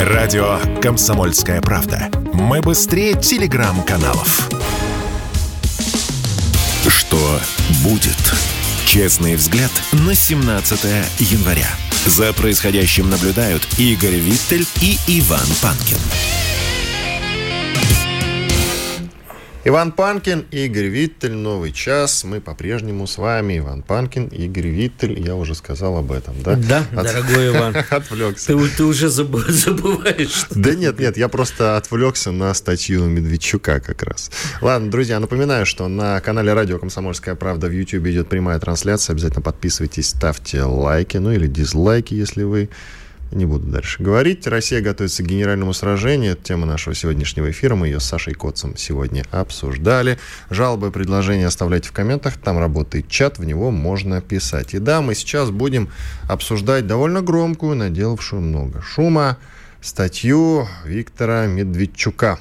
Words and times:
Радио 0.00 0.58
«Комсомольская 0.82 1.60
правда». 1.60 2.10
Мы 2.32 2.60
быстрее 2.60 3.14
телеграм-каналов. 3.14 4.48
Что 6.86 7.40
будет? 7.82 8.16
Честный 8.84 9.36
взгляд 9.36 9.70
на 9.92 10.14
17 10.14 10.84
января. 11.20 11.68
За 12.06 12.32
происходящим 12.32 13.08
наблюдают 13.08 13.66
Игорь 13.78 14.16
Виттель 14.16 14.66
и 14.80 14.98
Иван 15.06 15.46
Панкин. 15.62 15.98
Иван 19.66 19.92
Панкин, 19.92 20.44
Игорь 20.50 20.88
Виттель, 20.88 21.32
новый 21.32 21.72
час. 21.72 22.22
Мы 22.24 22.42
по-прежнему 22.42 23.06
с 23.06 23.16
вами. 23.16 23.56
Иван 23.56 23.80
Панкин, 23.80 24.26
Игорь 24.26 24.66
Виттель. 24.66 25.18
Я 25.18 25.36
уже 25.36 25.54
сказал 25.54 25.96
об 25.96 26.12
этом, 26.12 26.34
да? 26.42 26.56
Да, 26.56 26.84
От... 26.94 27.06
дорогой 27.06 27.48
Иван. 27.48 27.74
Отвлекся. 27.90 28.48
Ты, 28.48 28.68
ты 28.68 28.84
уже 28.84 29.08
забываешь. 29.48 30.32
Что 30.32 30.58
да 30.58 30.74
нет, 30.74 30.98
нет, 30.98 31.16
я 31.16 31.28
просто 31.28 31.78
отвлекся 31.78 32.30
на 32.30 32.52
статью 32.52 33.06
Медведчука 33.06 33.80
как 33.80 34.02
раз. 34.02 34.30
Ладно, 34.60 34.90
друзья, 34.90 35.18
напоминаю, 35.18 35.64
что 35.64 35.88
на 35.88 36.20
канале 36.20 36.52
Радио 36.52 36.78
Комсомольская 36.78 37.34
правда 37.34 37.68
в 37.68 37.70
YouTube 37.70 38.06
идет 38.08 38.28
прямая 38.28 38.58
трансляция. 38.58 39.14
Обязательно 39.14 39.40
подписывайтесь, 39.40 40.10
ставьте 40.10 40.62
лайки, 40.62 41.16
ну 41.16 41.32
или 41.32 41.46
дизлайки, 41.46 42.12
если 42.12 42.42
вы 42.42 42.68
не 43.30 43.46
буду 43.46 43.66
дальше 43.66 44.02
говорить. 44.02 44.46
Россия 44.46 44.80
готовится 44.80 45.22
к 45.22 45.26
генеральному 45.26 45.72
сражению. 45.72 46.32
Это 46.32 46.42
тема 46.42 46.66
нашего 46.66 46.94
сегодняшнего 46.94 47.50
эфира. 47.50 47.74
Мы 47.74 47.88
ее 47.88 48.00
с 48.00 48.04
Сашей 48.04 48.34
Коцем 48.34 48.76
сегодня 48.76 49.24
обсуждали. 49.30 50.18
Жалобы 50.50 50.90
предложения 50.90 51.46
оставляйте 51.46 51.88
в 51.88 51.92
комментах. 51.92 52.36
Там 52.36 52.58
работает 52.58 53.08
чат, 53.08 53.38
в 53.38 53.44
него 53.44 53.70
можно 53.70 54.20
писать. 54.20 54.74
И 54.74 54.78
да, 54.78 55.00
мы 55.00 55.14
сейчас 55.14 55.50
будем 55.50 55.88
обсуждать 56.28 56.86
довольно 56.86 57.22
громкую, 57.22 57.76
наделавшую 57.76 58.42
много 58.42 58.82
шума, 58.82 59.38
статью 59.80 60.68
Виктора 60.84 61.46
Медведчука 61.46 62.38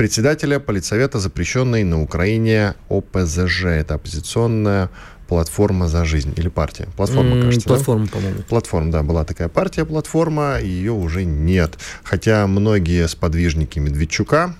председателя 0.00 0.58
политсовета 0.60 1.18
запрещенной 1.18 1.84
на 1.84 2.00
Украине 2.00 2.72
ОПЗЖ. 2.88 3.66
Это 3.66 3.96
оппозиционная 3.96 4.88
платформа 5.30 5.86
за 5.86 6.04
жизнь 6.04 6.34
или 6.36 6.48
партия. 6.48 6.88
Платформа, 6.96 7.36
mm, 7.36 7.42
кажется. 7.42 7.68
Платформа, 7.68 8.06
да? 8.06 8.10
по-моему. 8.10 8.38
Платформа, 8.48 8.90
да, 8.90 9.02
была 9.04 9.24
такая 9.24 9.48
партия, 9.48 9.84
платформа, 9.84 10.58
ее 10.60 10.90
уже 10.90 11.24
нет. 11.24 11.78
Хотя 12.02 12.48
многие 12.48 13.06
сподвижники 13.06 13.78
Медведчука, 13.78 14.56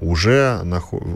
уже, 0.00 0.62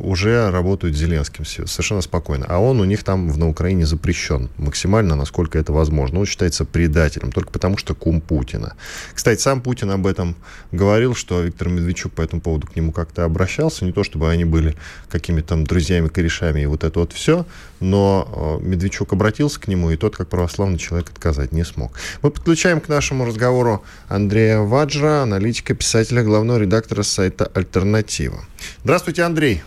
уже 0.02 0.50
работают 0.50 0.96
с 0.96 0.98
Зеленским 0.98 1.44
совершенно 1.44 2.00
спокойно. 2.00 2.46
А 2.48 2.58
он 2.58 2.80
у 2.80 2.84
них 2.84 3.04
там 3.04 3.28
на 3.28 3.48
Украине 3.48 3.86
запрещен 3.86 4.48
максимально, 4.56 5.16
насколько 5.16 5.58
это 5.58 5.72
возможно. 5.72 6.20
Он 6.20 6.26
считается 6.26 6.64
предателем 6.64 7.32
только 7.32 7.50
потому, 7.50 7.76
что 7.76 7.94
кум 7.94 8.20
Путина. 8.20 8.74
Кстати, 9.14 9.40
сам 9.40 9.60
Путин 9.60 9.90
об 9.90 10.06
этом 10.06 10.36
говорил, 10.72 11.14
что 11.14 11.42
Виктор 11.42 11.68
Медведчук 11.68 12.12
по 12.12 12.22
этому 12.22 12.42
поводу 12.42 12.66
к 12.66 12.76
нему 12.76 12.92
как-то 12.92 13.24
обращался. 13.24 13.84
Не 13.84 13.92
то, 13.92 14.04
чтобы 14.04 14.30
они 14.30 14.44
были 14.44 14.76
какими-то 15.08 15.48
там 15.48 15.64
друзьями, 15.64 16.08
корешами 16.08 16.60
и 16.60 16.66
вот 16.66 16.84
это 16.84 17.00
вот 17.00 17.12
все, 17.12 17.46
но 17.80 18.58
э, 18.60 18.64
Медведчук 18.66 19.12
обратился 19.12 19.60
к 19.60 19.68
нему, 19.68 19.90
и 19.90 19.96
тот, 19.96 20.16
как 20.16 20.28
православный 20.28 20.78
человек, 20.78 21.10
отказать 21.10 21.52
не 21.52 21.64
смог. 21.64 21.92
Мы 22.22 22.30
подключаем 22.30 22.80
к 22.80 22.88
нашему 22.88 23.24
разговору 23.24 23.82
Андрея 24.08 24.60
Ваджра, 24.60 25.22
аналитика, 25.22 25.74
писателя, 25.74 26.22
главного 26.22 26.58
редактора 26.58 27.02
сайта 27.02 27.50
«Альтернатива». 27.54 28.44
Здравствуйте, 28.82 29.22
Андрей. 29.22 29.62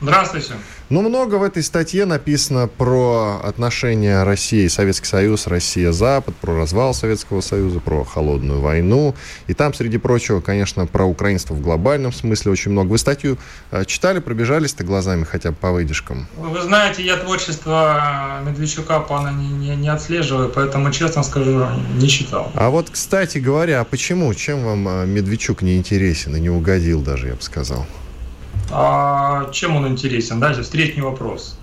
Здравствуйте. 0.00 0.54
Ну, 0.90 1.00
много 1.00 1.36
в 1.36 1.42
этой 1.42 1.62
статье 1.62 2.04
написано 2.04 2.68
про 2.68 3.40
отношения 3.42 4.22
России 4.22 4.68
Советский 4.68 5.06
Союз, 5.06 5.46
Россия-Запад, 5.46 6.34
про 6.36 6.54
развал 6.54 6.92
Советского 6.92 7.40
Союза, 7.40 7.80
про 7.80 8.04
холодную 8.04 8.60
войну. 8.60 9.14
И 9.46 9.54
там, 9.54 9.72
среди 9.72 9.96
прочего, 9.96 10.42
конечно, 10.42 10.84
про 10.84 11.04
украинство 11.04 11.54
в 11.54 11.62
глобальном 11.62 12.12
смысле 12.12 12.52
очень 12.52 12.72
много. 12.72 12.88
Вы 12.88 12.98
статью 12.98 13.38
э, 13.70 13.86
читали, 13.86 14.18
пробежались-то 14.18 14.84
глазами 14.84 15.24
хотя 15.24 15.52
бы 15.52 15.56
по 15.56 15.72
выдержкам? 15.72 16.26
Вы 16.36 16.60
знаете, 16.60 17.02
я 17.02 17.16
творчество 17.16 18.42
Медведчука 18.44 19.00
пана 19.00 19.30
не, 19.30 19.48
не, 19.48 19.74
не 19.74 19.88
отслеживаю, 19.88 20.50
поэтому, 20.50 20.92
честно 20.92 21.22
скажу, 21.22 21.66
не 21.96 22.08
читал. 22.08 22.52
А 22.56 22.68
вот, 22.68 22.90
кстати 22.90 23.38
говоря, 23.38 23.80
а 23.80 23.84
почему? 23.84 24.34
Чем 24.34 24.62
вам 24.62 24.86
э, 24.86 25.06
Медведчук 25.06 25.62
не 25.62 25.78
интересен 25.78 26.36
и 26.36 26.40
не 26.40 26.50
угодил 26.50 27.00
даже, 27.00 27.28
я 27.28 27.34
бы 27.36 27.42
сказал? 27.42 27.86
А 28.70 29.50
чем 29.52 29.76
он 29.76 29.88
интересен? 29.88 30.40
Дальше 30.40 30.62
встречный 30.62 31.02
вопрос. 31.02 31.58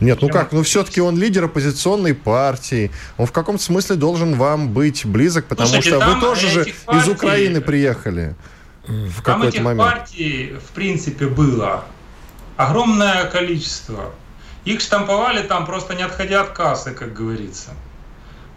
Нет, 0.00 0.20
ну 0.20 0.28
как, 0.28 0.52
ну 0.52 0.62
все-таки 0.62 1.00
он 1.00 1.18
лидер 1.18 1.44
оппозиционной 1.44 2.14
партии. 2.14 2.90
Он 3.16 3.26
в 3.26 3.32
каком-то 3.32 3.62
смысле 3.62 3.96
должен 3.96 4.34
вам 4.34 4.70
быть 4.70 5.04
близок, 5.04 5.46
потому 5.46 5.68
Слушайте, 5.68 5.98
что 5.98 6.06
вы 6.06 6.20
тоже 6.20 6.48
же 6.48 6.66
партий, 6.84 7.00
из 7.00 7.08
Украины 7.08 7.60
приехали 7.60 8.34
в 8.86 9.22
какой-то 9.22 9.62
момент. 9.62 9.90
партий, 9.90 10.54
в 10.66 10.72
принципе, 10.72 11.26
было 11.26 11.84
огромное 12.56 13.24
количество. 13.24 14.12
Их 14.64 14.80
штамповали 14.80 15.42
там 15.42 15.66
просто 15.66 15.94
не 15.94 16.02
отходя 16.02 16.42
от 16.42 16.50
кассы, 16.50 16.92
как 16.92 17.12
говорится. 17.12 17.70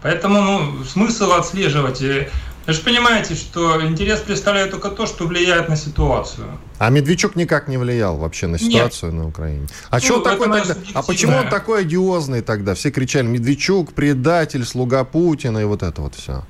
Поэтому 0.02 0.40
ну, 0.40 0.84
смысл 0.84 1.32
отслеживать 1.32 2.00
э, 2.02 2.30
вы 2.68 2.74
же 2.74 2.82
понимаете, 2.82 3.34
что 3.34 3.82
интерес 3.82 4.20
представляет 4.20 4.70
только 4.72 4.90
то, 4.90 5.06
что 5.06 5.26
влияет 5.26 5.70
на 5.70 5.76
ситуацию. 5.76 6.46
А 6.78 6.90
Медведчук 6.90 7.34
никак 7.34 7.66
не 7.66 7.78
влиял 7.78 8.18
вообще 8.18 8.46
на 8.46 8.58
ситуацию 8.58 9.10
Нет. 9.12 9.22
на 9.22 9.28
Украине. 9.28 9.66
А 9.88 9.96
ну, 9.96 10.00
что 10.02 10.16
он 10.18 10.22
такой 10.22 10.52
тогда? 10.52 10.74
А 10.92 11.02
почему 11.02 11.38
он 11.38 11.48
такой 11.48 11.80
одиозный 11.80 12.42
тогда? 12.42 12.74
Все 12.74 12.90
кричали 12.90 13.26
Медведчук, 13.26 13.94
предатель, 13.94 14.66
слуга 14.66 15.04
Путина 15.04 15.60
и 15.60 15.64
вот 15.64 15.82
это 15.82 16.02
вот 16.02 16.14
все. 16.14 16.44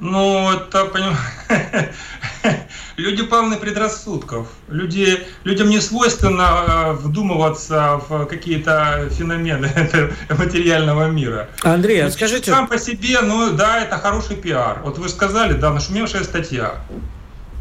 Ну, 0.00 0.50
это, 0.52 0.86
понимаете, 0.86 1.92
люди 2.96 3.22
полны 3.22 3.56
предрассудков. 3.56 4.48
Люди, 4.68 5.24
людям 5.44 5.68
не 5.68 5.80
свойственно 5.80 6.64
э, 6.66 6.92
вдумываться 6.92 8.00
в 8.08 8.26
какие-то 8.26 9.08
феномены 9.10 9.70
материального 10.30 11.08
мира. 11.08 11.48
Андрей, 11.62 12.04
а 12.04 12.10
скажите... 12.10 12.50
Сам 12.50 12.66
по 12.66 12.78
себе, 12.78 13.20
ну 13.22 13.52
да, 13.52 13.80
это 13.82 13.96
хороший 13.98 14.36
пиар. 14.36 14.80
Вот 14.82 14.98
вы 14.98 15.08
сказали, 15.08 15.52
да, 15.54 15.72
нашумевшая 15.72 16.24
статья. 16.24 16.74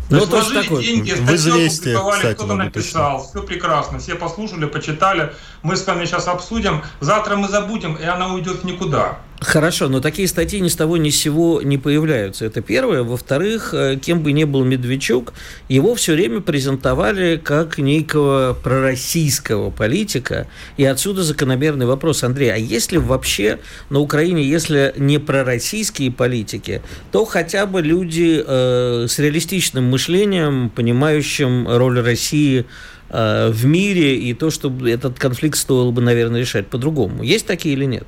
Ну, 0.10 0.26
то 0.26 0.38
есть 0.38 0.54
такой. 0.54 0.84
деньги, 0.84 1.12
статью 1.12 1.54
опубликовали, 1.56 2.34
кто-то 2.34 2.54
написал, 2.56 3.18
точно. 3.18 3.30
все 3.30 3.48
прекрасно, 3.48 4.00
все 4.00 4.16
послушали, 4.16 4.66
почитали, 4.66 5.34
мы 5.62 5.76
с 5.76 5.88
вами 5.88 6.06
сейчас 6.06 6.28
обсудим, 6.28 6.84
завтра 7.00 7.36
мы 7.36 7.48
забудем, 7.48 7.96
и 7.96 8.04
она 8.04 8.34
уйдет 8.34 8.58
в 8.62 8.64
никуда. 8.66 9.20
Хорошо, 9.44 9.90
но 9.90 10.00
такие 10.00 10.28
статьи 10.28 10.62
ни 10.62 10.70
с 10.70 10.76
того 10.76 10.96
ни 10.96 11.10
с 11.10 11.18
сего 11.18 11.62
не 11.62 11.78
появляются. 11.78 12.46
Это 12.46 12.62
первое. 12.62 13.04
Во-вторых, 13.04 13.74
э, 13.74 13.98
кем 13.98 14.24
бы 14.24 14.32
ни 14.32 14.46
был 14.46 14.64
Медведчук, 14.64 15.34
его 15.68 15.96
все 15.96 16.14
время 16.14 16.40
презентовали 16.40 17.36
как 17.44 17.78
некого 17.78 18.58
пророссийского 18.64 19.70
политика. 19.70 20.48
И 20.78 20.86
отсюда 20.86 21.24
закономерный 21.24 21.86
вопрос, 21.86 22.24
Андрей, 22.24 22.54
а 22.54 22.58
если 22.58 22.98
вообще 22.98 23.60
на 23.90 24.00
Украине, 24.00 24.44
если 24.44 24.94
не 24.98 25.18
пророссийские 25.18 26.12
политики, 26.12 26.82
то 27.12 27.26
хотя 27.26 27.66
бы 27.66 27.82
люди 27.82 28.42
э, 28.46 29.08
с 29.10 29.20
реалистичным 29.20 29.84
мышлением, 29.86 30.70
понимающим 30.70 31.68
роль 31.68 32.00
России 32.00 32.66
э, 33.10 33.50
в 33.52 33.66
мире 33.66 34.16
и 34.16 34.34
то, 34.34 34.50
что 34.50 34.72
этот 34.88 35.20
конфликт 35.20 35.58
стоило 35.58 35.92
бы, 35.92 36.02
наверное, 36.02 36.40
решать 36.40 36.68
по-другому. 36.68 37.24
Есть 37.24 37.46
такие 37.46 37.76
или 37.76 37.86
нет? 37.86 38.08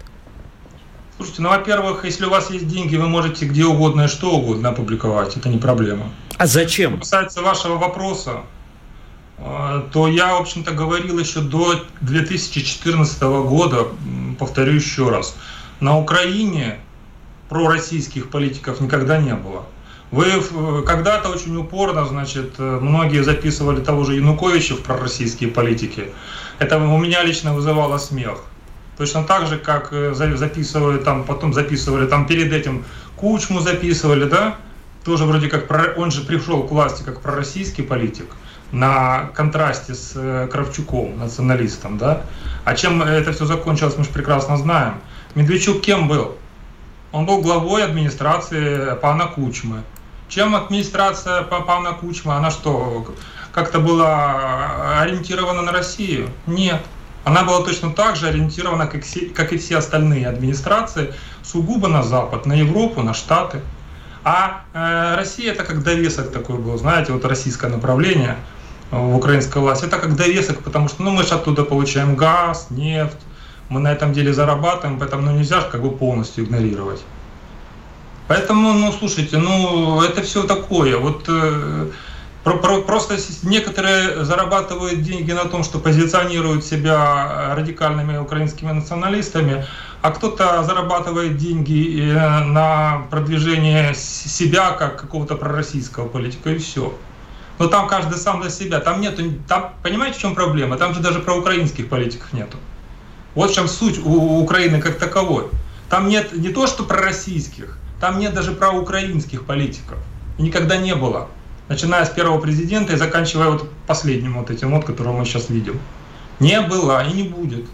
Слушайте, 1.17 1.41
ну, 1.43 1.49
во-первых, 1.49 2.03
если 2.03 2.25
у 2.25 2.29
вас 2.29 2.49
есть 2.49 2.67
деньги, 2.67 2.97
вы 2.97 3.07
можете 3.07 3.45
где 3.45 3.63
угодно 3.63 4.03
и 4.03 4.07
что 4.07 4.31
угодно 4.31 4.69
опубликовать, 4.69 5.37
это 5.37 5.47
не 5.47 5.57
проблема. 5.57 6.11
А 6.37 6.45
зачем? 6.45 6.91
Что 6.91 6.99
касается 6.99 7.41
вашего 7.41 7.77
вопроса, 7.77 8.41
э, 9.37 9.83
то 9.93 10.07
я, 10.09 10.33
в 10.35 10.41
общем-то, 10.41 10.71
говорил 10.71 11.17
еще 11.17 11.39
до 11.39 11.85
2014 12.01 13.21
года, 13.43 13.87
повторю 14.37 14.73
еще 14.73 15.09
раз, 15.09 15.37
на 15.79 15.97
Украине 15.97 16.79
пророссийских 17.47 18.29
политиков 18.29 18.81
никогда 18.81 19.17
не 19.17 19.35
было. 19.35 19.65
Вы 20.11 20.83
когда-то 20.85 21.29
очень 21.29 21.55
упорно, 21.57 22.05
значит, 22.05 22.59
многие 22.59 23.23
записывали 23.23 23.81
того 23.81 24.03
же 24.03 24.15
Януковича 24.15 24.75
в 24.75 24.81
пророссийские 24.81 25.49
политики. 25.49 26.11
Это 26.59 26.77
у 26.77 26.97
меня 26.97 27.23
лично 27.23 27.53
вызывало 27.53 27.97
смех. 27.97 28.43
Точно 28.97 29.23
так 29.23 29.47
же, 29.47 29.57
как 29.57 29.91
э, 29.91 30.13
записывали 30.13 30.97
там, 30.99 31.23
потом 31.23 31.53
записывали 31.53 32.07
там 32.07 32.25
перед 32.25 32.53
этим 32.53 32.85
Кучму 33.17 33.59
записывали, 33.59 34.25
да? 34.25 34.55
Тоже 35.03 35.25
вроде 35.25 35.47
как, 35.47 35.97
он 35.97 36.11
же 36.11 36.21
пришел 36.21 36.63
к 36.63 36.71
власти 36.71 37.03
как 37.03 37.21
пророссийский 37.21 37.83
политик 37.83 38.27
на 38.71 39.29
контрасте 39.33 39.93
с 39.93 40.13
э, 40.15 40.47
Кравчуком, 40.51 41.19
националистом, 41.19 41.97
да? 41.97 42.23
А 42.63 42.75
чем 42.75 43.01
это 43.01 43.33
все 43.33 43.45
закончилось, 43.45 43.95
мы 43.97 44.03
же 44.03 44.09
прекрасно 44.09 44.57
знаем. 44.57 44.95
Медведчук 45.35 45.81
кем 45.81 46.07
был? 46.07 46.35
Он 47.11 47.25
был 47.25 47.41
главой 47.41 47.83
администрации 47.83 48.95
пана 48.95 49.27
Кучмы. 49.27 49.83
Чем 50.27 50.55
администрация 50.55 51.43
пана 51.43 51.93
Кучмы, 51.93 52.33
она 52.33 52.49
что, 52.49 53.13
как-то 53.53 53.79
была 53.79 55.01
ориентирована 55.01 55.61
на 55.61 55.71
Россию? 55.71 56.29
Нет. 56.47 56.81
Она 57.25 57.43
была 57.43 57.63
точно 57.63 57.91
так 57.91 58.15
же 58.15 58.27
ориентирована, 58.27 58.85
как, 58.85 59.51
и 59.51 59.57
все 59.57 59.77
остальные 59.77 60.27
администрации, 60.27 61.13
сугубо 61.43 61.87
на 61.87 62.03
Запад, 62.03 62.45
на 62.45 62.53
Европу, 62.53 63.01
на 63.01 63.15
Штаты. 63.15 63.61
А 64.23 64.61
э, 64.73 65.15
Россия 65.17 65.51
это 65.51 65.63
как 65.63 65.83
довесок 65.83 66.31
такой 66.31 66.59
был, 66.59 66.77
знаете, 66.77 67.13
вот 67.13 67.25
российское 67.25 67.67
направление 67.67 68.37
в 68.91 69.15
украинской 69.15 69.57
власти, 69.57 69.85
это 69.85 69.97
как 69.97 70.15
довесок, 70.15 70.61
потому 70.61 70.87
что 70.87 71.01
ну, 71.01 71.11
мы 71.11 71.23
же 71.23 71.33
оттуда 71.33 71.63
получаем 71.63 72.15
газ, 72.15 72.67
нефть, 72.69 73.17
мы 73.69 73.79
на 73.79 73.91
этом 73.91 74.13
деле 74.13 74.31
зарабатываем, 74.31 74.99
поэтому 74.99 75.23
ну, 75.23 75.31
нельзя 75.31 75.61
же 75.61 75.67
как 75.71 75.81
бы 75.81 75.89
полностью 75.89 76.43
игнорировать. 76.43 77.03
Поэтому, 78.27 78.73
ну, 78.73 78.91
слушайте, 78.91 79.37
ну, 79.37 80.01
это 80.01 80.21
все 80.21 80.43
такое. 80.43 80.97
Вот 80.97 81.25
э, 81.27 81.89
просто 82.53 83.17
некоторые 83.43 84.23
зарабатывают 84.23 85.01
деньги 85.01 85.31
на 85.31 85.45
том, 85.45 85.63
что 85.63 85.79
позиционируют 85.79 86.63
себя 86.63 87.55
радикальными 87.55 88.17
украинскими 88.17 88.71
националистами, 88.71 89.65
а 90.01 90.11
кто-то 90.11 90.63
зарабатывает 90.63 91.37
деньги 91.37 92.11
э, 92.11 92.39
на 92.43 93.07
продвижение 93.09 93.95
себя 93.95 94.71
как 94.71 95.01
какого-то 95.01 95.35
пророссийского 95.35 96.07
политика, 96.07 96.51
и 96.51 96.59
все. 96.59 96.93
Но 97.57 97.67
там 97.67 97.87
каждый 97.87 98.19
сам 98.19 98.43
за 98.43 98.51
себя. 98.51 98.79
Там 98.79 99.01
нету, 99.01 99.23
там, 99.47 99.73
понимаете, 99.81 100.19
в 100.19 100.21
чем 100.21 100.35
проблема? 100.35 100.77
Там 100.77 100.93
же 100.93 100.99
даже 100.99 101.19
про 101.19 101.33
украинских 101.33 101.89
политиков 101.89 102.31
нету. 102.33 102.57
Вот 103.33 103.49
в 103.49 103.55
чем 103.55 103.67
суть 103.67 103.99
у 104.05 104.39
Украины 104.39 104.79
как 104.79 104.99
таковой. 104.99 105.47
Там 105.89 106.07
нет 106.07 106.33
не 106.33 106.49
то, 106.49 106.67
что 106.67 106.83
про 106.83 107.01
российских, 107.01 107.79
там 107.99 108.19
нет 108.19 108.33
даже 108.33 108.51
про 108.51 108.71
украинских 108.71 109.45
политиков. 109.45 109.97
Никогда 110.37 110.77
не 110.77 110.93
было. 110.93 111.29
Начиная 111.67 112.05
с 112.05 112.09
первого 112.09 112.39
президента 112.39 112.93
и 112.93 112.95
заканчивая 112.95 113.49
вот 113.49 113.69
последним 113.87 114.37
вот 114.37 114.51
этим 114.51 114.71
вот, 114.71 114.85
которого 114.85 115.17
мы 115.17 115.25
сейчас 115.25 115.49
видим. 115.49 115.79
Не 116.39 116.61
было 116.61 117.07
и 117.07 117.13
не 117.13 117.23
будет. 117.23 117.65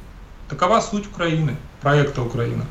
Такова 0.49 0.81
суть 0.81 1.07
Украины, 1.07 1.57
проекта 1.81 2.21
Украины. 2.21 2.63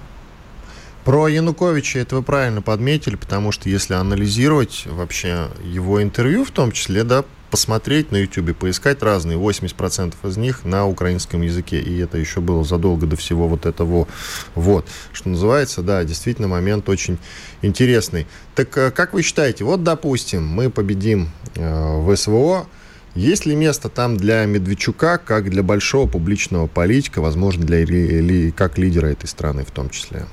Про 1.04 1.28
Януковича 1.28 1.98
это 1.98 2.16
вы 2.16 2.22
правильно 2.22 2.62
подметили, 2.62 3.16
потому 3.16 3.52
что 3.52 3.68
если 3.68 3.94
анализировать 3.94 4.84
вообще 4.86 5.48
его 5.64 6.02
интервью 6.02 6.44
в 6.44 6.50
том 6.50 6.72
числе, 6.72 7.04
да, 7.04 7.24
посмотреть 7.50 8.12
на 8.12 8.16
YouTube, 8.18 8.56
поискать 8.56 9.02
разные, 9.02 9.38
80% 9.38 10.14
из 10.24 10.36
них 10.36 10.64
на 10.64 10.86
украинском 10.86 11.42
языке. 11.42 11.80
И 11.80 11.98
это 11.98 12.18
еще 12.18 12.40
было 12.40 12.64
задолго 12.64 13.06
до 13.06 13.16
всего 13.16 13.48
вот 13.48 13.66
этого. 13.66 14.06
Вот, 14.54 14.86
что 15.12 15.28
называется, 15.28 15.82
да, 15.82 16.04
действительно 16.04 16.48
момент 16.48 16.88
очень 16.88 17.18
интересный. 17.62 18.26
Так 18.54 18.76
э, 18.78 18.90
как 18.90 19.12
вы 19.12 19.22
считаете, 19.22 19.64
вот, 19.64 19.82
допустим, 19.82 20.46
мы 20.46 20.70
победим 20.70 21.30
э, 21.56 21.96
в 21.98 22.14
СВО, 22.16 22.66
есть 23.14 23.44
ли 23.44 23.56
место 23.56 23.88
там 23.88 24.16
для 24.16 24.44
Медведчука, 24.44 25.18
как 25.18 25.50
для 25.50 25.64
большого 25.64 26.08
публичного 26.08 26.68
политика, 26.68 27.20
возможно, 27.20 27.64
для 27.64 27.80
или 27.80 28.50
как 28.50 28.78
лидера 28.78 29.08
этой 29.08 29.26
страны 29.26 29.64
в 29.64 29.72
том 29.72 29.90
числе? 29.90 30.26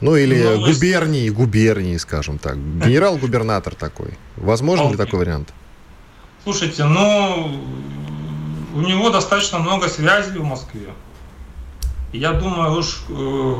Ну, 0.00 0.16
или 0.16 0.42
ну, 0.42 0.64
губернии, 0.64 1.28
губернии, 1.28 1.96
скажем 1.96 2.38
так. 2.38 2.56
Генерал-губернатор 2.56 3.74
такой. 3.74 4.14
Возможно 4.36 4.90
ли 4.90 4.96
такой 4.96 5.18
вариант? 5.18 5.52
Слушайте, 6.48 6.84
ну, 6.84 7.60
у 8.74 8.80
него 8.80 9.10
достаточно 9.10 9.58
много 9.58 9.86
связей 9.86 10.38
в 10.38 10.44
Москве. 10.44 10.88
Я 12.10 12.32
думаю, 12.32 12.78
уж 12.78 13.02
э, 13.10 13.54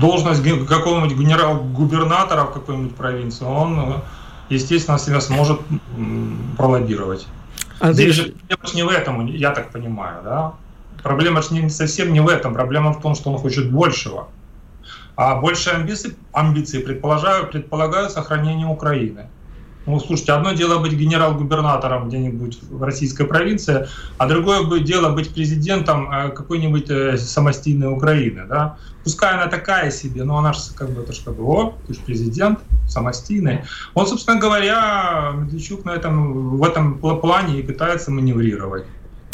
должность 0.00 0.42
какого-нибудь 0.66 1.18
генерал-губернатора 1.18 2.44
в 2.44 2.52
какой-нибудь 2.54 2.96
провинции, 2.96 3.44
он, 3.44 3.78
э, 3.78 3.92
естественно, 4.48 4.98
себя 4.98 5.20
сможет 5.20 5.60
пролоббировать. 6.56 7.26
А 7.78 7.92
Здесь 7.92 8.14
же 8.14 8.32
проблема 8.48 8.74
не 8.74 8.82
в 8.84 8.88
этом, 8.88 9.26
я 9.26 9.50
так 9.50 9.70
понимаю, 9.70 10.22
да? 10.24 10.54
Проблема 11.02 11.42
же 11.42 11.52
не, 11.52 11.68
совсем 11.68 12.14
не 12.14 12.20
в 12.20 12.28
этом. 12.28 12.54
Проблема 12.54 12.94
в 12.94 13.02
том, 13.02 13.16
что 13.16 13.30
он 13.30 13.38
хочет 13.38 13.70
большего. 13.70 14.28
А 15.14 15.34
большие 15.34 15.76
амбиции, 15.76 16.16
амбиции 16.32 16.78
предполагают 16.78 18.12
сохранение 18.12 18.66
Украины. 18.66 19.26
Ну, 19.88 19.98
слушайте, 20.00 20.32
одно 20.32 20.52
дело 20.52 20.78
быть 20.80 20.92
генерал-губернатором 20.92 22.08
где-нибудь 22.08 22.58
в 22.70 22.82
российской 22.82 23.26
провинции, 23.26 23.88
а 24.18 24.28
другое 24.28 24.80
дело 24.80 25.14
быть 25.14 25.32
президентом 25.32 26.12
э, 26.12 26.28
какой-нибудь 26.28 26.90
э, 26.90 27.16
самостийной 27.16 27.90
Украины. 27.90 28.44
Да? 28.46 28.76
Пускай 29.02 29.32
она 29.32 29.46
такая 29.46 29.90
себе, 29.90 30.24
но 30.24 30.36
она 30.36 30.52
же 30.52 30.60
как 30.74 30.90
бы, 30.90 31.00
это 31.00 31.14
же 31.14 31.22
как 31.24 31.36
бы, 31.36 31.42
о, 31.42 31.74
ты 31.86 31.94
же 31.94 32.00
президент 32.04 32.58
самостийный. 32.86 33.60
Он, 33.94 34.06
собственно 34.06 34.38
говоря, 34.38 35.32
Медведчук 35.34 35.86
на 35.86 35.92
этом, 35.92 36.58
в 36.58 36.64
этом 36.64 36.98
плане 36.98 37.58
и 37.58 37.62
пытается 37.62 38.10
маневрировать. 38.10 38.84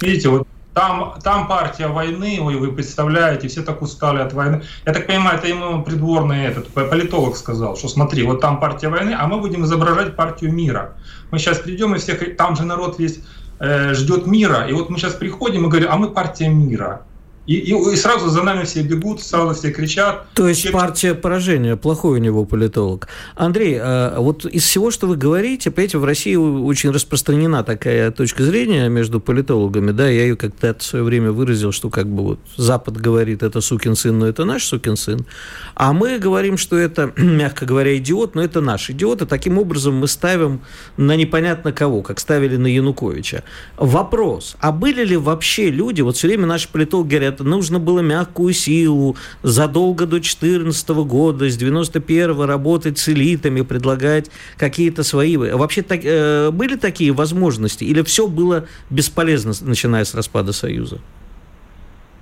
Видите, 0.00 0.28
вот 0.28 0.46
там, 0.74 1.14
там 1.22 1.46
партия 1.46 1.86
войны, 1.86 2.38
ой, 2.42 2.56
вы 2.56 2.72
представляете, 2.72 3.48
все 3.48 3.62
так 3.62 3.80
устали 3.80 4.18
от 4.18 4.32
войны. 4.32 4.62
Я 4.84 4.92
так 4.92 5.06
понимаю, 5.06 5.38
это 5.38 5.46
ему 5.46 5.82
придворный 5.82 6.46
этот 6.46 6.68
политолог 6.68 7.36
сказал, 7.36 7.76
что 7.76 7.88
смотри, 7.88 8.24
вот 8.24 8.40
там 8.40 8.58
партия 8.58 8.88
войны, 8.88 9.16
а 9.18 9.26
мы 9.26 9.38
будем 9.38 9.64
изображать 9.64 10.16
партию 10.16 10.52
мира. 10.52 10.94
Мы 11.30 11.38
сейчас 11.38 11.58
придем 11.58 11.94
и 11.94 11.98
всех, 11.98 12.36
там 12.36 12.56
же 12.56 12.64
народ 12.64 12.98
весь 12.98 13.20
э, 13.60 13.94
ждет 13.94 14.26
мира, 14.26 14.66
и 14.68 14.72
вот 14.72 14.90
мы 14.90 14.98
сейчас 14.98 15.14
приходим 15.14 15.66
и 15.66 15.68
говорим, 15.68 15.88
а 15.92 15.96
мы 15.96 16.10
партия 16.10 16.48
мира. 16.48 17.02
И, 17.46 17.56
и, 17.56 17.92
и 17.92 17.96
сразу 17.96 18.30
за 18.30 18.42
нами 18.42 18.64
все 18.64 18.82
бегут, 18.82 19.22
сразу 19.22 19.54
все 19.54 19.70
кричат. 19.70 20.26
То 20.34 20.48
есть 20.48 20.60
все... 20.60 20.70
партия 20.70 21.14
поражения, 21.14 21.76
плохой 21.76 22.18
у 22.18 22.22
него 22.22 22.44
политолог. 22.44 23.08
Андрей, 23.34 23.78
а 23.80 24.18
вот 24.18 24.46
из 24.46 24.64
всего, 24.64 24.90
что 24.90 25.06
вы 25.06 25.16
говорите, 25.16 25.70
понимаете, 25.70 25.98
в 25.98 26.04
России 26.04 26.36
очень 26.36 26.90
распространена 26.90 27.62
такая 27.62 28.10
точка 28.10 28.44
зрения 28.44 28.88
между 28.88 29.20
политологами, 29.20 29.90
да, 29.90 30.08
я 30.08 30.22
ее 30.22 30.36
как-то 30.36 30.74
в 30.78 30.82
свое 30.82 31.04
время 31.04 31.32
выразил, 31.32 31.72
что 31.72 31.90
как 31.90 32.06
бы 32.06 32.22
вот 32.22 32.40
Запад 32.56 32.96
говорит, 32.96 33.42
это 33.42 33.60
сукин 33.60 33.94
сын, 33.94 34.18
но 34.18 34.26
это 34.26 34.44
наш 34.44 34.64
сукин 34.64 34.96
сын, 34.96 35.26
а 35.74 35.92
мы 35.92 36.18
говорим, 36.18 36.56
что 36.56 36.76
это, 36.76 37.12
мягко 37.16 37.66
говоря, 37.66 37.96
идиот, 37.96 38.34
но 38.34 38.42
это 38.42 38.62
наш 38.62 38.88
идиот, 38.88 39.22
и 39.22 39.26
таким 39.26 39.58
образом 39.58 39.96
мы 39.96 40.08
ставим 40.08 40.62
на 40.96 41.14
непонятно 41.16 41.72
кого, 41.72 42.02
как 42.02 42.20
ставили 42.20 42.56
на 42.56 42.68
Януковича. 42.68 43.44
Вопрос, 43.76 44.56
а 44.60 44.72
были 44.72 45.04
ли 45.04 45.16
вообще 45.16 45.70
люди, 45.70 46.00
вот 46.00 46.16
все 46.16 46.28
время 46.28 46.46
наши 46.46 46.68
политологи 46.68 47.16
говорят, 47.16 47.33
это 47.34 47.44
нужно 47.44 47.78
было 47.78 48.00
мягкую 48.00 48.54
силу 48.54 49.16
задолго 49.42 50.06
до 50.06 50.18
2014 50.18 50.88
года, 50.88 51.50
с 51.50 51.56
91 51.56 52.40
работать 52.42 52.98
с 52.98 53.08
элитами, 53.08 53.62
предлагать 53.62 54.30
какие-то 54.56 55.02
свои... 55.02 55.36
Вообще 55.36 55.82
так, 55.82 56.00
э, 56.04 56.50
были 56.50 56.76
такие 56.76 57.12
возможности? 57.12 57.84
Или 57.84 58.02
все 58.02 58.26
было 58.26 58.66
бесполезно, 58.90 59.52
начиная 59.60 60.04
с 60.04 60.14
распада 60.14 60.52
Союза? 60.52 61.00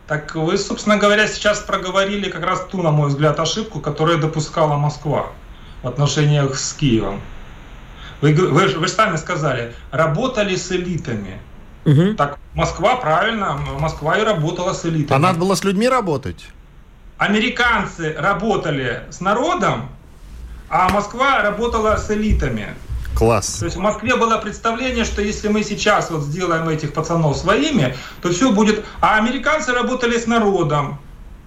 Так 0.09 0.35
вы, 0.35 0.59
собственно 0.59 0.97
говоря, 0.97 1.29
сейчас 1.29 1.61
проговорили 1.61 2.29
как 2.29 2.45
раз 2.45 2.67
ту, 2.71 2.83
на 2.83 2.91
мой 2.91 3.09
взгляд, 3.09 3.39
ошибку, 3.39 3.81
которую 3.81 4.19
допускала 4.19 4.77
Москва 4.77 5.31
в 5.83 5.89
отношениях 5.89 6.57
с 6.57 6.73
Киевом. 6.73 7.21
Вы, 8.21 8.35
вы, 8.35 8.49
вы 8.51 8.69
же 8.69 8.89
сами 8.89 9.17
сказали, 9.17 9.75
работали 9.91 10.57
с 10.57 10.71
элитами. 10.73 11.41
Угу. 11.85 12.15
Так 12.15 12.39
Москва, 12.55 12.97
правильно, 12.97 13.59
Москва 13.79 14.19
и 14.19 14.25
работала 14.25 14.73
с 14.73 14.85
элитой. 14.85 15.17
А 15.17 15.21
надо 15.21 15.39
было 15.39 15.55
с 15.55 15.65
людьми 15.65 15.89
работать? 15.89 16.47
Американцы 17.19 18.15
работали 18.19 19.03
с 19.11 19.21
народом, 19.21 19.89
а 20.69 20.89
Москва 20.89 21.43
работала 21.43 21.97
с 21.97 22.11
элитами. 22.11 22.75
Класс. 23.15 23.59
То 23.59 23.67
есть 23.67 23.77
в 23.77 23.81
Москве 23.81 24.17
было 24.17 24.39
представление, 24.39 25.05
что 25.05 25.23
если 25.23 25.49
мы 25.49 25.63
сейчас 25.63 26.11
вот 26.11 26.23
сделаем 26.23 26.69
этих 26.69 26.95
пацанов 26.95 27.37
своими, 27.37 27.95
то 28.23 28.31
все 28.31 28.53
будет... 28.53 28.85
А 29.01 29.17
американцы 29.17 29.73
работали 29.73 30.19
с 30.19 30.27
народом, 30.27 30.99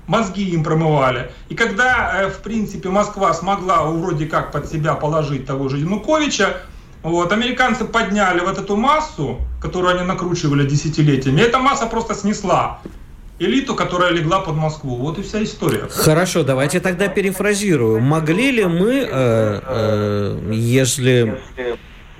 мозги 0.08 0.50
им 0.50 0.64
промывали. 0.64 1.32
И 1.50 1.56
когда, 1.56 2.22
э, 2.22 2.30
в 2.30 2.38
принципе, 2.40 2.90
Москва 2.90 3.34
смогла 3.34 3.84
вроде 3.84 4.28
как 4.28 4.52
под 4.52 4.70
себя 4.70 4.94
положить 4.94 5.48
того 5.48 5.70
же 5.70 5.80
Януковича, 5.80 6.62
вот, 7.06 7.32
американцы 7.32 7.86
подняли 7.86 8.40
вот 8.40 8.58
эту 8.58 8.76
массу, 8.76 9.38
которую 9.62 9.96
они 9.98 10.08
накручивали 10.08 10.68
десятилетиями, 10.68 11.42
эта 11.42 11.60
масса 11.60 11.86
просто 11.86 12.16
снесла 12.16 12.80
элиту, 13.40 13.76
которая 13.76 14.12
легла 14.12 14.40
под 14.40 14.56
Москву. 14.56 14.96
Вот 14.96 15.20
и 15.20 15.22
вся 15.22 15.44
история. 15.44 15.88
Хорошо, 15.90 16.44
давайте 16.44 16.80
тогда 16.80 17.08
перефразирую. 17.08 18.00
Могли 18.00 18.52
ли 18.52 18.66
мы, 18.66 19.08
э, 19.08 19.08
э, 19.12 20.52
если 20.54 21.38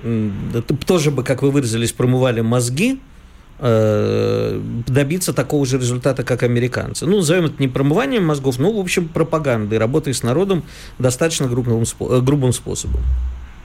э, 0.02 0.62
тоже 0.86 1.10
бы, 1.10 1.24
как 1.24 1.42
вы 1.42 1.50
выразились, 1.50 1.92
промывали 1.92 2.42
мозги, 2.42 3.00
э, 3.58 4.60
добиться 4.86 5.32
такого 5.32 5.64
же 5.66 5.78
результата, 5.78 6.22
как 6.22 6.42
американцы. 6.42 7.06
Ну, 7.06 7.16
назовем 7.16 7.46
это 7.46 7.54
не 7.58 7.68
промыванием 7.68 8.24
мозгов, 8.24 8.58
но, 8.58 8.72
в 8.72 8.78
общем, 8.78 9.08
пропагандой, 9.08 9.78
работой 9.78 10.14
с 10.14 10.22
народом 10.22 10.62
достаточно 10.98 11.48
грубым, 11.48 11.82
э, 11.82 12.20
грубым 12.20 12.52
способом. 12.52 13.00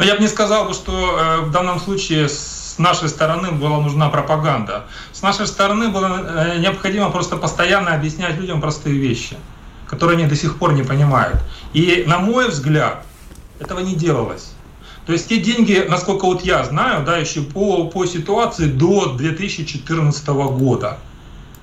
Но 0.02 0.08
я 0.08 0.16
бы 0.16 0.22
не 0.22 0.28
сказал, 0.28 0.74
что 0.74 0.92
э, 0.92 1.42
в 1.42 1.52
данном 1.52 1.80
случае 1.80 2.28
с 2.28 2.74
нашей 2.80 3.08
стороны 3.08 3.52
была 3.52 3.80
нужна 3.80 4.10
пропаганда. 4.10 4.86
С 5.14 5.22
нашей 5.22 5.46
стороны 5.46 5.90
было 5.90 6.26
э, 6.28 6.58
необходимо 6.58 7.12
просто 7.12 7.38
постоянно 7.38 7.94
объяснять 7.94 8.36
людям 8.36 8.62
простые 8.62 8.98
вещи, 8.98 9.38
которые 9.86 10.18
они 10.18 10.26
до 10.26 10.36
сих 10.36 10.58
пор 10.58 10.74
не 10.74 10.82
понимают. 10.82 11.38
И, 11.74 12.04
на 12.08 12.18
мой 12.18 12.50
взгляд, 12.50 13.06
этого 13.60 13.82
не 13.82 13.94
делалось. 13.94 14.54
То 15.06 15.14
есть 15.14 15.30
те 15.30 15.38
деньги, 15.38 15.86
насколько 15.88 16.26
вот 16.26 16.44
я 16.44 16.64
знаю, 16.64 17.06
да, 17.06 17.18
еще 17.18 17.44
по, 17.44 17.86
по 17.86 18.08
ситуации 18.08 18.72
до 18.72 19.14
2014 19.14 20.28
года, 20.30 20.98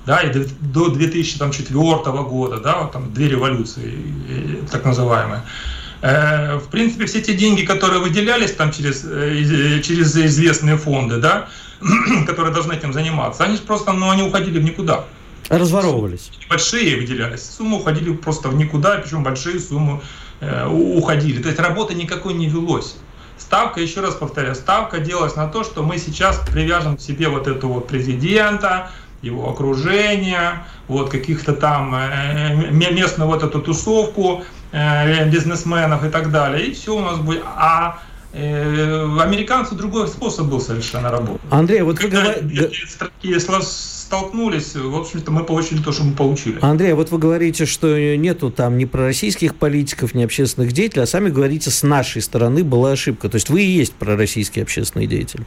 да, 0.07 0.21
и 0.21 0.33
до 0.61 0.90
2004 0.90 2.23
года, 2.23 2.59
да, 2.59 2.83
вот 2.83 2.92
там 2.92 3.12
две 3.12 3.30
революции, 3.30 4.62
так 4.71 4.85
называемые, 4.85 5.42
Э, 5.42 5.77
в 6.00 6.69
принципе, 6.71 7.07
все 7.07 7.21
те 7.21 7.35
деньги, 7.35 7.62
которые 7.62 8.00
выделялись 8.00 8.52
там 8.52 8.71
через, 8.73 9.05
э, 9.05 9.81
через 9.83 10.17
известные 10.17 10.76
фонды, 10.76 11.17
да, 11.19 11.49
которые 12.26 12.55
должны 12.55 12.73
этим 12.73 12.93
заниматься, 12.93 13.45
они 13.45 13.57
просто, 13.59 13.93
ну, 13.93 14.11
они 14.11 14.23
уходили 14.23 14.59
в 14.59 14.64
никуда. 14.64 15.05
Разворовывались. 15.49 16.31
Большие 16.50 16.97
выделялись. 16.97 17.43
Суммы 17.57 17.78
уходили 17.78 18.12
просто 18.12 18.49
в 18.49 18.55
никуда, 18.55 18.99
причем 18.99 19.23
большие 19.23 19.59
суммы 19.59 20.00
э, 20.40 20.67
уходили. 20.69 21.43
То 21.43 21.49
есть 21.49 21.59
работы 21.59 21.95
никакой 21.95 22.35
не 22.35 22.49
велось. 22.49 22.97
Ставка, 23.38 23.81
еще 23.81 24.00
раз 24.00 24.14
повторяю, 24.14 24.55
ставка 24.55 24.99
делалась 24.99 25.37
на 25.37 25.47
то, 25.47 25.64
что 25.64 25.83
мы 25.83 25.99
сейчас 25.99 26.38
привяжем 26.52 26.97
к 26.97 27.00
себе 27.00 27.28
вот 27.28 27.47
этого 27.47 27.75
вот 27.75 27.87
президента, 27.87 28.90
его 29.23 29.50
окружение, 29.50 30.64
вот 30.87 31.11
каких-то 31.11 31.55
там 31.55 31.95
э, 31.95 32.71
местную 32.71 33.28
вот 33.28 33.43
эту 33.43 33.61
тусовку 33.61 34.43
э, 34.43 34.45
бизнесменов 34.73 36.05
и 36.05 36.11
так 36.11 36.31
далее. 36.31 36.67
И 36.67 36.75
все 36.75 36.97
у 36.97 37.01
нас 37.01 37.19
будет. 37.19 37.43
А 37.45 38.01
э, 38.33 39.21
американцы 39.21 39.75
другой 39.75 40.09
способ 40.09 40.47
был 40.47 40.61
совершенно 40.61 41.11
работы. 41.11 41.41
Андрей, 41.51 41.83
вот 41.83 41.99
Когда 41.99 42.21
вы 42.21 42.43
говорите 42.43 43.61
столкнулись, 44.09 44.75
в 44.75 44.97
общем-то, 44.97 45.31
мы 45.31 45.45
получили 45.45 45.83
то, 45.83 45.93
что 45.93 46.03
мы 46.03 46.15
получили. 46.15 46.59
Андрей, 46.63 46.95
вот 46.95 47.11
вы 47.11 47.19
говорите, 47.19 47.67
что 47.67 48.17
нету 48.17 48.51
там 48.51 48.79
ни 48.79 48.87
пророссийских 48.87 49.55
политиков, 49.55 50.15
ни 50.15 50.23
общественных 50.23 50.73
деятелей, 50.73 51.03
а 51.03 51.07
сами 51.07 51.29
говорите, 51.29 51.71
с 51.71 51.83
нашей 51.83 52.23
стороны 52.23 52.65
была 52.65 52.93
ошибка. 52.93 53.29
То 53.29 53.35
есть 53.35 53.51
вы 53.51 53.63
и 53.63 53.67
есть 53.67 53.93
пророссийский 53.95 54.63
общественный 54.63 55.07
деятель. 55.07 55.45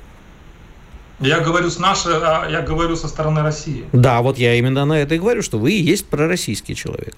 Я 1.20 1.40
говорю 1.40 1.70
с 1.70 1.80
нашей, 1.80 2.14
а 2.16 2.48
я 2.50 2.62
говорю 2.62 2.96
со 2.96 3.08
стороны 3.08 3.42
России. 3.42 3.86
Да, 3.94 4.22
вот 4.22 4.38
я 4.38 4.56
именно 4.56 4.86
на 4.86 4.94
это 4.94 5.16
и 5.16 5.20
говорю, 5.20 5.42
что 5.42 5.58
вы 5.58 5.74
и 5.74 5.82
есть 5.82 6.08
пророссийский 6.08 6.76
человек. 6.76 7.16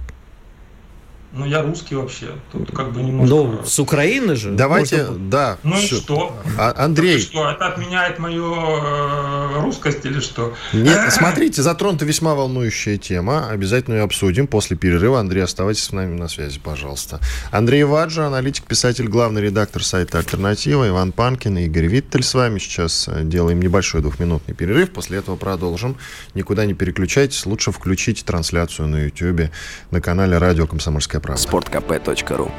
Ну, 1.36 1.46
я 1.46 1.64
русский 1.64 1.96
вообще. 1.96 2.28
Тут 2.52 2.70
как 2.76 2.92
бы 2.92 3.02
немножко... 3.02 3.36
Ну, 3.36 3.66
с 3.66 3.80
Украины 3.80 4.36
же. 4.36 4.52
Давайте, 4.52 5.06
Можно... 5.06 5.30
да. 5.30 5.58
Ну 5.64 5.76
все. 5.78 5.96
и 5.96 6.00
что? 6.00 6.36
А, 6.60 6.76
Андрей. 6.78 7.16
Это 7.18 7.24
что, 7.24 7.50
это 7.50 7.66
отменяет 7.66 8.20
мою 8.20 8.54
э, 8.54 9.60
русскость 9.62 10.06
или 10.06 10.20
что? 10.20 10.54
Нет, 10.74 11.12
смотрите, 11.12 11.64
затронута 11.64 12.06
весьма 12.06 12.36
волнующая 12.36 13.00
тема. 13.00 13.50
Обязательно 13.50 13.96
ее 13.96 14.04
обсудим 14.04 14.46
после 14.46 14.78
перерыва. 14.78 15.20
Андрей, 15.20 15.44
оставайтесь 15.44 15.86
с 15.86 15.92
нами 15.92 16.16
на 16.16 16.28
связи, 16.28 16.60
пожалуйста. 16.60 17.20
Андрей 17.50 17.84
Ваджа, 17.84 18.28
аналитик, 18.28 18.66
писатель, 18.66 19.08
главный 19.08 19.42
редактор 19.42 19.84
сайта 19.84 20.20
«Альтернатива», 20.20 20.88
Иван 20.88 21.12
Панкин 21.14 21.58
и 21.58 21.66
Игорь 21.66 21.88
Виттель 21.88 22.22
с 22.22 22.36
вами. 22.36 22.60
Сейчас 22.60 23.08
э, 23.08 23.24
делаем 23.24 23.60
небольшой 23.60 24.02
двухминутный 24.02 24.54
перерыв. 24.54 24.92
После 24.92 25.18
этого 25.18 25.36
продолжим. 25.36 25.98
Никуда 26.36 26.68
не 26.68 26.76
переключайтесь. 26.76 27.44
Лучше 27.48 27.72
включите 27.72 28.24
трансляцию 28.24 28.88
на 28.88 29.06
YouTube 29.06 29.50
на 29.90 30.00
канале 30.00 30.38
«Радио 30.38 30.68
Комсомольская 30.68 31.23
правда». 31.24 31.42
sportkp.ru 31.42 32.52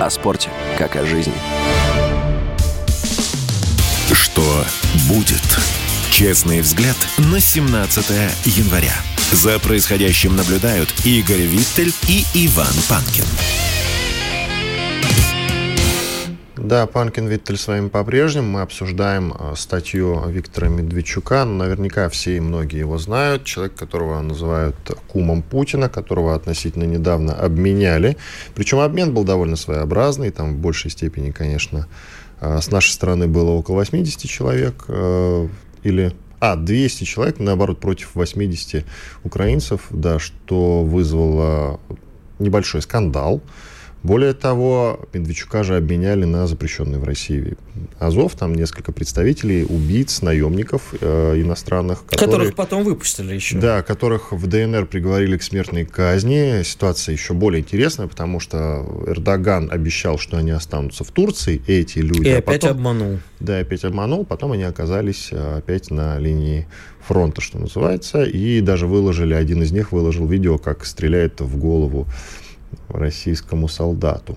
О 0.00 0.10
спорте, 0.10 0.50
как 0.78 0.94
о 0.96 1.04
жизни. 1.04 1.34
Что 4.12 4.64
будет? 5.08 5.42
Честный 6.10 6.60
взгляд 6.60 6.96
на 7.18 7.40
17 7.40 8.06
января. 8.44 8.94
За 9.32 9.58
происходящим 9.58 10.36
наблюдают 10.36 10.94
Игорь 11.04 11.40
Виттель 11.40 11.92
и 12.06 12.24
Иван 12.34 12.74
Панкин. 12.88 13.24
Да, 16.64 16.86
Панкин 16.86 17.28
Виттель 17.28 17.58
с 17.58 17.68
вами 17.68 17.88
по-прежнему. 17.90 18.52
Мы 18.52 18.62
обсуждаем 18.62 19.34
э, 19.38 19.52
статью 19.54 20.26
Виктора 20.26 20.68
Медведчука. 20.68 21.44
Наверняка 21.44 22.08
все 22.08 22.38
и 22.38 22.40
многие 22.40 22.78
его 22.78 22.96
знают. 22.96 23.44
Человек, 23.44 23.74
которого 23.74 24.18
называют 24.22 24.74
кумом 25.06 25.42
Путина, 25.42 25.90
которого 25.90 26.34
относительно 26.34 26.84
недавно 26.84 27.34
обменяли. 27.34 28.16
Причем 28.54 28.78
обмен 28.78 29.12
был 29.12 29.24
довольно 29.24 29.56
своеобразный. 29.56 30.30
Там 30.30 30.54
в 30.54 30.56
большей 30.56 30.90
степени, 30.90 31.32
конечно, 31.32 31.86
э, 32.40 32.58
с 32.62 32.70
нашей 32.70 32.92
стороны 32.92 33.28
было 33.28 33.50
около 33.50 33.74
80 33.74 34.26
человек. 34.26 34.86
Э, 34.88 35.46
или 35.82 36.14
а, 36.40 36.56
200 36.56 37.04
человек, 37.04 37.40
наоборот, 37.40 37.78
против 37.78 38.14
80 38.14 38.86
украинцев, 39.22 39.82
да, 39.90 40.18
что 40.18 40.82
вызвало 40.82 41.78
небольшой 42.38 42.80
скандал. 42.80 43.42
Более 44.04 44.34
того, 44.34 45.00
Медведчука 45.14 45.64
же 45.64 45.78
обменяли 45.78 46.26
на 46.26 46.46
запрещенный 46.46 46.98
в 46.98 47.04
России 47.04 47.56
Азов. 47.98 48.34
Там 48.34 48.54
несколько 48.54 48.92
представителей, 48.92 49.64
убийц, 49.64 50.20
наемников 50.20 50.92
э, 51.00 51.40
иностранных. 51.40 52.04
Которые, 52.04 52.26
которых 52.26 52.54
потом 52.54 52.84
выпустили 52.84 53.34
еще. 53.34 53.58
Да, 53.58 53.82
которых 53.82 54.32
в 54.32 54.46
ДНР 54.46 54.84
приговорили 54.84 55.38
к 55.38 55.42
смертной 55.42 55.86
казни. 55.86 56.62
Ситуация 56.64 57.14
еще 57.14 57.32
более 57.32 57.62
интересная, 57.62 58.06
потому 58.06 58.40
что 58.40 58.84
Эрдоган 59.06 59.70
обещал, 59.72 60.18
что 60.18 60.36
они 60.36 60.50
останутся 60.50 61.02
в 61.02 61.10
Турции, 61.10 61.62
эти 61.66 62.00
люди. 62.00 62.28
И 62.28 62.32
а 62.32 62.38
опять 62.40 62.60
потом, 62.60 62.76
обманул. 62.76 63.20
Да, 63.40 63.58
опять 63.60 63.84
обманул. 63.84 64.26
Потом 64.26 64.52
они 64.52 64.64
оказались 64.64 65.30
э, 65.32 65.56
опять 65.56 65.90
на 65.90 66.18
линии 66.18 66.66
фронта, 67.00 67.40
что 67.40 67.58
называется. 67.58 68.24
И 68.24 68.60
даже 68.60 68.86
выложили, 68.86 69.32
один 69.32 69.62
из 69.62 69.72
них 69.72 69.92
выложил 69.92 70.26
видео, 70.26 70.58
как 70.58 70.84
стреляет 70.84 71.40
в 71.40 71.56
голову 71.56 72.06
российскому 72.88 73.68
солдату. 73.68 74.36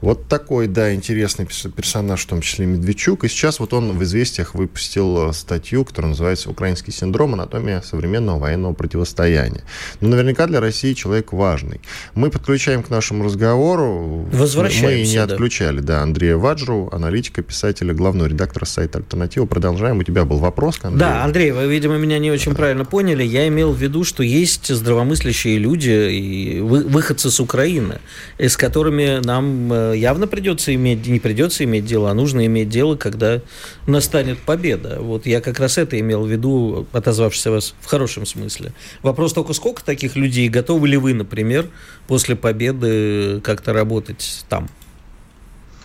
Вот 0.00 0.28
такой, 0.28 0.66
да, 0.66 0.94
интересный 0.94 1.46
персонаж, 1.46 2.22
в 2.22 2.26
том 2.26 2.40
числе 2.40 2.66
Медведчук. 2.66 3.24
И 3.24 3.28
сейчас 3.28 3.60
вот 3.60 3.72
он 3.72 3.92
в 3.92 4.02
«Известиях» 4.02 4.54
выпустил 4.54 5.30
э, 5.30 5.32
статью, 5.32 5.84
которая 5.84 6.10
называется 6.10 6.50
«Украинский 6.50 6.92
синдром. 6.92 7.34
Анатомия 7.34 7.80
современного 7.82 8.38
военного 8.38 8.74
противостояния». 8.74 9.62
Но 10.00 10.08
наверняка 10.08 10.46
для 10.46 10.60
России 10.60 10.94
человек 10.94 11.32
важный. 11.32 11.80
Мы 12.14 12.30
подключаем 12.30 12.82
к 12.82 12.90
нашему 12.90 13.24
разговору... 13.24 14.28
Мы 14.32 15.00
и 15.00 15.08
не 15.08 15.16
да. 15.16 15.24
отключали, 15.24 15.80
да, 15.80 16.02
Андрея 16.02 16.36
Ваджру, 16.36 16.88
аналитика, 16.92 17.42
писателя, 17.42 17.94
главного 17.94 18.28
редактора 18.28 18.64
сайта 18.64 18.98
«Альтернатива». 18.98 19.46
Продолжаем. 19.46 19.98
У 19.98 20.02
тебя 20.02 20.24
был 20.24 20.38
вопрос 20.38 20.78
к 20.78 20.84
Андрею? 20.86 21.00
Да, 21.00 21.24
Андрей, 21.24 21.52
вы, 21.52 21.66
видимо, 21.66 21.96
меня 21.96 22.18
не 22.18 22.30
очень 22.30 22.54
правильно 22.54 22.84
поняли. 22.84 23.22
Я 23.24 23.48
имел 23.48 23.72
в 23.72 23.76
виду, 23.76 24.04
что 24.04 24.22
есть 24.22 24.74
здравомыслящие 24.74 25.58
люди 25.58 25.90
и 25.90 26.60
выходцы 26.60 27.30
с 27.30 27.40
Украины, 27.40 28.00
с 28.38 28.56
которыми 28.56 29.24
нам 29.24 29.61
Э, 29.70 29.94
явно 29.94 30.26
придется 30.26 30.74
иметь, 30.74 31.06
не 31.06 31.20
придется 31.20 31.64
иметь 31.64 31.84
дело, 31.84 32.10
а 32.10 32.14
нужно 32.14 32.46
иметь 32.46 32.68
дело, 32.68 32.96
когда 32.96 33.40
настанет 33.86 34.38
победа. 34.38 34.98
Вот 35.00 35.26
я 35.26 35.40
как 35.40 35.60
раз 35.60 35.78
это 35.78 35.98
имел 36.00 36.24
в 36.24 36.30
виду, 36.30 36.86
отозвавшись 36.92 37.46
о 37.46 37.50
вас 37.52 37.74
в 37.80 37.86
хорошем 37.86 38.26
смысле. 38.26 38.72
Вопрос 39.02 39.32
только, 39.32 39.52
сколько 39.52 39.84
таких 39.84 40.16
людей, 40.16 40.48
готовы 40.48 40.88
ли 40.88 40.96
вы, 40.96 41.14
например, 41.14 41.68
после 42.06 42.34
победы 42.36 43.40
как-то 43.42 43.72
работать 43.72 44.44
там? 44.48 44.68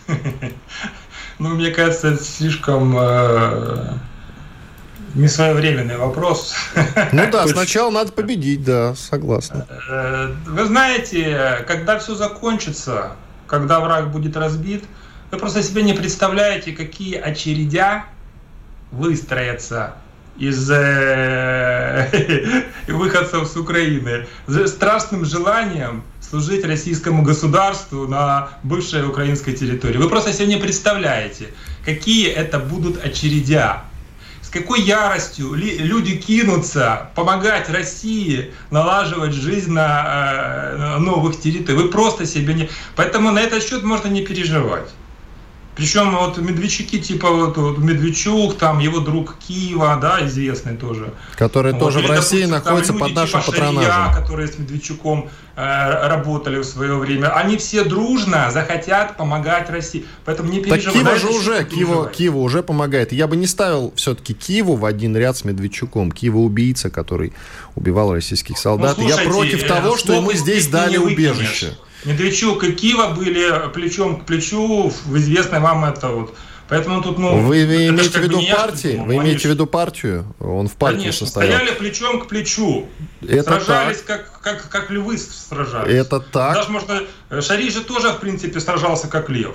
Ну, 1.38 1.50
мне 1.50 1.70
кажется, 1.70 2.08
это 2.08 2.24
слишком 2.24 2.96
э, 2.98 3.92
несвоевременный 5.14 5.96
вопрос. 5.96 6.52
Ну 7.12 7.30
да, 7.30 7.46
сначала 7.46 7.90
надо 7.90 8.12
победить, 8.12 8.64
да, 8.64 8.96
согласен. 8.96 9.64
Э, 9.88 10.34
вы 10.46 10.64
знаете, 10.64 11.64
когда 11.68 11.98
все 12.00 12.16
закончится, 12.16 13.12
когда 13.48 13.80
враг 13.80 14.12
будет 14.12 14.36
разбит, 14.36 14.84
вы 15.30 15.38
просто 15.38 15.62
себе 15.62 15.82
не 15.82 15.94
представляете, 15.94 16.72
какие 16.72 17.16
очередя 17.16 18.04
выстроятся 18.92 19.94
из 20.38 20.70
э, 20.70 22.64
выходцев 22.88 23.48
с 23.48 23.56
Украины 23.56 24.26
с 24.46 24.68
страшным 24.68 25.24
желанием 25.24 26.04
служить 26.20 26.64
российскому 26.64 27.22
государству 27.22 28.06
на 28.06 28.50
бывшей 28.62 29.04
украинской 29.06 29.52
территории. 29.52 29.98
Вы 29.98 30.08
просто 30.08 30.32
себе 30.32 30.46
не 30.46 30.56
представляете, 30.56 31.48
какие 31.84 32.28
это 32.28 32.58
будут 32.58 33.04
очередя 33.04 33.84
с 34.48 34.50
какой 34.50 34.80
яростью 34.80 35.52
люди 35.52 36.16
кинутся 36.16 37.10
помогать 37.14 37.68
России 37.68 38.54
налаживать 38.70 39.34
жизнь 39.34 39.70
на, 39.72 40.70
э, 40.72 40.76
на 40.78 40.98
новых 40.98 41.38
территориях. 41.38 41.82
Вы 41.82 41.90
просто 41.90 42.24
себе 42.24 42.54
не... 42.54 42.70
Поэтому 42.96 43.30
на 43.30 43.40
этот 43.40 43.62
счет 43.62 43.82
можно 43.82 44.08
не 44.08 44.22
переживать. 44.22 44.88
Причем 45.78 46.10
вот 46.16 46.36
Медведчуки, 46.38 46.98
типа 46.98 47.30
вот, 47.30 47.56
вот 47.56 47.78
Медведчук, 47.78 48.58
там 48.58 48.80
его 48.80 48.98
друг 48.98 49.36
Киева, 49.38 49.96
да, 50.02 50.26
известный 50.26 50.76
тоже. 50.76 51.14
Который 51.36 51.72
вот, 51.72 51.78
тоже 51.78 52.00
или, 52.00 52.08
в 52.08 52.10
России 52.10 52.42
допустим, 52.42 52.50
находится 52.50 52.92
под 52.94 53.12
нашим 53.12 53.40
типа 53.40 53.52
патронажем. 53.52 53.92
Шария, 53.92 54.20
которые 54.20 54.48
с 54.48 54.58
Медведчуком 54.58 55.30
э, 55.54 56.08
работали 56.08 56.58
в 56.58 56.64
свое 56.64 56.96
время. 56.96 57.28
Они 57.28 57.56
все 57.58 57.84
дружно 57.84 58.50
захотят 58.50 59.16
помогать 59.16 59.70
России. 59.70 60.04
Поэтому 60.24 60.50
не 60.50 60.58
переживайте. 60.58 60.84
Так 60.84 60.94
Киева 60.94 61.16
же 61.16 61.38
уже, 61.38 61.64
Киева, 61.64 62.08
Киева 62.08 62.38
уже 62.38 62.64
помогает. 62.64 63.12
Я 63.12 63.28
бы 63.28 63.36
не 63.36 63.46
ставил 63.46 63.92
все-таки 63.94 64.34
Киеву 64.34 64.74
в 64.74 64.84
один 64.84 65.16
ряд 65.16 65.36
с 65.36 65.44
Медведчуком. 65.44 66.10
Киева 66.10 66.38
убийца, 66.38 66.90
который 66.90 67.32
убивал 67.76 68.12
российских 68.12 68.58
солдат. 68.58 68.98
Ну, 68.98 69.04
слушайте, 69.04 69.24
Я 69.24 69.30
против 69.30 69.68
того, 69.68 69.96
что 69.96 70.14
ему 70.14 70.32
здесь 70.32 70.66
дали 70.66 70.96
убежище. 70.96 71.76
Медведчук 72.04 72.64
и 72.64 72.72
Кива 72.72 73.08
были 73.08 73.68
плечом 73.72 74.20
к 74.20 74.26
плечу 74.26 74.92
в 75.06 75.16
известной 75.16 75.60
вам 75.60 75.84
это 75.84 76.08
вот 76.08 76.34
Поэтому 76.68 77.02
тут, 77.02 77.18
ну... 77.18 77.38
Вы, 77.38 77.64
вы 77.64 77.88
имеете 77.88 78.20
в 78.20 78.22
виду 78.22 78.42
партии? 78.54 79.02
Вы 79.02 79.16
имеете 79.16 79.48
в 79.48 79.52
виду 79.52 79.66
партию? 79.66 80.26
Он 80.38 80.68
в 80.68 80.74
партии 80.74 80.98
Конечно, 80.98 81.26
состоял. 81.26 81.58
стояли 81.58 81.74
плечом 81.74 82.20
к 82.20 82.26
плечу. 82.26 82.86
Это 83.26 83.44
сражались, 83.44 84.02
как, 84.02 84.40
как, 84.42 84.68
как 84.68 84.90
львы 84.90 85.16
сражались. 85.16 85.94
Это 85.94 86.20
так. 86.20 86.54
Даже 86.54 86.70
можно... 86.70 87.02
Шари 87.40 87.70
же 87.70 87.80
тоже, 87.80 88.10
в 88.10 88.20
принципе, 88.20 88.60
сражался 88.60 89.08
как 89.08 89.30
лев. 89.30 89.54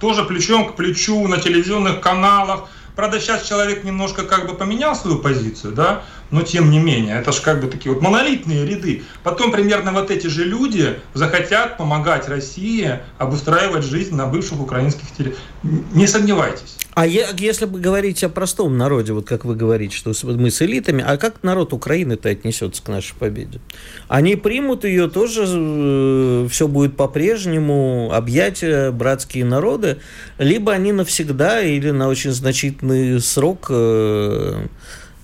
Тоже 0.00 0.24
плечом 0.24 0.72
к 0.72 0.74
плечу 0.74 1.28
на 1.28 1.38
телевизионных 1.38 2.00
каналах 2.00 2.68
Правда, 3.00 3.18
сейчас 3.18 3.44
человек 3.44 3.84
немножко 3.84 4.24
как 4.24 4.46
бы 4.46 4.54
поменял 4.54 4.94
свою 4.94 5.20
позицию, 5.20 5.72
да, 5.72 6.02
но 6.30 6.42
тем 6.42 6.70
не 6.70 6.78
менее, 6.78 7.18
это 7.18 7.32
же 7.32 7.42
как 7.42 7.60
бы 7.60 7.66
такие 7.66 7.92
вот 7.92 8.02
монолитные 8.02 8.64
ряды. 8.64 9.02
Потом 9.22 9.52
примерно 9.52 9.92
вот 9.92 10.10
эти 10.10 10.26
же 10.26 10.44
люди 10.44 10.98
захотят 11.14 11.76
помогать 11.76 12.28
России 12.28 13.00
обустраивать 13.18 13.84
жизнь 13.84 14.14
на 14.14 14.26
бывших 14.26 14.60
украинских 14.60 15.10
территориях. 15.10 15.38
Не 15.62 16.06
сомневайтесь. 16.06 16.76
А 16.94 17.06
если 17.06 17.66
бы 17.66 17.78
говорить 17.78 18.22
о 18.24 18.28
простом 18.28 18.76
народе, 18.76 19.12
вот 19.12 19.26
как 19.26 19.44
вы 19.44 19.54
говорите, 19.54 19.96
что 19.96 20.12
мы 20.24 20.50
с 20.50 20.60
элитами, 20.60 21.04
а 21.06 21.16
как 21.18 21.42
народ 21.42 21.72
Украины-то 21.72 22.28
отнесется 22.28 22.82
к 22.82 22.88
нашей 22.88 23.14
победе? 23.14 23.60
Они 24.08 24.34
примут 24.34 24.84
ее 24.84 25.08
тоже, 25.08 25.44
э, 25.46 26.48
все 26.50 26.66
будет 26.66 26.96
по-прежнему, 26.96 28.10
объятия 28.12 28.90
братские 28.90 29.44
народы, 29.44 29.98
либо 30.38 30.72
они 30.72 30.92
навсегда 30.92 31.62
или 31.62 31.90
на 31.90 32.08
очень 32.08 32.32
значительный 32.32 33.20
срок 33.20 33.68
э, 33.70 34.66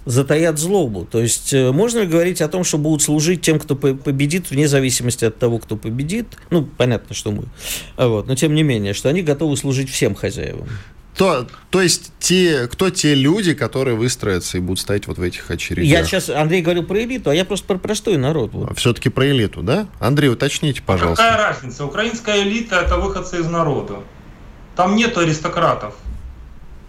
затаят 0.06 0.58
злобу. 0.58 1.04
То 1.04 1.20
есть 1.20 1.52
э, 1.52 1.72
можно 1.72 1.98
ли 1.98 2.06
говорить 2.06 2.40
о 2.40 2.48
том, 2.48 2.64
что 2.64 2.78
будут 2.78 3.02
служить 3.02 3.42
тем, 3.42 3.58
кто 3.58 3.74
победит, 3.74 4.50
вне 4.50 4.68
зависимости 4.68 5.24
от 5.24 5.38
того, 5.38 5.58
кто 5.58 5.76
победит? 5.76 6.28
Ну, 6.50 6.64
понятно, 6.64 7.14
что 7.14 7.32
мы. 7.32 7.44
Вот. 7.96 8.26
Но 8.28 8.36
тем 8.36 8.54
не 8.54 8.62
менее, 8.62 8.94
что 8.94 9.08
они 9.08 9.22
готовы 9.22 9.56
служить 9.56 9.90
всем 9.90 10.14
хозяевам. 10.14 10.68
То, 11.16 11.46
то 11.70 11.80
есть 11.80 12.12
те, 12.18 12.68
кто 12.68 12.90
те 12.90 13.14
люди, 13.14 13.54
которые 13.54 13.96
выстроятся 13.96 14.58
и 14.58 14.60
будут 14.60 14.80
стоять 14.80 15.06
вот 15.06 15.16
в 15.16 15.22
этих 15.22 15.50
очередях? 15.50 15.90
Я 15.90 16.04
сейчас, 16.04 16.28
Андрей 16.28 16.60
говорил 16.60 16.84
про 16.84 17.02
элиту, 17.02 17.30
а 17.30 17.34
я 17.34 17.44
просто 17.46 17.66
про 17.66 17.78
простой 17.78 18.18
народ. 18.18 18.52
Вот. 18.52 18.78
Все-таки 18.78 19.08
про 19.08 19.26
элиту, 19.26 19.62
да? 19.62 19.88
Андрей, 19.98 20.28
уточните, 20.28 20.82
пожалуйста. 20.84 21.24
А 21.26 21.30
какая 21.30 21.48
разница? 21.48 21.86
Украинская 21.86 22.42
элита– 22.42 22.76
это 22.84 22.98
выходцы 22.98 23.40
из 23.40 23.46
народа. 23.46 24.00
Там 24.76 24.94
нету 24.94 25.20
аристократов. 25.20 25.94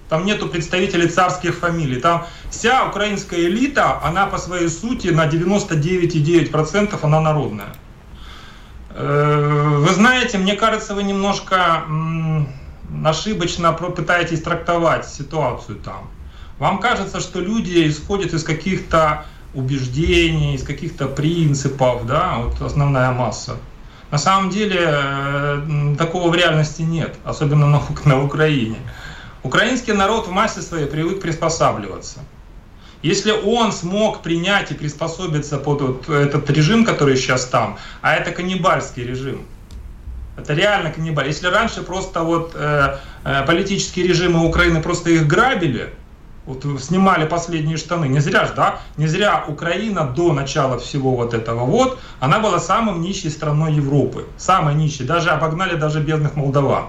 Там 0.10 0.26
нету 0.26 0.48
представителей 0.48 1.08
царских 1.08 1.56
фамилий. 1.56 2.00
Там 2.00 2.26
вся 2.50 2.86
украинская 2.86 3.42
элита, 3.42 4.02
она 4.04 4.26
по 4.26 4.38
своей 4.38 4.70
сути 4.70 5.08
на 5.10 5.28
99,9% 5.28 6.98
она 7.02 7.20
народная. 7.20 7.74
Э, 8.92 9.78
вы 9.80 9.94
знаете, 9.94 10.38
мне 10.38 10.56
кажется, 10.56 10.96
вы 10.96 11.04
немножко 11.04 11.84
ошибочно 13.04 13.74
пытаетесь 13.74 14.42
трактовать 14.42 15.08
ситуацию 15.08 15.78
там. 15.80 16.10
Вам 16.58 16.80
кажется, 16.80 17.20
что 17.20 17.40
люди 17.40 17.88
исходят 17.88 18.34
из 18.34 18.44
каких-то 18.44 19.26
убеждений, 19.54 20.56
из 20.56 20.64
каких-то 20.64 21.08
принципов, 21.08 22.06
да, 22.06 22.38
вот 22.38 22.62
основная 22.62 23.12
масса. 23.12 23.58
На 24.10 24.18
самом 24.18 24.50
деле 24.50 24.80
э, 24.82 25.96
такого 25.98 26.32
в 26.32 26.36
реальности 26.36 26.82
нет, 26.82 27.16
особенно 27.26 27.68
на, 27.68 27.82
на 28.06 28.24
Украине. 28.24 28.78
Украинский 29.48 29.94
народ 29.94 30.28
в 30.28 30.32
массе 30.32 30.62
своей 30.62 30.86
привык 30.86 31.22
приспосабливаться. 31.22 32.20
Если 33.02 33.32
он 33.32 33.72
смог 33.72 34.22
принять 34.22 34.72
и 34.72 34.74
приспособиться 34.74 35.58
под 35.58 35.82
вот 35.82 36.10
этот 36.10 36.50
режим, 36.50 36.86
который 36.86 37.16
сейчас 37.16 37.46
там, 37.46 37.78
а 38.02 38.16
это 38.16 38.32
каннибальский 38.32 39.04
режим– 39.04 39.46
это 40.38 40.54
реально 40.54 40.92
каннибал. 40.92 41.26
Если 41.26 41.48
раньше 41.48 41.82
просто 41.82 42.22
вот 42.22 42.52
э, 42.54 42.98
э, 43.24 43.46
политические 43.46 44.08
режимы 44.08 44.48
Украины 44.48 44.82
просто 44.82 45.10
их 45.10 45.28
грабили, 45.28 45.94
вот 46.46 46.64
снимали 46.82 47.26
последние 47.26 47.76
штаны, 47.76 48.06
не 48.06 48.20
зря 48.20 48.46
ж, 48.46 48.52
да, 48.56 48.80
не 48.96 49.08
зря 49.08 49.44
Украина 49.48 50.06
до 50.06 50.32
начала 50.34 50.78
всего 50.80 51.16
вот 51.16 51.34
этого 51.34 51.66
вот, 51.66 52.00
она 52.20 52.40
была 52.40 52.60
самым 52.60 53.02
нищей 53.02 53.30
страной 53.30 53.74
Европы, 53.74 54.26
самой 54.38 54.76
нищей, 54.76 55.06
даже 55.06 55.32
обогнали 55.32 55.76
даже 55.76 56.00
бедных 56.00 56.36
молдаван 56.36 56.86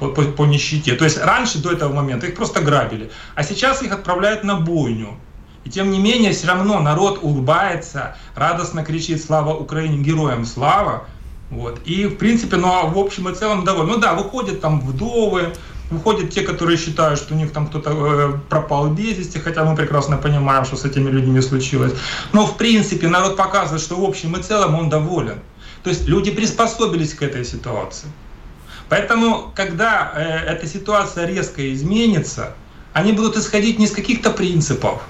по, 0.00 0.08
по, 0.08 0.22
по 0.22 0.46
нищете. 0.46 0.94
То 0.94 1.04
есть 1.04 1.18
раньше, 1.18 1.58
до 1.58 1.70
этого 1.70 1.92
момента, 1.92 2.26
их 2.26 2.34
просто 2.34 2.60
грабили, 2.60 3.10
а 3.34 3.44
сейчас 3.44 3.82
их 3.82 3.92
отправляют 3.92 4.42
на 4.42 4.56
бойню. 4.56 5.16
И 5.64 5.70
тем 5.70 5.90
не 5.90 5.98
менее, 5.98 6.32
все 6.32 6.46
равно 6.46 6.80
народ 6.80 7.18
улыбается, 7.22 8.16
радостно 8.34 8.82
кричит 8.82 9.22
«Слава 9.22 9.54
Украине! 9.54 9.98
Героям 9.98 10.46
слава!» 10.46 11.04
Вот. 11.50 11.80
И, 11.84 12.06
в 12.06 12.16
принципе, 12.16 12.56
ну, 12.56 12.68
а 12.68 12.86
в 12.86 12.98
общем 12.98 13.28
и 13.28 13.34
целом 13.34 13.64
довольны. 13.64 13.92
Ну 13.92 13.98
да, 13.98 14.14
выходят 14.14 14.60
там 14.60 14.80
вдовы, 14.80 15.52
выходят 15.90 16.30
те, 16.30 16.42
которые 16.42 16.78
считают, 16.78 17.18
что 17.18 17.34
у 17.34 17.36
них 17.36 17.52
там 17.52 17.66
кто-то 17.66 17.90
э, 17.90 18.38
пропал 18.48 18.88
без 18.88 19.18
вести, 19.18 19.38
хотя 19.38 19.64
мы 19.64 19.76
прекрасно 19.76 20.16
понимаем, 20.16 20.64
что 20.64 20.76
с 20.76 20.84
этими 20.84 21.10
людьми 21.10 21.40
случилось. 21.42 21.92
Но, 22.32 22.46
в 22.46 22.56
принципе, 22.56 23.08
народ 23.08 23.36
показывает, 23.36 23.82
что 23.82 23.96
в 23.96 24.04
общем 24.04 24.36
и 24.36 24.42
целом 24.42 24.76
он 24.76 24.88
доволен. 24.88 25.40
То 25.82 25.90
есть 25.90 26.06
люди 26.06 26.30
приспособились 26.30 27.14
к 27.14 27.22
этой 27.22 27.44
ситуации. 27.44 28.08
Поэтому, 28.90 29.52
когда 29.54 30.12
э, 30.16 30.20
эта 30.52 30.66
ситуация 30.66 31.24
резко 31.24 31.72
изменится, 31.72 32.54
они 32.92 33.12
будут 33.12 33.36
исходить 33.36 33.78
не 33.78 33.84
из 33.84 33.92
каких-то 33.92 34.30
принципов, 34.32 35.00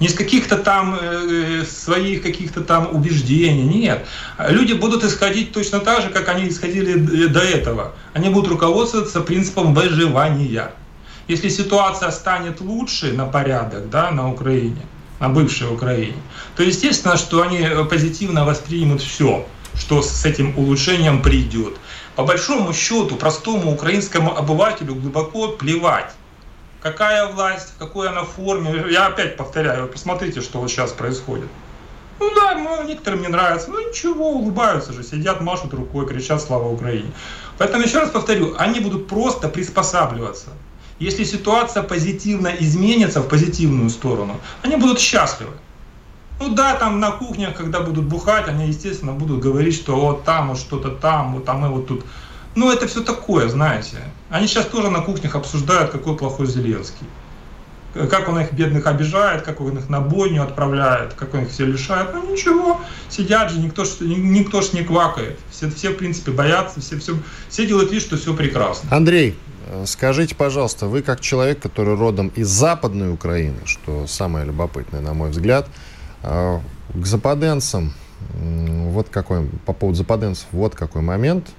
не 0.00 0.08
из 0.08 0.14
каких-то 0.14 0.58
там 0.58 0.98
э, 1.00 1.62
своих 1.64 2.22
каких-то 2.22 2.62
там 2.62 2.88
убеждений, 2.92 3.62
нет. 3.62 4.04
Люди 4.48 4.72
будут 4.72 5.04
исходить 5.04 5.52
точно 5.52 5.78
так 5.78 6.02
же, 6.02 6.10
как 6.10 6.28
они 6.28 6.48
исходили 6.48 7.26
до 7.28 7.38
этого. 7.38 7.92
Они 8.12 8.28
будут 8.28 8.50
руководствоваться 8.50 9.20
принципом 9.20 9.72
выживания. 9.72 10.72
Если 11.28 11.48
ситуация 11.48 12.10
станет 12.10 12.60
лучше 12.60 13.12
на 13.12 13.26
порядок 13.26 13.88
да, 13.88 14.10
на 14.10 14.28
Украине, 14.32 14.82
на 15.20 15.28
бывшей 15.28 15.72
Украине, 15.72 16.16
то 16.56 16.64
естественно, 16.64 17.16
что 17.16 17.42
они 17.42 17.64
позитивно 17.88 18.44
воспримут 18.44 19.00
все, 19.00 19.46
что 19.76 20.02
с 20.02 20.24
этим 20.24 20.58
улучшением 20.58 21.22
придет. 21.22 21.76
По 22.18 22.24
большому 22.24 22.72
счету, 22.72 23.14
простому 23.14 23.72
украинскому 23.72 24.36
обывателю 24.36 24.96
глубоко 24.96 25.50
плевать, 25.50 26.10
Какая 26.82 27.28
власть, 27.28 27.68
в 27.76 27.78
какой 27.78 28.08
она 28.08 28.24
форме. 28.24 28.86
Я 28.90 29.06
опять 29.06 29.36
повторяю, 29.36 29.86
посмотрите, 29.86 30.40
что 30.40 30.58
вот 30.58 30.68
сейчас 30.68 30.90
происходит. 30.90 31.46
Ну 32.18 32.34
да, 32.34 32.56
ну, 32.56 32.82
некоторым 32.82 33.22
не 33.22 33.28
нравится. 33.28 33.70
Ну 33.70 33.88
ничего, 33.88 34.30
улыбаются 34.30 34.92
же, 34.92 35.04
сидят, 35.04 35.40
машут 35.40 35.72
рукой, 35.74 36.08
кричат 36.08 36.42
«Слава 36.42 36.66
Украине». 36.66 37.12
Поэтому 37.56 37.84
еще 37.84 38.00
раз 38.00 38.10
повторю, 38.10 38.56
они 38.58 38.80
будут 38.80 39.06
просто 39.06 39.48
приспосабливаться. 39.48 40.48
Если 40.98 41.22
ситуация 41.22 41.84
позитивно 41.84 42.48
изменится 42.48 43.20
в 43.20 43.28
позитивную 43.28 43.90
сторону, 43.90 44.40
они 44.64 44.74
будут 44.74 44.98
счастливы. 44.98 45.52
Ну 46.40 46.54
да, 46.54 46.74
там 46.74 47.00
на 47.00 47.10
кухнях, 47.10 47.54
когда 47.54 47.80
будут 47.80 48.04
бухать, 48.04 48.48
они, 48.48 48.68
естественно, 48.68 49.12
будут 49.12 49.40
говорить, 49.40 49.74
что 49.74 49.96
вот 49.96 50.24
там 50.24 50.48
вот 50.48 50.58
что-то 50.58 50.90
там, 50.90 51.34
вот 51.34 51.44
там 51.44 51.60
мы 51.60 51.68
вот 51.68 51.86
тут 51.86 52.04
ну, 52.58 52.72
это 52.72 52.88
все 52.88 53.02
такое, 53.02 53.48
знаете. 53.48 53.98
Они 54.30 54.48
сейчас 54.48 54.66
тоже 54.66 54.90
на 54.90 55.00
кухнях 55.00 55.36
обсуждают, 55.36 55.92
какой 55.92 56.16
плохой 56.16 56.46
Зеленский. 56.46 57.06
Как 58.10 58.28
он 58.28 58.40
их 58.40 58.52
бедных 58.52 58.86
обижает, 58.86 59.42
как 59.42 59.60
он 59.60 59.78
их 59.78 59.88
на 59.88 60.00
бойню 60.00 60.42
отправляет, 60.42 61.14
как 61.14 61.34
он 61.34 61.42
их 61.42 61.50
все 61.50 61.64
лишает. 61.64 62.10
Ну 62.12 62.32
ничего, 62.32 62.80
сидят 63.08 63.52
же, 63.52 63.60
никто 63.60 63.84
ж, 63.84 64.00
никто 64.00 64.60
ж 64.60 64.72
не 64.72 64.82
квакает. 64.82 65.38
Все, 65.50 65.70
все, 65.70 65.90
в 65.90 65.96
принципе, 65.96 66.32
боятся, 66.32 66.80
все, 66.80 66.98
все, 66.98 67.14
все 67.48 67.66
делают 67.66 67.92
вид, 67.92 68.02
что 68.02 68.16
все 68.16 68.34
прекрасно. 68.34 68.94
Андрей, 68.94 69.38
скажите, 69.86 70.34
пожалуйста, 70.34 70.86
вы 70.86 71.02
как 71.02 71.20
человек, 71.20 71.60
который 71.60 71.94
родом 71.96 72.32
из 72.34 72.48
Западной 72.48 73.12
Украины, 73.12 73.60
что 73.66 74.08
самое 74.08 74.44
любопытное, 74.44 75.00
на 75.00 75.14
мой 75.14 75.30
взгляд, 75.30 75.68
к 76.22 77.04
западенцам, 77.04 77.92
вот 78.34 79.08
какой, 79.08 79.46
по 79.66 79.72
поводу 79.72 79.96
западенцев, 79.98 80.46
вот 80.52 80.74
какой 80.74 81.02
момент– 81.02 81.48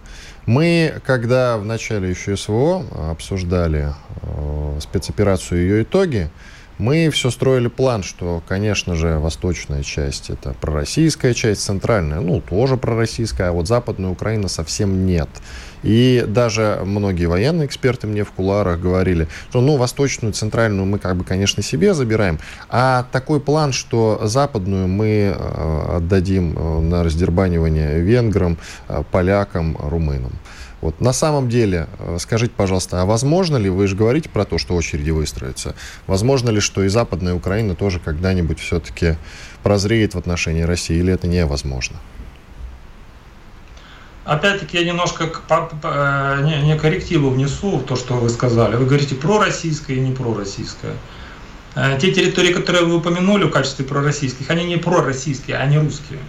мы, 0.50 1.00
когда 1.06 1.60
в 1.60 1.66
начале 1.66 2.10
еще 2.10 2.36
СВО 2.36 2.84
обсуждали 3.12 3.94
э, 4.24 4.80
спецоперацию 4.82 5.62
и 5.62 5.64
ее 5.64 5.84
итоги, 5.84 6.32
мы 6.80 7.10
все 7.10 7.30
строили 7.30 7.68
план, 7.68 8.04
что, 8.04 8.42
конечно 8.48 8.96
же, 8.96 9.20
восточная 9.20 9.84
часть 9.84 10.30
это 10.30 10.56
пророссийская 10.60 11.34
часть, 11.34 11.62
центральная, 11.62 12.22
ну, 12.22 12.42
тоже 12.42 12.78
пророссийская, 12.78 13.50
а 13.50 13.52
вот 13.52 13.68
западная 13.68 14.10
Украина 14.10 14.48
совсем 14.48 15.06
нет. 15.06 15.30
И 15.84 16.26
даже 16.28 16.82
многие 16.86 17.26
военные 17.26 17.68
эксперты 17.68 18.08
мне 18.08 18.24
в 18.24 18.32
куларах 18.32 18.80
говорили, 18.80 19.28
что, 19.50 19.62
ну, 19.62 19.76
восточную, 19.76 20.34
центральную 20.34 20.86
мы, 20.86 21.00
как 21.00 21.18
бы, 21.18 21.24
конечно, 21.24 21.62
себе 21.62 21.94
забираем, 21.94 22.40
а 22.70 23.06
такой 23.12 23.42
план, 23.42 23.74
что 23.74 24.22
западную 24.24 24.88
мы 24.88 25.36
э, 25.36 25.96
отдадим 25.98 26.58
э, 26.58 26.80
на 26.82 27.04
раздербанивание 27.04 28.00
венграм, 28.00 28.58
э, 28.88 29.04
полякам, 29.12 29.78
румынам. 29.78 30.32
Вот 30.82 31.02
на 31.02 31.14
самом 31.14 31.50
деле, 31.50 31.88
э, 32.00 32.18
скажите, 32.20 32.54
пожалуйста, 32.56 33.02
а 33.02 33.06
возможно 33.06 33.58
ли, 33.58 33.70
вы 33.70 33.88
же 33.88 33.96
говорите 33.96 34.30
про 34.30 34.46
то, 34.46 34.58
что 34.58 34.76
очереди 34.76 35.10
выстроятся, 35.12 35.76
возможно 36.08 36.50
ли, 36.50 36.60
что 36.60 36.84
и 36.84 36.88
Западная 36.88 37.34
Украина 37.34 37.76
тоже 37.76 38.00
когда-нибудь 38.00 38.60
все-таки 38.60 39.18
прозреет 39.64 40.16
в 40.16 40.18
отношении 40.18 40.62
России, 40.62 40.98
или 40.98 41.14
это 41.14 41.28
невозможно? 41.28 41.98
опять-таки 44.30 44.78
я 44.78 44.84
немножко 44.84 45.32
э, 45.50 46.42
не, 46.44 46.62
не 46.68 46.78
коррективу 46.78 47.30
внесу 47.32 47.78
в 47.78 47.84
то, 47.84 47.96
что 47.96 48.14
вы 48.14 48.30
сказали. 48.30 48.76
Вы 48.76 48.86
говорите 48.86 49.16
пророссийское 49.16 49.98
и 49.98 50.00
не 50.00 50.12
пророссийское. 50.12 50.94
Э, 51.76 51.98
те 52.00 52.12
территории, 52.12 52.54
которые 52.54 52.86
вы 52.86 52.96
упомянули 52.96 53.46
в 53.46 53.50
качестве 53.50 53.86
пророссийских, 53.86 54.50
они 54.50 54.66
не 54.66 54.78
пророссийские, 54.78 55.58
они 55.58 55.80
русские. 55.80 56.20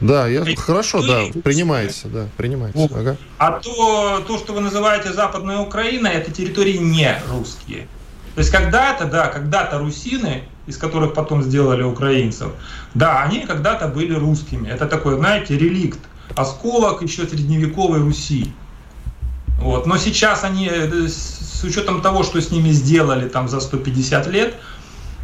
Да, 0.00 0.28
я, 0.28 0.44
хорошо, 0.56 1.02
да, 1.06 1.24
принимается, 1.42 2.08
да, 2.08 2.28
принимается. 2.36 2.78
Вот. 2.78 2.92
Ага. 2.92 3.16
А 3.38 3.52
то, 3.52 4.22
то, 4.26 4.38
что 4.38 4.52
вы 4.52 4.60
называете 4.60 5.12
Западная 5.12 5.58
Украина, 5.58 6.06
это 6.06 6.30
территории 6.30 6.76
не 6.76 7.20
русские. 7.30 7.88
То 8.34 8.40
есть 8.40 8.52
когда-то, 8.52 9.06
да, 9.06 9.26
когда-то 9.26 9.78
русины, 9.78 10.44
из 10.68 10.76
которых 10.76 11.14
потом 11.14 11.42
сделали 11.42 11.82
украинцев, 11.82 12.52
да, 12.94 13.22
они 13.22 13.40
когда-то 13.40 13.88
были 13.88 14.14
русскими. 14.14 14.68
Это 14.68 14.86
такой, 14.86 15.16
знаете, 15.16 15.58
реликт, 15.58 15.98
осколок 16.36 17.02
еще 17.02 17.26
средневековой 17.26 17.98
Руси. 17.98 18.52
Вот. 19.60 19.86
Но 19.86 19.98
сейчас 19.98 20.44
они, 20.44 20.68
э, 20.70 21.08
с 21.08 21.64
учетом 21.64 22.00
того, 22.00 22.22
что 22.22 22.40
с 22.40 22.52
ними 22.52 22.70
сделали 22.70 23.28
там 23.28 23.48
за 23.48 23.58
150 23.58 24.28
лет, 24.28 24.54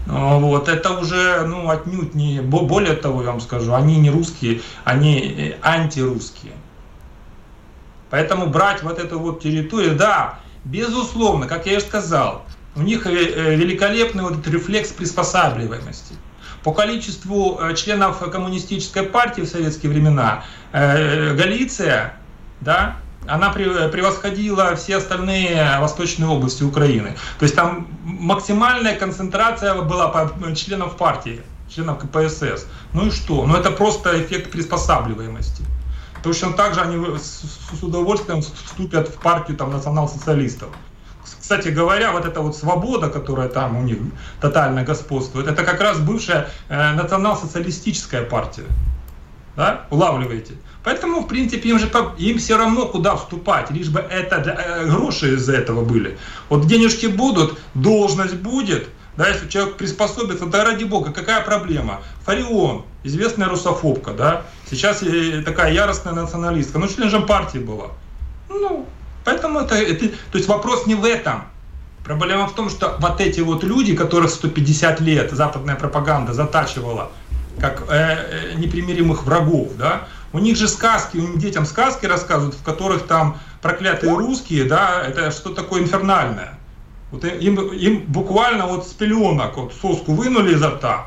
вот, 0.07 0.69
это 0.69 0.99
уже, 0.99 1.45
ну, 1.47 1.71
отнюдь 1.71 2.15
не... 2.15 2.41
Более 2.41 2.95
того, 2.95 3.23
я 3.23 3.31
вам 3.31 3.41
скажу, 3.41 3.75
они 3.75 3.97
не 3.99 4.11
русские, 4.11 4.61
они 4.85 5.19
э, 5.19 5.57
антирусские. 5.63 6.53
Поэтому 8.11 8.47
брать 8.47 8.83
вот 8.83 8.99
эту 8.99 9.19
вот 9.19 9.43
территорию, 9.43 9.97
да, 9.97 10.41
безусловно, 10.65 11.47
как 11.47 11.67
я 11.67 11.79
и 11.79 11.81
сказал, 11.81 12.45
у 12.77 12.83
них 12.83 13.07
э, 13.07 13.13
э, 13.13 13.55
великолепный 13.55 14.23
вот 14.25 14.33
этот 14.33 14.49
рефлекс 14.49 14.91
приспосабливаемости. 14.91 16.15
По 16.63 16.73
количеству 16.73 17.61
членов 17.77 18.19
коммунистической 18.31 19.03
партии 19.03 19.43
в 19.43 19.47
советские 19.47 19.93
времена 19.93 20.45
Галиция, 20.73 22.17
да, 22.63 22.97
она 23.27 23.51
превосходила 23.51 24.75
все 24.77 24.97
остальные 24.97 25.79
восточные 25.81 26.29
области 26.29 26.63
Украины. 26.63 27.17
То 27.39 27.45
есть 27.45 27.55
там 27.55 27.89
максимальная 28.05 28.97
концентрация 28.97 29.75
была 29.83 30.09
по 30.09 30.55
членов 30.55 30.97
партии, 30.97 31.43
членов 31.69 31.99
КПСС. 31.99 32.67
Ну 32.93 33.07
и 33.07 33.11
что? 33.11 33.47
Ну 33.47 33.57
это 33.57 33.71
просто 33.71 34.21
эффект 34.23 34.51
приспосабливаемости. 34.51 35.65
Точно 36.23 36.53
так 36.53 36.75
же 36.75 36.81
они 36.81 37.19
с 37.19 37.83
удовольствием 37.83 38.41
вступят 38.41 39.09
в 39.09 39.15
партию 39.15 39.57
там, 39.57 39.71
национал-социалистов. 39.71 40.71
Кстати 41.23 41.69
говоря, 41.69 42.13
вот 42.13 42.25
эта 42.25 42.41
вот 42.41 42.57
свобода, 42.57 43.11
которая 43.11 43.49
там 43.49 43.77
у 43.77 43.83
них 43.83 43.99
тотально 44.41 44.85
господствует, 44.85 45.47
это 45.47 45.65
как 45.65 45.81
раз 45.81 45.99
бывшая 45.99 46.49
э, 46.69 46.93
национал-социалистическая 46.93 48.23
партия. 48.23 48.65
Да? 49.57 49.87
Улавливаете? 49.91 50.55
Поэтому, 50.85 51.23
в 51.23 51.27
принципе, 51.27 51.71
им 51.71 51.79
же 51.79 51.91
им 52.19 52.39
все 52.39 52.59
равно 52.59 52.87
куда 52.87 53.17
вступать, 53.17 53.71
лишь 53.71 53.89
бы 53.89 54.01
это 54.01 54.37
э, 54.37 54.87
гроши 54.87 55.35
из-за 55.35 55.55
этого 55.55 55.83
были. 55.83 56.19
Вот 56.51 56.67
денежки 56.67 57.07
будут, 57.07 57.59
должность 57.73 58.35
будет, 58.35 58.89
да, 59.17 59.29
если 59.29 59.49
человек 59.49 59.77
приспособится, 59.77 60.45
да 60.45 60.63
ради 60.63 60.85
бога, 60.85 61.11
какая 61.11 61.43
проблема? 61.43 62.03
Фарион, 62.27 62.85
известная 63.03 63.49
русофобка, 63.49 64.13
да, 64.13 64.43
сейчас 64.71 65.03
такая 65.45 65.73
яростная 65.73 66.13
националистка, 66.13 66.79
ну 66.79 66.87
член 66.87 67.09
же 67.09 67.21
партии 67.21 67.59
была. 67.59 67.87
Ну, 68.51 68.87
поэтому 69.25 69.61
это, 69.61 69.77
это, 69.77 70.09
то 70.09 70.39
есть 70.39 70.49
вопрос 70.49 70.87
не 70.87 70.95
в 70.95 71.05
этом. 71.07 71.45
Проблема 72.05 72.47
в 72.47 72.55
том, 72.55 72.69
что 72.69 72.99
вот 73.01 73.23
эти 73.23 73.41
вот 73.41 73.65
люди, 73.65 73.97
которых 73.97 74.31
150 74.31 75.01
лет 75.01 75.31
западная 75.31 75.77
пропаганда 75.77 76.35
затачивала 76.35 77.11
как 77.59 77.85
э, 77.89 77.95
э, 77.95 78.55
непримиримых 78.57 79.25
врагов, 79.25 79.69
да, 79.79 80.09
у 80.35 80.41
них 80.41 80.57
же 80.57 80.67
сказки, 80.67 81.17
у 81.17 81.21
них 81.21 81.39
детям 81.39 81.65
сказки 81.65 82.07
рассказывают, 82.07 82.57
в 82.57 82.63
которых 82.65 83.07
там 83.07 83.39
проклятые 83.63 84.15
русские, 84.17 84.65
да, 84.65 85.01
это 85.01 85.31
что 85.31 85.55
такое 85.55 85.83
инфернальное. 85.83 86.59
Вот 87.13 87.25
им, 87.25 87.57
им 87.71 88.01
буквально 88.09 88.67
вот 88.67 88.87
с 88.89 88.91
пеленок 88.91 89.57
вот 89.57 89.73
соску 89.81 90.13
вынули 90.13 90.55
изо 90.55 90.71
рта, 90.71 91.07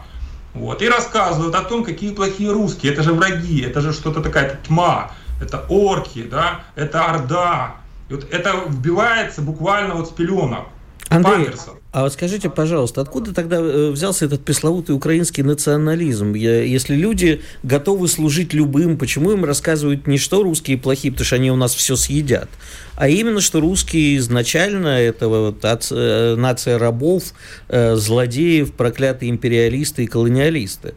вот, 0.54 0.82
и 0.82 0.88
рассказывают 0.88 1.56
о 1.56 1.62
том, 1.62 1.84
какие 1.84 2.13
плохие 2.13 2.52
русские, 2.52 2.94
это 2.94 3.04
же 3.04 3.12
враги, 3.12 3.62
это 3.62 3.82
же 3.82 3.92
что-то 3.92 4.22
такая 4.22 4.62
тьма, 4.66 5.12
это 5.42 5.66
орки, 5.68 6.24
да, 6.24 6.62
это 6.76 7.04
орда. 7.04 7.76
И 8.08 8.13
вот 8.13 8.26
это 8.32 8.63
вбивается 8.70 9.42
буквально 9.42 9.96
вот 9.96 10.08
с 10.08 10.12
пеленок. 10.12 10.68
Андрей, 11.10 11.45
Памперсов. 11.45 11.75
а 11.91 12.03
вот 12.03 12.13
скажите, 12.13 12.49
пожалуйста, 12.49 13.01
откуда 13.01 13.33
тогда 13.33 13.57
э, 13.57 13.91
взялся 13.91 14.25
этот 14.25 14.43
пресловутый 14.43 14.95
украинский 14.95 15.43
национализм? 15.43 16.33
Если 16.33 16.95
люди 16.95 17.41
готовы 17.63 18.07
служить 18.07 18.53
любым, 18.53 18.97
почему 18.97 19.31
им 19.31 19.45
рассказывают 19.45 20.05
не 20.07 20.17
что 20.17 20.43
русские 20.43 20.77
плохие, 20.77 21.12
потому 21.12 21.25
что 21.25 21.36
они 21.38 21.51
у 21.51 21.55
нас 21.55 21.73
все 21.73 21.95
съедят, 21.95 22.49
а 22.95 23.07
именно, 23.07 23.39
что 23.41 23.60
русские 23.60 24.17
изначально 24.17 24.88
это 24.88 25.27
вот 25.27 25.63
э, 25.63 26.36
нация 26.36 26.77
рабов, 26.77 27.23
э, 27.69 27.95
злодеев, 27.95 28.73
проклятые 28.73 29.29
империалисты 29.29 30.03
и 30.03 30.07
колониалисты? 30.07 30.93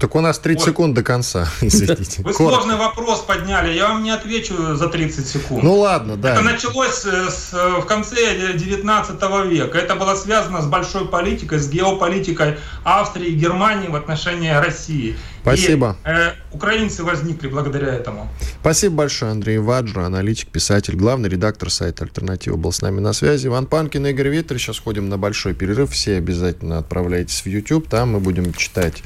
Так 0.00 0.16
у 0.16 0.20
нас 0.22 0.38
30 0.38 0.60
вот. 0.60 0.70
секунд 0.70 0.94
до 0.94 1.02
конца, 1.02 1.46
извините. 1.60 2.22
Вы 2.22 2.32
Коротко. 2.32 2.62
сложный 2.62 2.76
вопрос 2.76 3.20
подняли, 3.20 3.74
я 3.74 3.88
вам 3.88 4.02
не 4.02 4.10
отвечу 4.10 4.74
за 4.74 4.88
30 4.88 5.28
секунд. 5.28 5.62
Ну 5.62 5.78
ладно, 5.78 6.16
да. 6.16 6.32
Это 6.32 6.42
началось 6.42 7.04
э, 7.04 7.28
с, 7.28 7.52
в 7.52 7.84
конце 7.84 8.54
19 8.54 9.22
века. 9.46 9.76
Это 9.76 9.96
было 9.96 10.14
связано 10.14 10.62
с 10.62 10.66
большой 10.66 11.06
политикой, 11.06 11.58
с 11.58 11.68
геополитикой 11.68 12.56
Австрии 12.82 13.26
и 13.26 13.34
Германии 13.34 13.88
в 13.88 13.94
отношении 13.94 14.50
России. 14.50 15.18
Спасибо. 15.42 15.96
И, 16.04 16.08
э, 16.08 16.32
украинцы 16.52 17.02
возникли 17.02 17.48
благодаря 17.48 17.94
этому. 17.94 18.28
Спасибо 18.60 18.96
большое, 18.96 19.32
Андрей 19.32 19.58
Ваджра, 19.58 20.04
аналитик, 20.04 20.48
писатель, 20.48 20.96
главный 20.96 21.28
редактор 21.28 21.70
сайта 21.70 22.04
«Альтернатива» 22.04 22.56
был 22.56 22.72
с 22.72 22.82
нами 22.82 23.00
на 23.00 23.12
связи. 23.12 23.46
Иван 23.46 23.66
Панкин 23.66 24.06
и 24.06 24.10
Игорь 24.10 24.28
Виттер. 24.28 24.58
Сейчас 24.58 24.78
ходим 24.78 25.08
на 25.08 25.18
большой 25.18 25.54
перерыв. 25.54 25.92
Все 25.92 26.16
обязательно 26.16 26.78
отправляйтесь 26.78 27.40
в 27.42 27.46
YouTube. 27.46 27.88
Там 27.88 28.12
мы 28.12 28.20
будем 28.20 28.52
читать, 28.54 29.02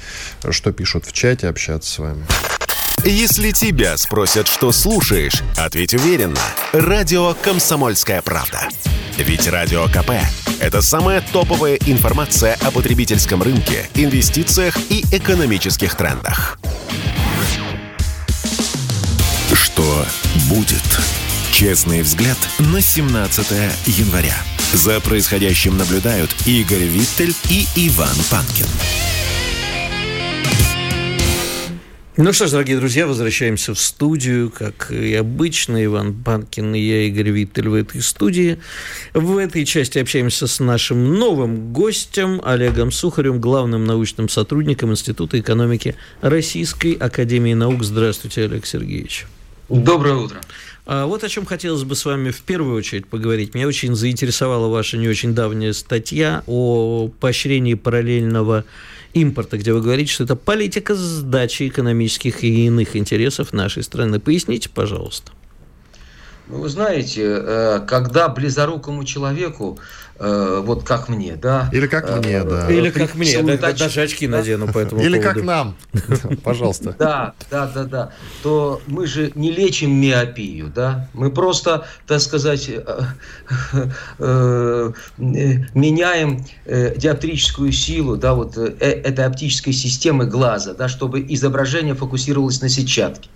что 0.50 0.72
пишут 0.72 1.06
в 1.06 1.12
чате, 1.12 1.48
общаться 1.48 1.90
с 1.90 1.98
вами. 1.98 2.24
Если 3.04 3.50
тебя 3.50 3.96
спросят, 3.98 4.48
что 4.48 4.72
слушаешь, 4.72 5.42
ответь 5.58 5.94
уверенно. 5.94 6.40
Радио 6.72 7.34
«Комсомольская 7.42 8.22
правда». 8.22 8.68
Ведь 9.18 9.46
Радио 9.46 9.86
КП– 9.86 10.10
это 10.60 10.82
самая 10.82 11.20
топовая 11.32 11.78
информация 11.86 12.58
о 12.62 12.72
потребительском 12.72 13.42
рынке, 13.42 13.88
инвестициях 13.94 14.76
и 14.90 15.04
экономических 15.12 15.94
трендах. 15.94 16.58
Что 19.52 20.04
будет? 20.48 20.82
Честный 21.52 22.02
взгляд 22.02 22.38
на 22.58 22.80
17 22.80 23.46
января. 23.86 24.36
За 24.72 24.98
происходящим 24.98 25.76
наблюдают 25.76 26.34
Игорь 26.44 26.82
Виттель 26.82 27.34
и 27.48 27.68
Иван 27.76 28.16
Панкин. 28.30 28.66
Ну 32.16 32.32
что 32.32 32.46
ж, 32.46 32.52
дорогие 32.52 32.76
друзья, 32.76 33.08
возвращаемся 33.08 33.74
в 33.74 33.80
студию, 33.80 34.48
как 34.48 34.92
и 34.92 35.14
обычно. 35.14 35.84
Иван 35.84 36.14
Панкин 36.14 36.72
и 36.72 36.78
я, 36.78 37.02
Игорь 37.08 37.30
Виттель, 37.30 37.68
в 37.68 37.74
этой 37.74 38.02
студии. 38.02 38.60
В 39.14 39.36
этой 39.36 39.64
части 39.64 39.98
общаемся 39.98 40.46
с 40.46 40.60
нашим 40.60 41.14
новым 41.14 41.72
гостем 41.72 42.40
Олегом 42.44 42.92
Сухарем, 42.92 43.40
главным 43.40 43.84
научным 43.84 44.28
сотрудником 44.28 44.92
Института 44.92 45.40
экономики 45.40 45.96
Российской 46.20 46.92
Академии 46.92 47.54
Наук. 47.54 47.82
Здравствуйте, 47.82 48.44
Олег 48.44 48.64
Сергеевич. 48.64 49.26
Доброе 49.68 50.14
утро. 50.14 50.40
А 50.86 51.06
вот 51.06 51.24
о 51.24 51.28
чем 51.28 51.46
хотелось 51.46 51.82
бы 51.82 51.96
с 51.96 52.04
вами 52.04 52.30
в 52.30 52.42
первую 52.42 52.76
очередь 52.76 53.06
поговорить. 53.08 53.54
Меня 53.54 53.66
очень 53.66 53.96
заинтересовала 53.96 54.68
ваша 54.68 54.98
не 54.98 55.08
очень 55.08 55.34
давняя 55.34 55.72
статья 55.72 56.44
о 56.46 57.08
поощрении 57.18 57.74
параллельного 57.74 58.64
импорта, 59.14 59.56
где 59.56 59.72
вы 59.72 59.80
говорите, 59.80 60.12
что 60.12 60.24
это 60.24 60.36
политика 60.36 60.94
сдачи 60.94 61.68
экономических 61.68 62.44
и 62.44 62.66
иных 62.66 62.96
интересов 62.96 63.52
нашей 63.52 63.82
страны. 63.82 64.20
Поясните, 64.20 64.68
пожалуйста. 64.68 65.32
Ну, 66.48 66.58
вы 66.58 66.68
знаете, 66.68 67.22
э, 67.22 67.80
когда 67.86 68.28
близорукому 68.28 69.04
человеку 69.04 69.78
Э, 70.16 70.62
вот 70.64 70.84
как 70.84 71.08
мне, 71.08 71.34
да? 71.34 71.68
Или 71.72 71.88
как 71.88 72.08
мне, 72.18 72.34
э, 72.34 72.44
да. 72.44 72.70
Или 72.70 72.90
как 72.90 73.16
мне, 73.16 73.42
да, 73.42 73.72
даже 73.72 74.02
очки 74.02 74.28
надену 74.28 74.72
по 74.72 74.78
этому 74.78 75.02
Или 75.02 75.20
как 75.20 75.42
нам, 75.42 75.76
пожалуйста. 76.44 76.94
Да, 76.96 77.34
да, 77.50 77.66
да, 77.66 77.84
да. 77.84 78.12
То 78.42 78.80
мы 78.86 79.06
же 79.06 79.32
не 79.34 79.50
лечим 79.50 79.92
миопию, 79.92 80.70
да? 80.72 81.08
Мы 81.14 81.30
просто, 81.30 81.86
так 82.06 82.20
сказать, 82.20 82.70
э, 82.70 84.92
меняем 85.18 86.44
диоптрическую 86.64 87.72
силу, 87.72 88.16
да, 88.16 88.34
вот 88.34 88.56
этой 88.56 89.24
оптической 89.24 89.72
системы 89.72 90.26
глаза, 90.26 90.74
да, 90.74 90.88
чтобы 90.88 91.24
изображение 91.28 91.94
фокусировалось 91.94 92.60
на 92.60 92.68
сетчатке. 92.68 93.28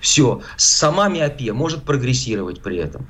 Все. 0.00 0.42
Сама 0.56 1.08
миопия 1.08 1.52
может 1.52 1.84
прогрессировать 1.84 2.60
при 2.60 2.78
этом. 2.78 3.06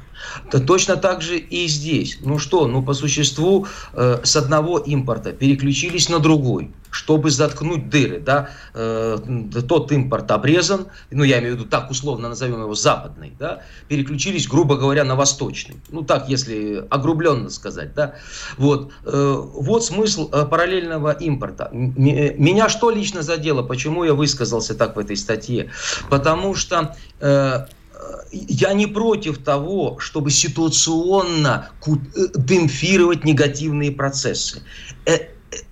Да 0.51 0.61
точно 0.61 0.97
так 0.97 1.23
же 1.23 1.39
и 1.39 1.67
здесь. 1.67 2.19
Ну 2.21 2.39
что, 2.39 2.67
ну 2.67 2.83
по 2.83 2.95
существу 2.95 3.67
э, 3.93 4.21
с 4.23 4.37
одного 4.37 4.79
импорта 4.79 5.33
переключились 5.33 6.09
на 6.09 6.19
другой. 6.19 6.71
чтобы 6.95 7.31
заткнуть 7.31 7.91
дыры. 7.91 8.21
Да? 8.21 8.51
Э, 8.73 9.19
тот 9.69 9.91
импорт 9.91 10.31
обрезан, 10.31 10.87
ну 11.11 11.25
я 11.25 11.41
имею 11.41 11.57
в 11.57 11.59
виду 11.59 11.69
так 11.69 11.91
условно 11.91 12.29
назовем 12.29 12.61
его 12.61 12.75
западный, 12.75 13.33
да? 13.39 13.63
переключились, 13.89 14.47
грубо 14.47 14.77
говоря, 14.77 15.05
на 15.05 15.17
восточный. 15.17 15.77
Ну 15.91 16.03
так, 16.03 16.29
если 16.29 16.87
огрубленно 16.91 17.51
сказать. 17.51 17.95
Да? 17.95 18.15
Вот. 18.59 18.93
Э, 19.05 19.35
вот 19.37 19.85
смысл 19.85 20.31
э, 20.33 20.47
параллельного 20.47 21.11
импорта. 21.13 21.69
Меня 21.73 22.69
что 22.69 22.91
лично 22.91 23.23
задело, 23.23 23.63
почему 23.63 24.05
я 24.05 24.15
высказался 24.15 24.75
так 24.75 24.95
в 24.95 24.99
этой 24.99 25.17
статье? 25.17 25.71
Потому 26.09 26.55
что 26.55 26.97
э, 27.21 27.67
я 28.33 28.73
не 28.73 28.87
против 28.87 29.39
того, 29.39 29.99
чтобы 29.99 30.31
ситуационно 30.31 31.71
э, 31.87 31.91
демпфировать 32.35 33.25
негативные 33.25 33.93
процессы. 33.93 34.63
Э, 35.07 35.15
э, 35.15 35.27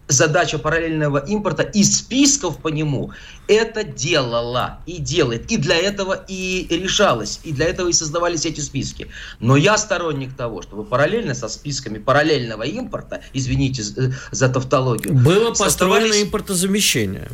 задача 0.08 0.58
параллельного 0.58 1.18
импорта 1.18 1.62
из 1.62 1.98
списков 1.98 2.58
по 2.58 2.68
нему 2.68 3.12
это 3.48 3.82
делала 3.82 4.78
и 4.86 4.98
делает. 4.98 5.50
И 5.50 5.56
для 5.56 5.76
этого 5.76 6.24
и 6.28 6.66
решалось, 6.70 7.40
и 7.44 7.52
для 7.52 7.66
этого 7.66 7.88
и 7.88 7.92
создавались 7.92 8.46
эти 8.46 8.60
списки. 8.60 9.08
Но 9.40 9.56
я 9.56 9.76
сторонник 9.76 10.36
того, 10.36 10.62
чтобы 10.62 10.84
параллельно 10.84 11.34
со 11.34 11.48
списками 11.48 11.98
параллельного 11.98 12.62
импорта, 12.62 13.22
извините 13.32 13.82
за 14.30 14.48
тавтологию, 14.48 15.14
было 15.14 15.52
построено 15.52 16.22
импортозамещение. 16.22 17.28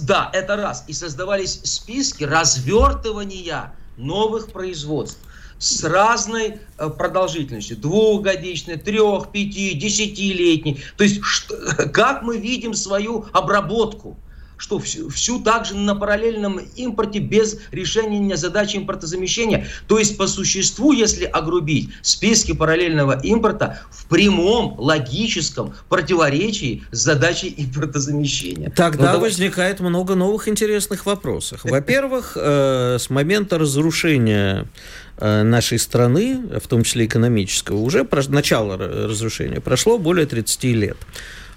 Да, 0.00 0.30
это 0.32 0.56
раз. 0.56 0.84
И 0.86 0.92
создавались 0.92 1.60
списки 1.64 2.22
развертывания 2.22 3.72
новых 4.00 4.52
производств 4.52 5.20
с 5.58 5.84
разной 5.84 6.58
э, 6.78 6.90
продолжительностью, 6.90 7.76
двухгодичной, 7.76 8.76
трех, 8.76 9.30
пяти, 9.30 9.74
десятилетней. 9.74 10.82
То 10.96 11.04
есть, 11.04 11.20
как 11.92 12.22
мы 12.22 12.38
видим 12.38 12.74
свою 12.74 13.26
обработку– 13.32 14.18
что 14.60 14.78
всю, 14.78 15.08
всю 15.08 15.40
также 15.40 15.74
на 15.74 15.96
параллельном 15.96 16.60
импорте 16.76 17.18
без 17.18 17.58
решения 17.72 18.36
задачи 18.36 18.76
импортозамещения. 18.76 19.66
То 19.86 19.98
есть 19.98 20.18
по 20.18 20.26
существу, 20.26 20.92
если 20.92 21.24
огрубить, 21.24 21.88
списки 22.02 22.52
параллельного 22.52 23.18
импорта 23.22 23.80
в 23.90 24.04
прямом 24.06 24.78
логическом 24.78 25.72
противоречии 25.88 26.84
с 26.92 26.98
задачей 26.98 27.54
импортозамещения. 27.56 28.70
Тогда 28.70 29.14
ну, 29.14 29.20
возникает 29.20 29.80
много 29.80 30.14
новых 30.14 30.46
интересных 30.46 31.06
вопросов. 31.06 31.62
Во-первых, 31.64 32.32
э, 32.36 32.98
с 33.00 33.08
момента 33.08 33.58
разрушения 33.58 34.66
э, 35.16 35.42
нашей 35.42 35.78
страны, 35.78 36.38
в 36.62 36.68
том 36.68 36.82
числе 36.82 37.06
экономического, 37.06 37.78
уже 37.78 38.06
начало 38.28 38.76
разрушения 38.76 39.60
прошло 39.60 39.96
более 39.96 40.26
30 40.26 40.64
лет. 40.64 40.98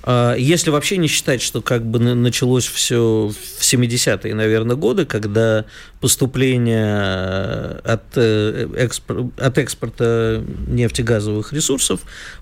А, 0.05 0.35
если 0.35 0.69
вообще 0.69 0.97
не 0.97 1.07
считать, 1.07 1.41
что 1.41 1.61
как 1.61 1.85
бы 1.85 1.99
началось 1.99 2.67
все 2.67 3.31
в 3.31 3.61
70-е, 3.61 4.35
наверное, 4.35 4.75
годы, 4.75 5.05
когда 5.05 5.65
поступления 6.01 7.79
от, 7.85 8.03
э, 8.15 8.67
экспор, 8.75 9.27
от 9.37 9.57
экспорта 9.57 10.43
нефтегазовых 10.67 11.53
ресурсов 11.53 12.01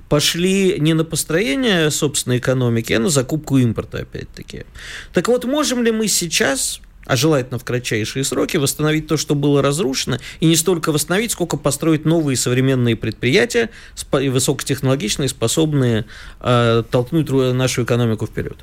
пошли 0.09 0.79
не 0.79 0.93
на 0.95 1.05
построение 1.05 1.91
собственной 1.91 2.39
экономики, 2.39 2.93
а 2.93 2.99
на 2.99 3.09
закупку 3.09 3.59
импорта, 3.59 3.99
опять-таки. 3.99 4.65
Так 5.13 5.27
вот, 5.27 5.45
можем 5.45 5.83
ли 5.83 5.91
мы 5.91 6.07
сейчас 6.07 6.81
а 7.11 7.17
желательно 7.17 7.59
в 7.59 7.65
кратчайшие 7.65 8.23
сроки, 8.23 8.55
восстановить 8.55 9.07
то, 9.07 9.17
что 9.17 9.35
было 9.35 9.61
разрушено, 9.61 10.17
и 10.39 10.45
не 10.45 10.55
столько 10.55 10.93
восстановить, 10.93 11.33
сколько 11.33 11.57
построить 11.57 12.05
новые 12.05 12.37
современные 12.37 12.95
предприятия, 12.95 13.69
высокотехнологичные, 14.13 15.27
способные 15.27 16.05
э, 16.39 16.83
толкнуть 16.89 17.29
нашу 17.29 17.83
экономику 17.83 18.27
вперед. 18.27 18.55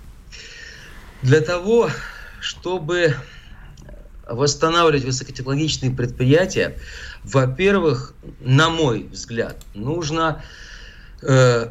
Для 1.21 1.43
того, 1.43 1.91
чтобы 2.41 3.17
восстанавливать 4.27 5.05
высокотехнологичные 5.05 5.91
предприятия, 5.91 6.79
во-первых, 7.25 8.15
на 8.41 8.71
мой 8.71 9.11
взгляд, 9.13 9.59
нужно 9.75 10.43
э, 11.21 11.67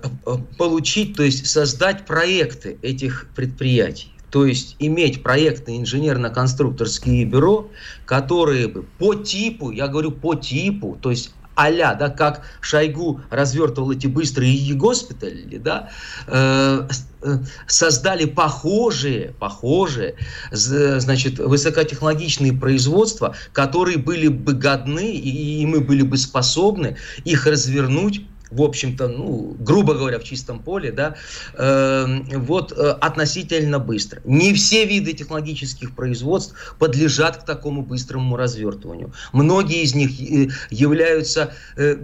получить, 0.59 1.15
то 1.17 1.23
есть 1.23 1.47
создать 1.47 2.05
проекты 2.05 2.77
этих 2.83 3.25
предприятий. 3.35 4.11
То 4.29 4.45
есть 4.45 4.75
иметь 4.79 5.23
проектные 5.23 5.79
инженерно-конструкторские 5.79 7.25
бюро, 7.25 7.71
которые 8.05 8.67
бы 8.67 8.83
по 8.83 9.15
типу, 9.15 9.71
я 9.71 9.87
говорю 9.87 10.11
по 10.11 10.35
типу, 10.35 10.97
то 11.01 11.11
есть 11.11 11.31
а-ля, 11.57 11.95
да, 11.95 12.09
как 12.09 12.43
Шойгу 12.61 13.21
развертывал 13.31 13.91
эти 13.91 14.05
быстрые 14.05 14.73
госпитали, 14.75 15.57
да, 15.57 15.89
э, 16.27 16.87
э, 17.23 17.37
создали 17.65 18.25
похожие, 18.25 19.33
похожие, 19.39 20.15
значит, 20.51 21.39
высокотехнологичные 21.39 22.53
производства, 22.53 23.35
которые 23.53 23.97
были 23.97 24.27
бы 24.27 24.53
годны, 24.53 25.15
и 25.15 25.65
мы 25.65 25.79
были 25.79 26.03
бы 26.03 26.17
способны 26.17 26.95
их 27.25 27.47
развернуть 27.47 28.21
в 28.51 28.61
общем-то, 28.61 29.07
ну, 29.07 29.55
грубо 29.59 29.93
говоря, 29.93 30.19
в 30.19 30.23
чистом 30.23 30.59
поле, 30.59 30.91
да, 30.91 31.15
э, 31.53 32.05
вот 32.35 32.71
э, 32.71 32.89
относительно 33.01 33.79
быстро. 33.79 34.21
Не 34.25 34.53
все 34.53 34.85
виды 34.85 35.13
технологических 35.13 35.95
производств 35.95 36.75
подлежат 36.79 37.37
к 37.37 37.45
такому 37.45 37.81
быстрому 37.81 38.37
развертыванию. 38.37 39.13
Многие 39.33 39.83
из 39.83 39.95
них 39.95 40.11
э, 40.21 40.49
являются 40.69 41.53
э, 41.75 41.95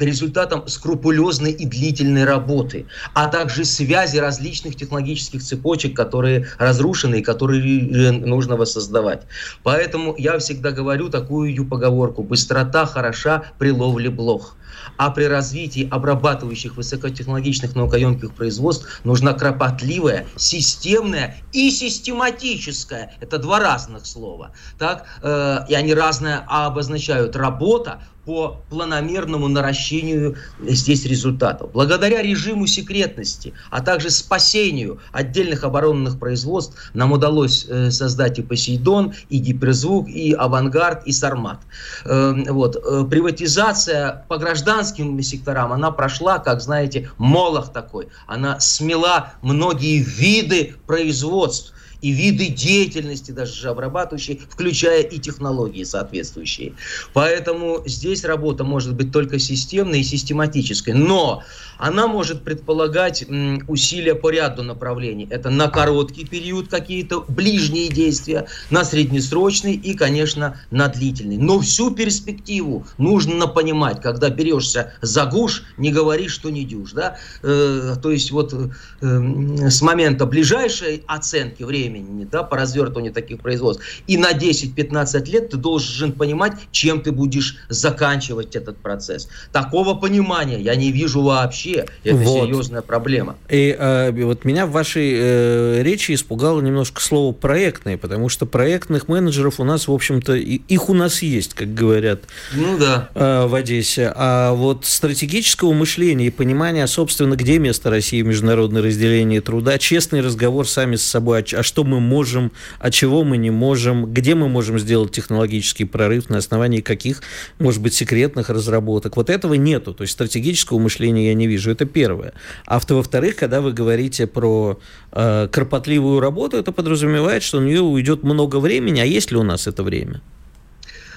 результатом 0.00 0.68
скрупулезной 0.68 1.52
и 1.52 1.66
длительной 1.66 2.24
работы, 2.24 2.86
а 3.14 3.28
также 3.28 3.64
связи 3.64 4.18
различных 4.18 4.76
технологических 4.76 5.42
цепочек, 5.42 5.96
которые 5.96 6.46
разрушены 6.58 7.20
и 7.20 7.22
которые 7.22 8.12
нужно 8.12 8.56
воссоздавать. 8.56 9.22
Поэтому 9.62 10.14
я 10.18 10.38
всегда 10.38 10.70
говорю 10.70 11.08
такую 11.08 11.50
поговорку: 11.66 12.22
быстрота 12.22 12.86
хороша 12.86 13.44
при 13.58 13.70
ловле 13.70 14.10
блох 14.10 14.56
а 14.96 15.10
при 15.10 15.24
развитии 15.24 15.88
обрабатывающих 15.90 16.76
высокотехнологичных 16.76 17.74
наукоемких 17.74 18.34
производств 18.34 19.00
нужна 19.04 19.32
кропотливая, 19.32 20.26
системная 20.36 21.36
и 21.52 21.70
систематическая, 21.70 23.14
это 23.20 23.38
два 23.38 23.60
разных 23.60 24.06
слова, 24.06 24.52
так, 24.78 25.06
э, 25.22 25.58
и 25.68 25.74
они 25.74 25.94
разное 25.94 26.44
обозначают, 26.48 27.36
работа 27.36 28.02
по 28.24 28.60
планомерному 28.68 29.48
наращению 29.48 30.36
здесь 30.60 31.04
результатов. 31.06 31.70
Благодаря 31.72 32.22
режиму 32.22 32.66
секретности, 32.66 33.54
а 33.70 33.80
также 33.80 34.10
спасению 34.10 35.00
отдельных 35.12 35.64
оборонных 35.64 36.18
производств 36.18 36.90
нам 36.94 37.12
удалось 37.12 37.66
э, 37.68 37.90
создать 37.90 38.38
и 38.38 38.42
Посейдон, 38.42 39.14
и 39.28 39.38
Гиперзвук, 39.38 40.08
и 40.08 40.32
Авангард, 40.32 41.06
и 41.06 41.12
Сармат. 41.12 41.60
Э, 42.04 42.34
вот. 42.48 42.76
Э, 42.76 43.04
приватизация 43.08 44.24
по 44.28 44.36
гражданским 44.38 45.20
секторам, 45.22 45.72
она 45.72 45.90
прошла, 45.90 46.38
как 46.38 46.60
знаете, 46.60 47.10
молох 47.18 47.72
такой. 47.72 48.08
Она 48.26 48.60
смела 48.60 49.32
многие 49.42 49.98
виды 49.98 50.74
производств 50.86 51.72
и 52.00 52.10
виды 52.10 52.48
деятельности 52.48 53.30
даже 53.30 53.52
же 53.52 53.68
обрабатывающие, 53.68 54.38
включая 54.48 55.02
и 55.02 55.18
технологии 55.18 55.84
соответствующие. 55.84 56.76
Поэтому 57.12 57.82
здесь 57.86 58.24
работа 58.24 58.64
может 58.64 58.94
быть 58.94 59.12
только 59.12 59.38
системной 59.38 60.00
и 60.00 60.04
систематической. 60.04 60.94
Но 60.94 61.42
она 61.80 62.06
может 62.06 62.44
предполагать 62.44 63.24
усилия 63.66 64.14
по 64.14 64.30
ряду 64.30 64.62
направлений. 64.62 65.26
Это 65.30 65.50
на 65.50 65.68
короткий 65.68 66.26
период 66.26 66.68
какие-то 66.68 67.24
ближние 67.26 67.88
действия, 67.88 68.46
на 68.70 68.84
среднесрочный 68.84 69.74
и, 69.74 69.94
конечно, 69.94 70.60
на 70.70 70.88
длительный. 70.88 71.38
Но 71.38 71.60
всю 71.60 71.90
перспективу 71.90 72.86
нужно 72.98 73.46
понимать, 73.46 74.02
когда 74.02 74.28
берешься 74.28 74.92
за 75.00 75.24
гуш, 75.24 75.62
не 75.78 75.90
говори, 75.90 76.28
что 76.28 76.50
не 76.50 76.64
дюж. 76.64 76.92
Да? 76.92 77.16
Э, 77.42 77.96
то 78.00 78.10
есть 78.10 78.30
вот 78.30 78.52
э, 78.52 78.68
с 79.00 79.80
момента 79.80 80.26
ближайшей 80.26 81.02
оценки 81.06 81.62
времени 81.62 82.28
да, 82.30 82.42
по 82.42 82.56
развертыванию 82.56 83.12
таких 83.12 83.40
производств 83.40 83.82
и 84.06 84.18
на 84.18 84.32
10-15 84.32 85.24
лет 85.30 85.50
ты 85.50 85.56
должен 85.56 86.12
понимать, 86.12 86.52
чем 86.72 87.00
ты 87.00 87.12
будешь 87.12 87.56
заканчивать 87.68 88.54
этот 88.54 88.76
процесс. 88.76 89.28
Такого 89.52 89.94
понимания 89.94 90.60
я 90.60 90.74
не 90.76 90.92
вижу 90.92 91.22
вообще 91.22 91.69
вообще. 91.76 91.94
Это 92.04 92.16
вот. 92.16 92.44
серьезная 92.44 92.82
проблема. 92.82 93.36
И 93.48 93.76
э, 93.78 94.12
вот 94.12 94.44
меня 94.44 94.66
в 94.66 94.70
вашей 94.70 95.12
э, 95.14 95.82
речи 95.82 96.12
испугало 96.12 96.60
немножко 96.60 97.00
слово 97.00 97.32
проектные, 97.32 97.98
потому 97.98 98.28
что 98.28 98.46
проектных 98.46 99.08
менеджеров 99.08 99.60
у 99.60 99.64
нас, 99.64 99.88
в 99.88 99.92
общем-то, 99.92 100.34
их 100.34 100.88
у 100.88 100.94
нас 100.94 101.22
есть, 101.22 101.54
как 101.54 101.74
говорят 101.74 102.22
ну, 102.54 102.78
да. 102.78 103.10
э, 103.14 103.46
в 103.46 103.54
Одессе. 103.54 104.12
А 104.14 104.52
вот 104.54 104.84
стратегического 104.84 105.72
мышления 105.72 106.26
и 106.26 106.30
понимания, 106.30 106.86
собственно, 106.86 107.34
где 107.34 107.58
место 107.58 107.90
России 107.90 108.22
в 108.22 108.26
международном 108.26 108.84
разделении 108.84 109.40
труда, 109.40 109.78
честный 109.78 110.20
разговор 110.20 110.68
сами 110.68 110.96
с 110.96 111.02
собой, 111.02 111.40
а, 111.40 111.58
а 111.58 111.62
что 111.62 111.84
мы 111.84 112.00
можем, 112.00 112.52
а 112.78 112.90
чего 112.90 113.24
мы 113.24 113.36
не 113.36 113.50
можем, 113.50 114.12
где 114.12 114.34
мы 114.34 114.48
можем 114.48 114.78
сделать 114.78 115.12
технологический 115.12 115.84
прорыв, 115.84 116.30
на 116.30 116.38
основании 116.38 116.80
каких, 116.80 117.22
может 117.58 117.82
быть, 117.82 117.94
секретных 117.94 118.50
разработок. 118.50 119.16
Вот 119.16 119.30
этого 119.30 119.54
нету. 119.54 119.94
То 119.94 120.02
есть 120.02 120.12
стратегического 120.12 120.78
мышления 120.78 121.28
я 121.28 121.34
не 121.34 121.46
вижу. 121.46 121.59
Это 121.66 121.84
первое. 121.84 122.32
А 122.66 122.80
во-вторых, 122.88 123.36
когда 123.36 123.60
вы 123.60 123.72
говорите 123.72 124.26
про 124.26 124.78
э, 125.12 125.48
кропотливую 125.48 126.20
работу, 126.20 126.56
это 126.56 126.72
подразумевает, 126.72 127.42
что 127.42 127.58
у 127.58 127.62
нее 127.62 127.80
уйдет 127.80 128.22
много 128.22 128.60
времени. 128.60 129.00
А 129.00 129.04
есть 129.04 129.30
ли 129.30 129.36
у 129.36 129.42
нас 129.42 129.66
это 129.66 129.82
время? 129.82 130.20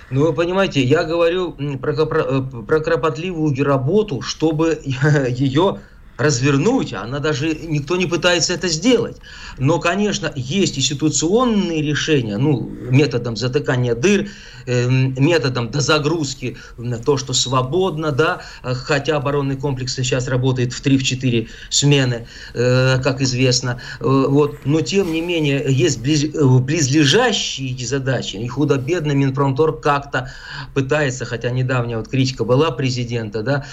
Ну, 0.10 0.21
вы 0.21 0.34
понимаете, 0.34 0.82
я 0.84 1.03
говорю 1.03 1.56
про, 1.82 2.06
про, 2.06 2.41
про 2.41 2.79
кропотливую 2.79 3.56
работу, 3.63 4.21
чтобы 4.21 4.79
ее 5.29 5.79
развернуть, 6.17 6.93
она 6.93 7.19
даже 7.19 7.56
никто 7.56 7.95
не 7.95 8.06
пытается 8.06 8.54
это 8.54 8.67
сделать. 8.67 9.17
Но, 9.58 9.80
конечно, 9.80 10.32
есть 10.36 10.78
и 10.78 10.82
ситуационные 10.82 11.82
решения, 11.82 12.38
ну, 12.38 12.62
методом 12.89 13.36
затыкания 13.36 13.95
дыр, 13.95 14.28
э, 14.65 14.89
методом 14.89 15.71
дозагрузки 15.71 16.58
на 16.78 16.97
то, 16.97 17.17
что 17.17 17.34
свободно, 17.34 18.12
да, 18.12 18.41
хотя 18.62 19.17
оборонный 19.17 19.56
комплекс 19.56 19.95
сейчас 19.95 20.28
работает 20.28 20.73
в 20.73 20.82
3-4 20.82 21.49
смены, 21.69 22.28
э, 22.54 22.99
как 23.04 23.21
известно. 23.21 23.82
Э, 23.99 24.26
вот. 24.28 24.65
Но, 24.65 24.82
тем 24.82 25.12
не 25.12 25.21
менее, 25.21 25.65
есть 25.67 25.99
близ, 25.99 26.23
э, 26.23 26.60
близлежащие 26.60 27.86
задачи, 27.86 28.36
и 28.36 28.47
худо-бедно 28.47 29.13
Минпромторг 29.13 29.82
как-то 29.82 30.32
пытается, 30.73 31.26
хотя 31.26 31.49
недавняя 31.49 31.97
вот 31.97 32.08
критика 32.08 32.43
была 32.43 32.71
президента, 32.71 33.41
да, 33.41 33.65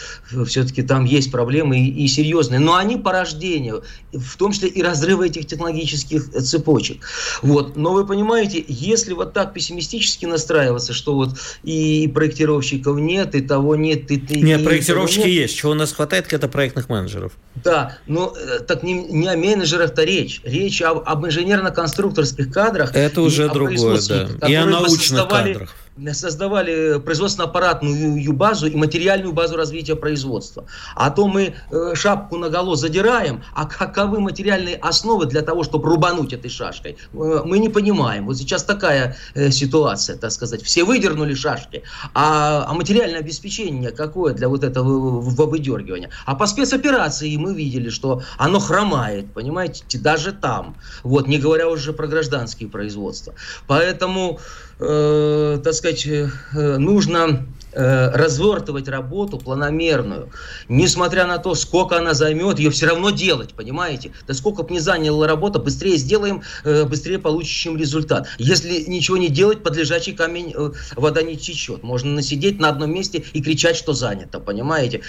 все-таки 0.47 0.83
там 0.83 1.05
есть 1.05 1.31
проблемы 1.31 1.81
и 1.81 2.09
серьезные 2.09 2.30
серьезные, 2.31 2.61
но 2.61 2.77
они 2.77 2.97
по 2.97 3.13
рождению, 3.13 3.83
в 4.13 4.37
том 4.37 4.53
числе 4.53 4.69
и 4.69 4.83
разрывы 4.83 5.27
этих 5.27 5.47
технологических 5.47 6.31
цепочек. 6.31 7.03
Вот. 7.43 7.77
Но 7.77 7.93
вы 7.93 8.07
понимаете, 8.07 8.65
если 8.69 9.13
вот 9.13 9.33
так 9.33 9.53
пессимистически 9.53 10.27
настраиваться, 10.27 10.93
что 10.93 11.15
вот 11.15 11.31
и 11.63 12.11
проектировщиков 12.13 12.99
нет, 12.99 13.35
и 13.35 13.41
того 13.41 13.77
нет, 13.77 14.11
и... 14.11 14.17
и 14.17 14.43
нет, 14.43 14.61
и 14.61 14.65
проектировщики 14.65 15.27
нет. 15.27 15.29
есть. 15.29 15.57
Чего 15.57 15.73
у 15.73 15.75
нас 15.75 15.93
хватает, 15.93 16.33
это 16.33 16.49
проектных 16.49 16.89
менеджеров. 16.89 17.33
Да, 17.65 17.99
но 18.07 18.35
э, 18.37 18.61
так 18.61 18.83
не, 18.83 18.95
не 18.95 19.29
о 19.29 19.37
менеджерах-то 19.37 20.05
речь. 20.05 20.41
Речь 20.45 20.81
об, 20.83 21.03
об 21.05 21.27
инженерно-конструкторских 21.27 22.53
кадрах. 22.53 22.95
Это 22.95 23.23
уже 23.23 23.49
другое, 23.49 24.01
да. 24.09 24.49
И 24.49 24.55
о 24.55 24.67
научных 24.67 25.29
кадрах 25.29 25.75
создавали 26.13 26.99
производственно-аппаратную 26.99 28.33
базу 28.33 28.67
и 28.67 28.77
материальную 28.77 29.33
базу 29.33 29.57
развития 29.57 29.97
производства. 29.97 30.65
А 30.95 31.11
то 31.11 31.27
мы 31.29 31.55
э, 31.71 31.95
шапку 31.95 32.39
на 32.39 32.49
голо 32.49 32.77
задираем, 32.77 33.43
а 33.55 33.67
каковы 33.67 34.21
материальные 34.21 34.77
основы 34.77 35.27
для 35.27 35.43
того, 35.43 35.63
чтобы 35.65 35.89
рубануть 35.89 36.33
этой 36.33 36.51
шашкой, 36.51 36.97
э, 37.13 37.43
мы 37.45 37.59
не 37.59 37.69
понимаем. 37.69 38.27
Вот 38.27 38.39
сейчас 38.39 38.65
такая 38.65 39.17
э, 39.35 39.51
ситуация, 39.51 40.17
так 40.17 40.33
сказать. 40.33 40.63
Все 40.63 40.85
выдернули 40.85 41.35
шашки, 41.35 41.83
а, 42.15 42.65
а 42.67 42.75
материальное 42.75 43.21
обеспечение 43.21 43.91
какое 43.91 44.35
для 44.35 44.49
вот 44.49 44.65
этого 44.65 45.21
выдергивания? 45.21 46.11
А 46.27 46.35
по 46.35 46.47
спецоперации 46.47 47.37
мы 47.37 47.55
видели, 47.55 47.91
что 47.91 48.23
оно 48.39 48.61
хромает, 48.61 49.33
понимаете, 49.33 49.85
даже 49.99 50.33
там. 50.33 50.77
Вот, 51.03 51.27
не 51.27 51.39
говоря 51.39 51.69
уже 51.69 51.93
про 51.93 52.07
гражданские 52.07 52.69
производства. 52.69 53.35
Поэтому 53.67 54.41
э, 54.81 55.59
так 55.63 55.75
сказать, 55.75 56.07
э, 56.07 56.29
нужно 56.53 57.47
э, 57.73 58.11
развертывать 58.11 58.89
работу 58.89 59.39
планомерную. 59.39 60.31
Несмотря 60.69 61.27
на 61.27 61.39
то, 61.39 61.55
сколько 61.55 61.99
она 61.99 62.15
займет, 62.15 62.59
ее 62.59 62.71
все 62.71 62.87
равно 62.87 63.11
делать, 63.11 63.55
понимаете? 63.55 64.13
Да 64.27 64.35
сколько 64.35 64.63
бы 64.63 64.75
ни 64.75 64.79
заняла 64.79 65.27
работа, 65.27 65.59
быстрее 65.59 65.97
сделаем, 65.97 66.43
э, 66.65 66.85
быстрее 66.85 67.19
получим 67.19 67.77
результат. 67.77 68.29
Если 68.39 68.85
ничего 68.89 69.17
не 69.17 69.29
делать, 69.29 69.63
под 69.63 69.77
лежачий 69.77 70.13
камень 70.13 70.55
вода 70.97 71.23
не 71.23 71.37
течет. 71.37 71.83
Можно 71.83 72.13
насидеть 72.13 72.59
на 72.59 72.71
одном 72.71 72.93
месте 72.93 73.25
и 73.33 73.43
кричать, 73.43 73.77
что 73.77 73.93
занято, 73.93 74.41
понимаете? 74.41 75.03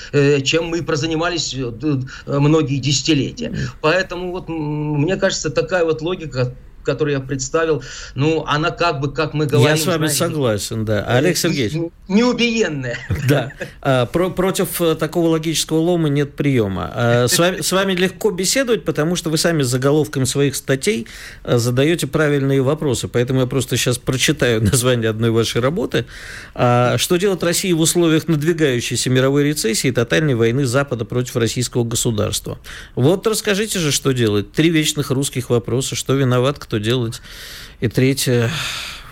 Чем 0.43 0.65
мы 0.65 0.83
прозанимались 0.83 1.55
многие 2.25 2.77
десятилетия. 2.77 3.55
Поэтому 3.81 4.31
вот 4.31 4.49
мне 4.49 5.15
кажется, 5.15 5.49
такая 5.49 5.85
вот 5.85 6.01
логика 6.01 6.53
которую 6.83 7.15
я 7.15 7.19
представил, 7.19 7.83
ну, 8.15 8.43
она 8.47 8.71
как 8.71 8.99
бы, 8.99 9.11
как 9.11 9.33
мы 9.33 9.45
говорим... 9.45 9.75
Я 9.75 9.77
с 9.77 9.85
вами 9.85 10.07
знаете, 10.07 10.17
согласен, 10.17 10.85
да. 10.85 11.03
Олег 11.03 11.37
Сергеевич. 11.37 11.91
Неубиенная. 12.07 12.97
Да. 13.27 13.53
А, 13.81 14.07
про, 14.07 14.29
против 14.29 14.81
э, 14.81 14.95
такого 14.95 15.29
логического 15.29 15.77
лома 15.77 16.09
нет 16.09 16.35
приема. 16.35 16.91
А, 16.93 17.27
с, 17.27 17.37
вами, 17.37 17.61
с 17.61 17.71
вами 17.71 17.93
легко 17.93 18.31
беседовать, 18.31 18.83
потому 18.83 19.15
что 19.15 19.29
вы 19.29 19.37
сами 19.37 19.61
с 19.61 19.67
заголовками 19.67 20.25
своих 20.25 20.55
статей 20.55 21.07
э, 21.43 21.57
задаете 21.57 22.07
правильные 22.07 22.61
вопросы. 22.61 23.07
Поэтому 23.07 23.41
я 23.41 23.45
просто 23.45 23.77
сейчас 23.77 23.97
прочитаю 23.99 24.61
название 24.71 25.09
одной 25.09 25.29
вашей 25.29 25.61
работы. 25.61 26.05
А, 26.55 26.97
что 26.97 27.17
делать 27.17 27.43
России 27.43 27.71
в 27.73 27.79
условиях 27.79 28.27
надвигающейся 28.27 29.09
мировой 29.09 29.43
рецессии 29.45 29.87
и 29.87 29.91
тотальной 29.91 30.35
войны 30.35 30.65
Запада 30.65 31.05
против 31.05 31.35
российского 31.37 31.83
государства? 31.83 32.59
Вот 32.95 33.25
расскажите 33.27 33.79
же, 33.79 33.91
что 33.91 34.11
делать. 34.11 34.51
Три 34.51 34.69
вечных 34.69 35.11
русских 35.11 35.49
вопроса. 35.49 35.95
Что 35.95 36.13
виноват, 36.13 36.59
кто 36.59 36.70
делать. 36.79 37.21
И 37.79 37.87
третье, 37.87 38.49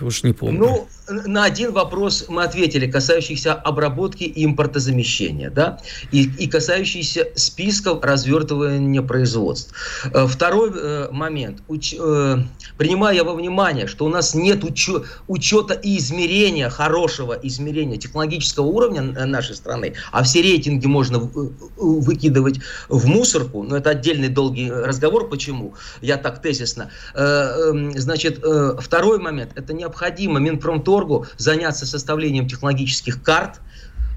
уж 0.01 0.23
не 0.23 0.33
помню. 0.33 0.59
Ну, 0.59 0.87
на 1.09 1.43
один 1.43 1.71
вопрос 1.71 2.25
мы 2.27 2.43
ответили, 2.43 2.89
касающийся 2.89 3.53
обработки 3.53 4.23
и 4.23 4.45
импортозамещения, 4.45 5.49
да, 5.49 5.79
и, 6.11 6.23
и 6.23 6.47
касающийся 6.47 7.27
списков 7.35 8.03
развертывания 8.03 9.01
производств. 9.01 9.73
Э, 10.13 10.27
второй 10.27 10.71
э, 10.73 11.07
момент. 11.11 11.59
Уч, 11.67 11.95
э, 11.99 12.37
принимая 12.77 13.23
во 13.23 13.33
внимание, 13.33 13.87
что 13.87 14.05
у 14.05 14.09
нас 14.09 14.35
нет 14.35 14.63
учё, 14.63 15.03
учета 15.27 15.73
и 15.73 15.97
измерения, 15.97 16.69
хорошего 16.69 17.33
измерения 17.33 17.97
технологического 17.97 18.65
уровня 18.65 19.01
нашей 19.25 19.55
страны, 19.55 19.95
а 20.11 20.23
все 20.23 20.41
рейтинги 20.41 20.87
можно 20.87 21.19
выкидывать 21.19 22.59
в 22.87 23.07
мусорку, 23.07 23.63
но 23.63 23.77
это 23.77 23.91
отдельный 23.91 24.29
долгий 24.29 24.71
разговор, 24.71 25.29
почему, 25.29 25.73
я 26.01 26.17
так 26.17 26.41
тезисно. 26.41 26.91
Эм, 27.15 27.97
значит, 27.97 28.43
второй 28.79 29.19
момент, 29.19 29.51
это 29.55 29.73
необходимо 29.89 30.39
Минпромторг 30.39 30.69
Минпромторгу 31.09 31.25
заняться 31.37 31.85
составлением 31.85 32.47
технологических 32.47 33.23
карт, 33.23 33.59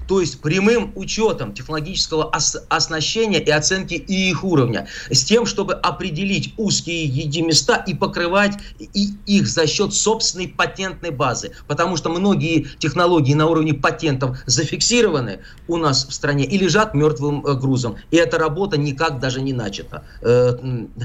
то 0.07 0.19
есть 0.19 0.41
прямым 0.41 0.91
учетом 0.95 1.53
технологического 1.53 2.25
ос 2.35 2.57
оснащения 2.69 3.39
и 3.39 3.49
оценки 3.49 3.93
и 3.93 4.29
их 4.29 4.43
уровня, 4.43 4.87
с 5.09 5.23
тем, 5.23 5.45
чтобы 5.45 5.73
определить 5.73 6.53
узкие 6.57 7.05
еди 7.05 7.41
места 7.41 7.77
и 7.87 7.93
покрывать 7.93 8.53
и 8.79 9.09
их 9.25 9.47
за 9.47 9.67
счет 9.67 9.93
собственной 9.93 10.47
патентной 10.47 11.11
базы. 11.11 11.51
Потому 11.67 11.97
что 11.97 12.09
многие 12.09 12.67
технологии 12.79 13.33
на 13.33 13.47
уровне 13.47 13.73
патентов 13.73 14.37
зафиксированы 14.45 15.39
у 15.67 15.77
нас 15.77 16.05
в 16.07 16.13
стране 16.13 16.45
и 16.45 16.57
лежат 16.57 16.93
мертвым 16.93 17.45
э, 17.45 17.53
грузом. 17.53 17.97
И 18.11 18.17
эта 18.17 18.37
работа 18.37 18.77
никак 18.77 19.19
даже 19.19 19.41
не 19.41 19.53
начата 19.53 20.03
э, 20.21 20.53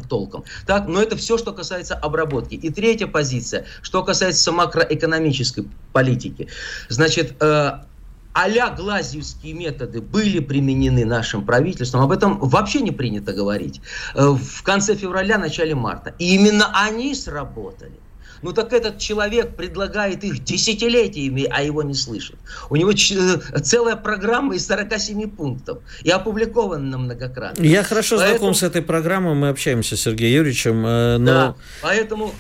толком. 0.08 0.44
Так, 0.66 0.88
но 0.88 1.00
это 1.00 1.16
все, 1.16 1.38
что 1.38 1.52
касается 1.52 1.94
обработки. 1.94 2.54
И 2.54 2.70
третья 2.70 3.06
позиция, 3.06 3.66
что 3.82 4.02
касается 4.02 4.52
макроэкономической 4.52 5.68
политики. 5.92 6.48
Значит, 6.88 7.36
э, 7.40 7.80
а-ля 8.32 8.70
глазьевские 8.70 9.52
методы 9.52 10.00
были 10.00 10.38
применены 10.40 11.04
нашим 11.04 11.44
правительством, 11.44 12.02
об 12.02 12.12
этом 12.12 12.38
вообще 12.38 12.80
не 12.80 12.92
принято 12.92 13.32
говорить, 13.32 13.80
э, 14.14 14.26
в 14.26 14.62
конце 14.62 14.94
февраля, 14.94 15.38
начале 15.38 15.74
марта. 15.74 16.14
И 16.18 16.34
именно 16.34 16.70
они 16.74 17.14
сработали. 17.14 17.98
Ну 18.42 18.52
так 18.52 18.72
этот 18.72 18.98
человек 18.98 19.56
предлагает 19.56 20.22
их 20.24 20.44
десятилетиями, 20.44 21.46
а 21.50 21.62
его 21.62 21.82
не 21.82 21.94
слышат. 21.94 22.36
У 22.70 22.76
него 22.76 22.92
э, 22.92 23.60
целая 23.60 23.96
программа 23.96 24.54
из 24.54 24.66
47 24.66 25.30
пунктов 25.30 25.78
и 26.02 26.10
опубликована 26.10 26.98
многократно. 26.98 27.62
Я 27.62 27.82
хорошо 27.82 28.16
поэтому... 28.16 28.38
знаком 28.38 28.54
с 28.54 28.62
этой 28.62 28.82
программой, 28.82 29.34
мы 29.34 29.48
общаемся 29.48 29.96
с 29.96 30.00
Сергеем 30.00 30.36
Юрьевичем. 30.36 30.86
Э, 30.86 31.18
но... 31.18 31.26
Да, 31.26 31.54
поэтому 31.82 32.32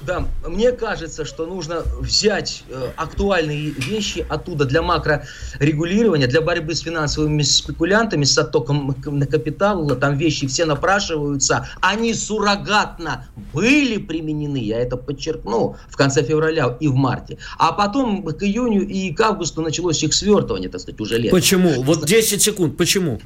да, 0.00 0.26
мне 0.46 0.72
кажется, 0.72 1.24
что 1.24 1.46
нужно 1.46 1.82
взять 2.00 2.62
э, 2.68 2.90
актуальные 2.96 3.70
вещи 3.70 4.24
оттуда 4.28 4.64
для 4.64 4.82
макрорегулирования, 4.82 6.26
для 6.26 6.40
борьбы 6.40 6.74
с 6.74 6.80
финансовыми 6.80 7.42
спекулянтами, 7.42 8.24
с 8.24 8.38
оттоком 8.38 8.94
на 9.06 9.26
капитал, 9.26 9.88
там 9.96 10.16
вещи 10.16 10.46
все 10.46 10.64
напрашиваются, 10.66 11.68
они 11.80 12.14
суррогатно 12.14 13.26
были 13.52 13.98
применены, 13.98 14.58
я 14.58 14.78
это 14.78 14.96
подчеркну, 14.96 15.76
в 15.88 15.96
конце 15.96 16.22
февраля 16.22 16.76
и 16.78 16.88
в 16.88 16.94
марте. 16.94 17.38
А 17.58 17.72
потом 17.72 18.24
к 18.24 18.42
июню 18.42 18.86
и 18.86 19.12
к 19.12 19.20
августу 19.20 19.62
началось 19.62 20.02
их 20.02 20.14
свертывание, 20.14 20.68
так 20.68 20.80
сказать, 20.80 21.00
уже 21.00 21.18
летом. 21.18 21.38
Почему? 21.38 21.82
Вот 21.82 22.06
10 22.06 22.40
секунд, 22.40 22.76
почему? 22.76 23.20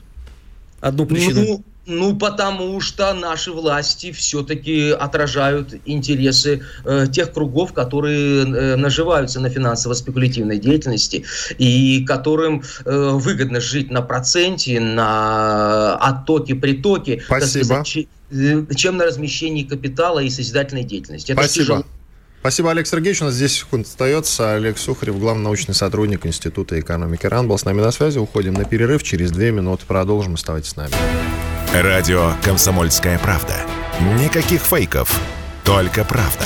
Одну 0.81 1.07
причину. 1.07 1.43
Ну, 1.43 1.65
Ну, 1.85 2.17
потому 2.17 2.81
что 2.81 3.13
наши 3.13 3.51
власти 3.51 4.13
все-таки 4.13 4.91
отражают 4.91 5.75
интересы 5.85 6.63
э, 6.85 7.07
тех 7.11 7.33
кругов, 7.33 7.73
которые 7.73 8.45
э, 8.45 8.77
наживаются 8.77 9.41
на 9.41 9.51
финансово-спекулятивной 9.51 10.59
деятельности 10.59 11.25
и 11.59 12.05
которым 12.07 12.63
э, 12.85 13.11
выгодно 13.15 13.61
жить 13.61 13.91
на 13.91 14.01
проценте, 14.01 14.79
на 14.79 15.97
оттоке, 15.97 16.55
притоке. 16.55 17.21
Спасибо. 17.25 17.65
Сказать, 17.65 18.07
э, 18.31 18.65
чем 18.77 18.97
на 18.97 19.07
размещении 19.07 19.65
капитала 19.65 20.21
и 20.21 20.31
созидательной 20.31 20.85
деятельности. 20.85 21.33
Это 21.33 21.43
Спасибо. 21.43 21.65
Тяжело. 21.65 21.85
Спасибо, 22.43 22.71
Олег 22.71 22.87
Сергеевич. 22.87 23.23
У 23.23 23.25
нас 23.25 23.37
10 23.37 23.57
секунд 23.57 23.87
остается. 23.87 24.55
Олег 24.55 24.79
Сухарев, 24.79 25.19
главный 25.19 25.45
научный 25.45 25.75
сотрудник 25.75 26.27
Института 26.27 26.79
экономики 26.79 27.27
РАН, 27.27 27.49
был 27.49 27.59
с 27.59 27.65
нами 27.65 27.81
на 27.81 27.91
связи. 27.91 28.19
Уходим 28.19 28.55
на 28.55 28.65
перерыв. 28.65 29.03
Через 29.03 29.33
две 29.33 29.51
минуты 29.51 29.85
продолжим. 29.87 30.35
Оставайтесь 30.35 30.71
с 30.71 30.77
нами. 30.77 30.93
Радио 31.73 32.35
«Комсомольская 32.45 33.19
правда». 33.19 33.55
Никаких 34.21 34.61
фейков, 34.61 35.19
только 35.65 36.05
правда. 36.05 36.45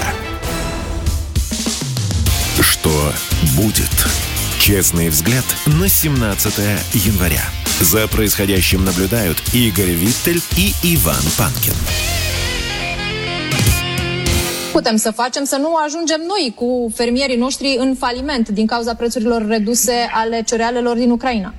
Что 2.60 3.12
будет? 3.56 3.90
Честный 4.60 5.08
взгляд 5.08 5.44
на 5.66 5.88
17 5.88 6.58
января. 6.92 7.42
За 7.80 8.06
происходящим 8.06 8.84
наблюдают 8.84 9.42
Игорь 9.52 9.90
Виттель 9.90 10.40
и 10.56 10.72
Иван 10.84 11.24
Панкин. 11.36 11.74
putem 14.72 14.96
să 14.96 15.10
facem 15.10 15.44
să 15.44 15.56
nu 15.56 15.74
ajungem 15.74 16.20
noi 16.26 16.52
cu 16.54 16.92
fermierii 16.94 17.36
noștri 17.36 17.76
în 17.78 17.94
faliment 17.94 18.48
din 18.48 18.66
cauza 18.66 18.94
prețurilor 18.94 19.46
reduse 19.46 20.10
ale 20.12 20.42
cerealelor 20.42 20.96
din 20.96 21.10
Ucraina. 21.10 21.54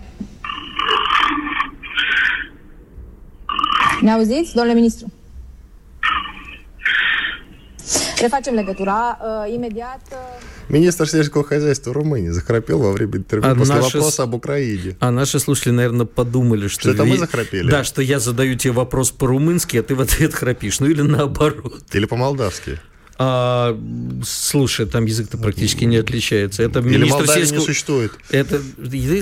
Ne 4.01 4.11
auziți, 4.11 4.53
domnule 4.53 4.75
ministru? 4.75 5.11
Refacem 8.21 8.53
legătura 8.53 9.17
uh, 9.21 9.53
imediat. 9.53 10.01
Uh... 10.11 10.55
Министр 10.69 11.07
сельского 11.07 11.43
хозяйства 11.45 11.93
Румынии 11.93 12.29
захрапел 12.29 12.79
во 12.79 12.91
время 12.91 13.15
интервью 13.17 13.51
а 13.51 13.55
после 13.55 13.75
наши, 13.75 13.97
вопроса 13.97 14.23
об 14.23 14.33
Украине. 14.33 14.97
А 14.99 15.11
наши 15.11 15.39
слушатели, 15.39 15.71
наверное, 15.71 16.05
подумали, 16.05 16.67
что... 16.67 16.81
Что 16.81 16.91
это 16.91 17.05
мы 17.05 17.17
захрапели? 17.17 17.69
Да, 17.69 17.85
что 17.85 18.01
я 18.01 18.19
задаю 18.19 18.55
тебе 18.57 18.73
вопрос 18.73 19.11
по-румынски, 19.11 19.77
а 19.77 19.83
ты 19.83 19.95
в 19.95 20.01
ответ 20.01 20.33
храпишь. 20.33 20.79
Ну 20.81 20.87
или 20.87 21.01
наоборот. 21.01 21.83
Или 21.93 22.05
по-молдавски. 22.05 22.79
А, 23.19 23.77
слушай, 24.23 24.85
там 24.85 25.05
язык-то 25.05 25.37
практически 25.37 25.85
не 25.85 25.97
отличается. 25.97 26.61
Это 26.61 26.79
Или 26.79 26.97
министр 26.97 27.17
Молдавии 27.17 27.39
сельского... 27.39 27.59
не 27.59 27.65
существует. 27.65 28.11
Это, 28.29 28.61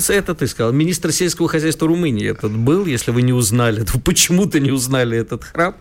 это 0.10 0.36
ты 0.36 0.48
сказал. 0.48 0.74
Министр 0.74 1.12
сельского 1.12 1.48
хозяйства 1.48 1.88
Румынии 1.88 2.30
этот 2.30 2.52
был, 2.52 2.86
если 2.86 3.12
вы 3.12 3.22
не 3.22 3.34
узнали. 3.34 3.84
То 3.92 4.00
почему-то 4.00 4.60
не 4.60 4.72
узнали 4.72 5.18
этот 5.18 5.46
храп. 5.46 5.78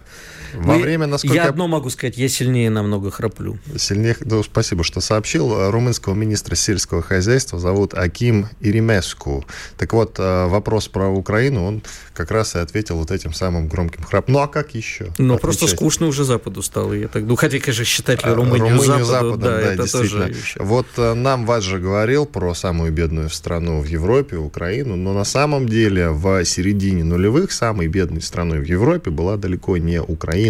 Во 0.55 0.77
время, 0.77 1.07
насколько... 1.07 1.35
Я 1.35 1.49
одно 1.49 1.69
могу 1.69 1.91
сказать, 1.91 2.17
я 2.17 2.29
сильнее 2.29 2.71
намного 2.71 3.11
храплю. 3.11 3.59
Сильнее, 3.77 4.17
ну, 4.21 4.43
спасибо, 4.43 4.85
что 4.85 5.01
сообщил. 5.01 5.71
Румынского 5.71 6.15
министра 6.15 6.55
сельского 6.55 7.03
хозяйства 7.03 7.59
зовут 7.59 7.95
Аким 7.95 8.49
Иремеску. 8.61 9.45
Так 9.77 9.93
вот, 9.93 10.17
э, 10.19 10.47
вопрос 10.47 10.89
про 10.89 11.09
Украину, 11.09 11.65
он 11.65 11.83
как 12.13 12.31
раз 12.31 12.55
и 12.55 12.59
ответил 12.59 12.97
вот 12.97 13.11
этим 13.11 13.33
самым 13.33 13.69
громким 13.69 14.05
храп. 14.05 14.29
Ну, 14.29 14.39
а 14.39 14.49
как 14.49 14.75
еще? 14.75 15.13
Ну, 15.19 15.39
просто 15.39 15.67
скучно 15.67 16.07
уже 16.07 16.25
Западу 16.25 16.63
стало. 16.63 16.93
Я 16.93 17.09
так... 17.09 17.25
Ну, 17.25 17.37
хотя, 17.37 17.59
конечно, 17.59 17.85
считать 17.85 18.25
ли 18.25 18.31
а, 18.31 18.35
Румынию, 18.35 18.77
Румынию 18.77 19.05
Западу, 19.05 19.07
Западом, 19.07 19.41
да, 19.41 19.57
да 19.57 19.61
это 19.61 19.83
действительно. 19.83 20.27
тоже 20.27 20.39
еще. 20.39 20.63
Вот 20.63 20.87
э, 20.97 21.15
нам 21.15 21.47
Вадж 21.47 21.65
же 21.65 21.79
говорил 21.79 22.27
про 22.27 22.55
самую 22.55 22.93
бедную 22.93 23.31
страну 23.31 23.81
в 23.81 23.87
Европе, 23.87 24.37
Украину, 24.37 24.97
но 24.97 25.13
на 25.13 25.25
самом 25.25 25.69
деле 25.69 26.11
в 26.11 26.45
середине 26.45 27.05
нулевых 27.05 27.53
самой 27.53 27.89
бедной 27.89 28.23
страной 28.23 28.61
в 28.61 28.65
Европе 28.65 29.11
была 29.11 29.37
далеко 29.37 29.77
не 29.77 30.01
Украина, 30.01 30.44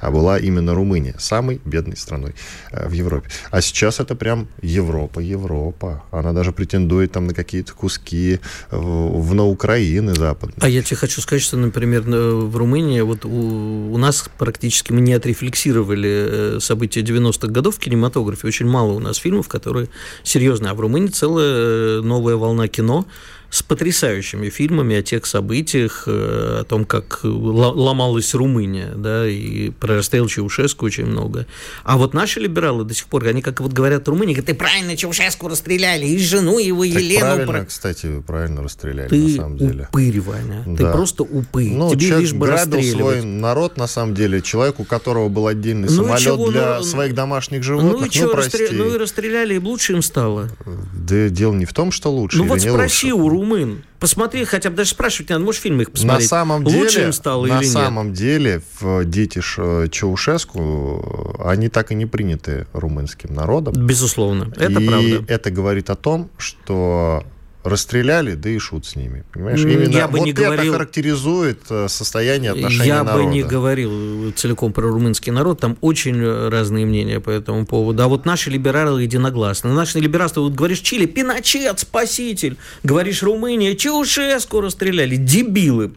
а 0.00 0.10
была 0.10 0.38
именно 0.38 0.74
Румыния, 0.74 1.14
самой 1.18 1.60
бедной 1.64 1.96
страной 1.96 2.34
э, 2.70 2.88
в 2.88 2.92
Европе. 2.92 3.28
А 3.50 3.60
сейчас 3.60 4.00
это 4.00 4.14
прям 4.14 4.48
Европа, 4.62 5.20
Европа. 5.20 6.04
Она 6.10 6.32
даже 6.32 6.52
претендует 6.52 7.12
там 7.12 7.26
на 7.26 7.34
какие-то 7.34 7.72
куски 7.74 8.40
в, 8.70 9.20
в 9.20 9.34
на 9.34 9.44
Украины 9.44 10.14
западной. 10.14 10.56
А 10.60 10.68
я 10.68 10.82
тебе 10.82 10.96
хочу 10.96 11.20
сказать, 11.20 11.42
что, 11.42 11.56
например, 11.56 12.02
в 12.02 12.56
Румынии 12.56 13.00
вот 13.00 13.24
у, 13.24 13.92
у 13.92 13.98
нас 13.98 14.28
практически 14.38 14.92
мы 14.92 15.00
не 15.00 15.12
отрефлексировали 15.14 16.56
э, 16.56 16.60
события 16.60 17.00
90-х 17.00 17.48
годов 17.48 17.76
в 17.76 17.78
кинематографе. 17.78 18.46
Очень 18.46 18.66
мало 18.66 18.92
у 18.92 18.98
нас 18.98 19.16
фильмов, 19.16 19.48
которые 19.48 19.88
серьезные. 20.22 20.70
А 20.70 20.74
в 20.74 20.80
Румынии 20.80 21.08
целая 21.08 21.98
э, 21.98 22.00
новая 22.02 22.36
волна 22.36 22.68
кино, 22.68 23.06
с 23.50 23.62
потрясающими 23.62 24.50
фильмами 24.50 24.96
о 24.96 25.02
тех 25.02 25.24
событиях, 25.24 26.04
э, 26.06 26.58
о 26.60 26.64
том, 26.64 26.84
как 26.84 27.20
ломалась 27.22 28.34
Румыния, 28.34 28.92
да, 28.94 29.26
и 29.26 29.70
про 29.70 29.96
расстрел 29.96 30.28
Чаушеску 30.28 30.84
очень 30.84 31.06
много. 31.06 31.46
А 31.82 31.96
вот 31.96 32.12
наши 32.12 32.40
либералы 32.40 32.84
до 32.84 32.92
сих 32.92 33.06
пор, 33.06 33.26
они 33.26 33.40
как 33.40 33.60
вот 33.60 33.72
говорят 33.72 34.06
Румынии, 34.06 34.34
говорят, 34.34 34.46
ты 34.46 34.54
правильно 34.54 34.96
Чаушеску 34.96 35.48
расстреляли, 35.48 36.04
и 36.06 36.18
жену 36.18 36.58
его, 36.58 36.84
так 36.84 36.94
Елену. 36.94 37.20
правильно, 37.20 37.46
про... 37.46 37.64
кстати, 37.64 38.22
правильно 38.26 38.62
расстреляли, 38.62 39.08
ты 39.08 39.18
на 39.18 39.36
самом 39.36 39.56
деле. 39.56 39.88
упырь, 39.90 40.20
Ваня, 40.20 40.64
да. 40.66 40.76
ты 40.76 40.92
просто 40.92 41.22
упырь. 41.22 41.72
Ну, 41.72 41.90
Тебе 41.94 42.18
лишь 42.18 42.34
бы 42.34 42.54
свой 42.82 43.22
народ, 43.22 43.78
на 43.78 43.86
самом 43.86 44.14
деле, 44.14 44.42
человек, 44.42 44.78
у 44.78 44.84
которого 44.84 45.28
был 45.30 45.46
отдельный 45.46 45.88
ну, 45.88 45.94
самолет 45.94 46.20
чего, 46.20 46.50
для 46.50 46.78
ну, 46.78 46.84
своих 46.84 47.14
домашних 47.14 47.62
животных, 47.62 47.92
ну, 47.92 48.04
и 48.04 48.20
ну, 48.20 48.30
прости. 48.30 48.58
Расстрел... 48.58 48.84
ну 48.84 48.94
и 48.94 48.98
расстреляли, 48.98 49.54
и 49.54 49.58
лучше 49.58 49.94
им 49.94 50.02
стало. 50.02 50.50
Да 50.92 51.28
дело 51.30 51.54
не 51.54 51.64
в 51.64 51.72
том, 51.72 51.92
что 51.92 52.12
лучше 52.12 52.38
Ну 52.38 52.44
вот 52.44 52.60
спроси 52.60 53.12
лучше. 53.12 53.24
у 53.24 53.37
румын. 53.38 53.84
Посмотри, 54.00 54.44
хотя 54.44 54.70
бы 54.70 54.76
даже 54.76 54.90
спрашивать 54.90 55.30
не 55.30 55.34
надо, 55.34 55.44
можешь 55.44 55.60
фильмы 55.60 55.82
их 55.82 55.90
посмотреть. 55.90 56.30
На 56.30 56.36
самом 56.36 56.64
Лучше 56.64 56.94
деле, 56.94 57.04
им 57.06 57.12
стало 57.12 57.46
на 57.46 57.60
или 57.60 57.66
самом 57.66 58.12
деле, 58.12 58.62
в 58.80 59.04
дети 59.04 59.40
Чаушеску, 59.40 61.36
они 61.44 61.68
так 61.68 61.90
и 61.92 61.94
не 61.94 62.06
приняты 62.06 62.66
румынским 62.72 63.34
народом. 63.34 63.74
Безусловно, 63.74 64.52
это 64.56 64.80
и 64.80 64.86
правда. 64.86 65.24
это 65.32 65.50
говорит 65.50 65.90
о 65.90 65.96
том, 65.96 66.30
что 66.36 67.24
расстреляли, 67.68 68.34
да 68.34 68.48
и 68.50 68.58
шут 68.58 68.86
с 68.86 68.96
ними. 68.96 69.24
Понимаешь? 69.32 69.60
Именно 69.60 69.90
я 69.90 70.08
бы 70.08 70.18
вот 70.18 70.24
не 70.24 70.32
это 70.32 70.42
говорил, 70.42 70.72
характеризует 70.72 71.60
э, 71.70 71.88
состояние 71.88 72.52
отношений 72.52 72.86
Я 72.86 73.04
народа. 73.04 73.24
бы 73.24 73.30
не 73.30 73.42
говорил 73.42 74.32
целиком 74.32 74.72
про 74.72 74.88
румынский 74.88 75.32
народ, 75.32 75.60
там 75.60 75.76
очень 75.80 76.48
разные 76.48 76.86
мнения 76.86 77.20
по 77.20 77.30
этому 77.30 77.66
поводу. 77.66 78.02
А 78.02 78.08
вот 78.08 78.24
наши 78.26 78.50
либералы 78.50 79.02
единогласны. 79.02 79.72
Наши 79.72 79.98
либералы, 80.00 80.30
вот 80.36 80.52
говоришь 80.52 80.80
Чили, 80.80 81.06
Пиночет, 81.06 81.80
спаситель. 81.80 82.56
Говоришь 82.82 83.22
Румыния, 83.22 83.74
Чаушеску 83.76 84.60
расстреляли. 84.60 85.16
Дебилы. 85.16 85.92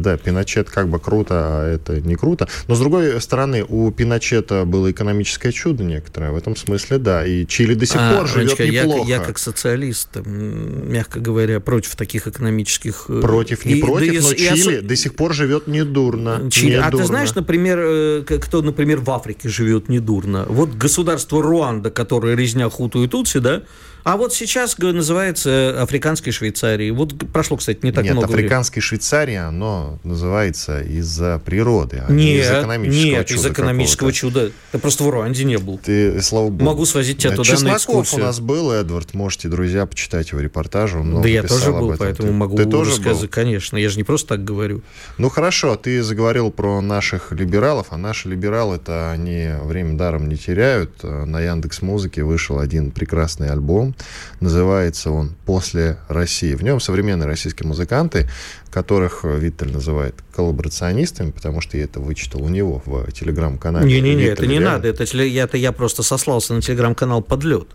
Да, 0.00 0.16
Пиночет 0.16 0.70
как 0.70 0.88
бы 0.88 0.98
круто, 0.98 1.34
а 1.34 1.74
это 1.74 2.00
не 2.00 2.16
круто. 2.16 2.48
Но, 2.68 2.74
с 2.74 2.80
другой 2.80 3.20
стороны, 3.20 3.64
у 3.66 3.90
Пиночета 3.90 4.64
было 4.64 4.90
экономическое 4.90 5.52
чудо 5.52 5.84
некоторое. 5.84 6.30
В 6.30 6.36
этом 6.36 6.56
смысле, 6.56 6.98
да. 6.98 7.26
И 7.26 7.46
Чили 7.46 7.74
до 7.74 7.86
сих 7.86 7.96
а, 7.98 8.16
пор 8.16 8.28
живет 8.28 8.58
Ранечка, 8.58 8.66
неплохо. 8.66 9.08
Я, 9.08 9.16
я 9.16 9.22
как 9.22 9.38
социалист, 9.38 10.08
мягко 10.24 11.20
говоря, 11.20 11.60
против 11.60 11.96
таких 11.96 12.26
экономических... 12.26 13.06
Э, 13.08 13.20
против, 13.20 13.64
не 13.64 13.74
и, 13.74 13.80
против, 13.80 14.22
да, 14.22 14.28
но 14.28 14.32
и, 14.32 14.36
Чили 14.36 14.76
осо... 14.76 14.82
до 14.82 14.96
сих 14.96 15.14
пор 15.14 15.34
живет 15.34 15.66
недурно. 15.66 16.50
Чили. 16.50 16.72
недурно. 16.72 16.88
А 16.88 16.90
ты 16.90 17.04
знаешь, 17.04 17.34
например, 17.34 17.78
э, 17.80 18.22
кто, 18.24 18.62
например, 18.62 19.00
в 19.00 19.10
Африке 19.10 19.48
живет 19.48 19.88
недурно? 19.88 20.46
Вот 20.48 20.74
государство 20.74 21.42
Руанда, 21.42 21.90
которое 21.90 22.36
резня 22.36 22.68
Хуту 22.68 23.04
и 23.04 23.08
Тутси, 23.08 23.38
да, 23.38 23.62
а 24.04 24.18
вот 24.18 24.34
сейчас 24.34 24.76
называется 24.78 25.82
Африканской 25.82 26.30
Швейцарией. 26.30 26.90
Вот 26.90 27.14
прошло, 27.32 27.56
кстати, 27.56 27.80
не 27.82 27.90
так 27.90 28.04
нет, 28.04 28.12
много 28.12 28.26
времени. 28.26 28.46
Африканской 28.46 28.82
Швейцарии 28.82 29.36
оно 29.36 29.98
называется 30.04 30.82
из-за 30.82 31.40
природы, 31.42 32.02
а 32.06 32.12
нет, 32.12 32.18
не 32.18 32.36
из 32.36 32.50
экономического 32.50 33.04
нет, 33.04 33.26
чуда. 33.26 33.40
из 33.40 33.46
экономического 33.46 34.12
чуда. 34.12 34.50
Ты 34.72 34.78
просто 34.78 35.04
в 35.04 35.08
Руанде 35.08 35.44
не 35.44 35.56
был. 35.56 35.80
Ты, 35.82 36.20
слава 36.20 36.50
богу. 36.50 36.64
Могу 36.64 36.84
свозить 36.84 37.16
тебя 37.16 37.30
туда 37.30 37.44
Чесноков 37.44 37.72
на 37.72 37.76
экскурсию. 37.76 38.20
у 38.20 38.24
нас 38.24 38.40
был, 38.40 38.70
Эдвард. 38.72 39.14
Можете, 39.14 39.48
друзья, 39.48 39.86
почитать 39.86 40.32
его 40.32 40.40
репортажи. 40.42 40.98
Он 40.98 41.22
да 41.22 41.28
я 41.28 41.42
тоже 41.42 41.72
был, 41.72 41.96
поэтому 41.96 42.28
ты, 42.28 42.34
могу 42.34 42.56
ты 42.58 42.66
тоже 42.66 42.90
рассказать. 42.90 43.22
был? 43.22 43.28
Конечно, 43.28 43.78
я 43.78 43.88
же 43.88 43.96
не 43.96 44.04
просто 44.04 44.28
так 44.28 44.44
говорю. 44.44 44.82
Ну 45.16 45.30
хорошо, 45.30 45.76
ты 45.76 46.02
заговорил 46.02 46.50
про 46.50 46.82
наших 46.82 47.32
либералов, 47.32 47.86
а 47.88 47.96
наши 47.96 48.28
либералы-то 48.28 49.10
они 49.12 49.48
время 49.62 49.96
даром 49.96 50.28
не 50.28 50.36
теряют. 50.36 51.02
На 51.02 51.40
Яндекс 51.40 51.80
Музыке 51.80 52.22
вышел 52.22 52.58
один 52.58 52.90
прекрасный 52.90 53.48
альбом, 53.48 53.93
называется 54.40 55.10
он 55.10 55.34
«После 55.46 55.98
России». 56.08 56.54
В 56.54 56.62
нем 56.62 56.80
современные 56.80 57.26
российские 57.26 57.68
музыканты 57.68 58.28
которых 58.74 59.20
э, 59.24 59.38
Виттель 59.38 59.72
называет 59.72 60.16
коллаборационистами, 60.34 61.30
потому 61.30 61.60
что 61.60 61.76
я 61.76 61.84
это 61.84 62.00
вычитал 62.00 62.42
у 62.42 62.48
него 62.48 62.82
в 62.84 63.10
телеграм-канале. 63.12 63.86
Не-не-не, 63.86 64.24
это 64.24 64.46
не 64.46 64.58
надо, 64.58 64.88
это, 64.88 65.04
это 65.04 65.56
я 65.56 65.72
просто 65.72 66.02
сослался 66.02 66.54
на 66.54 66.62
телеграм-канал 66.62 67.22
«Подлет». 67.22 67.68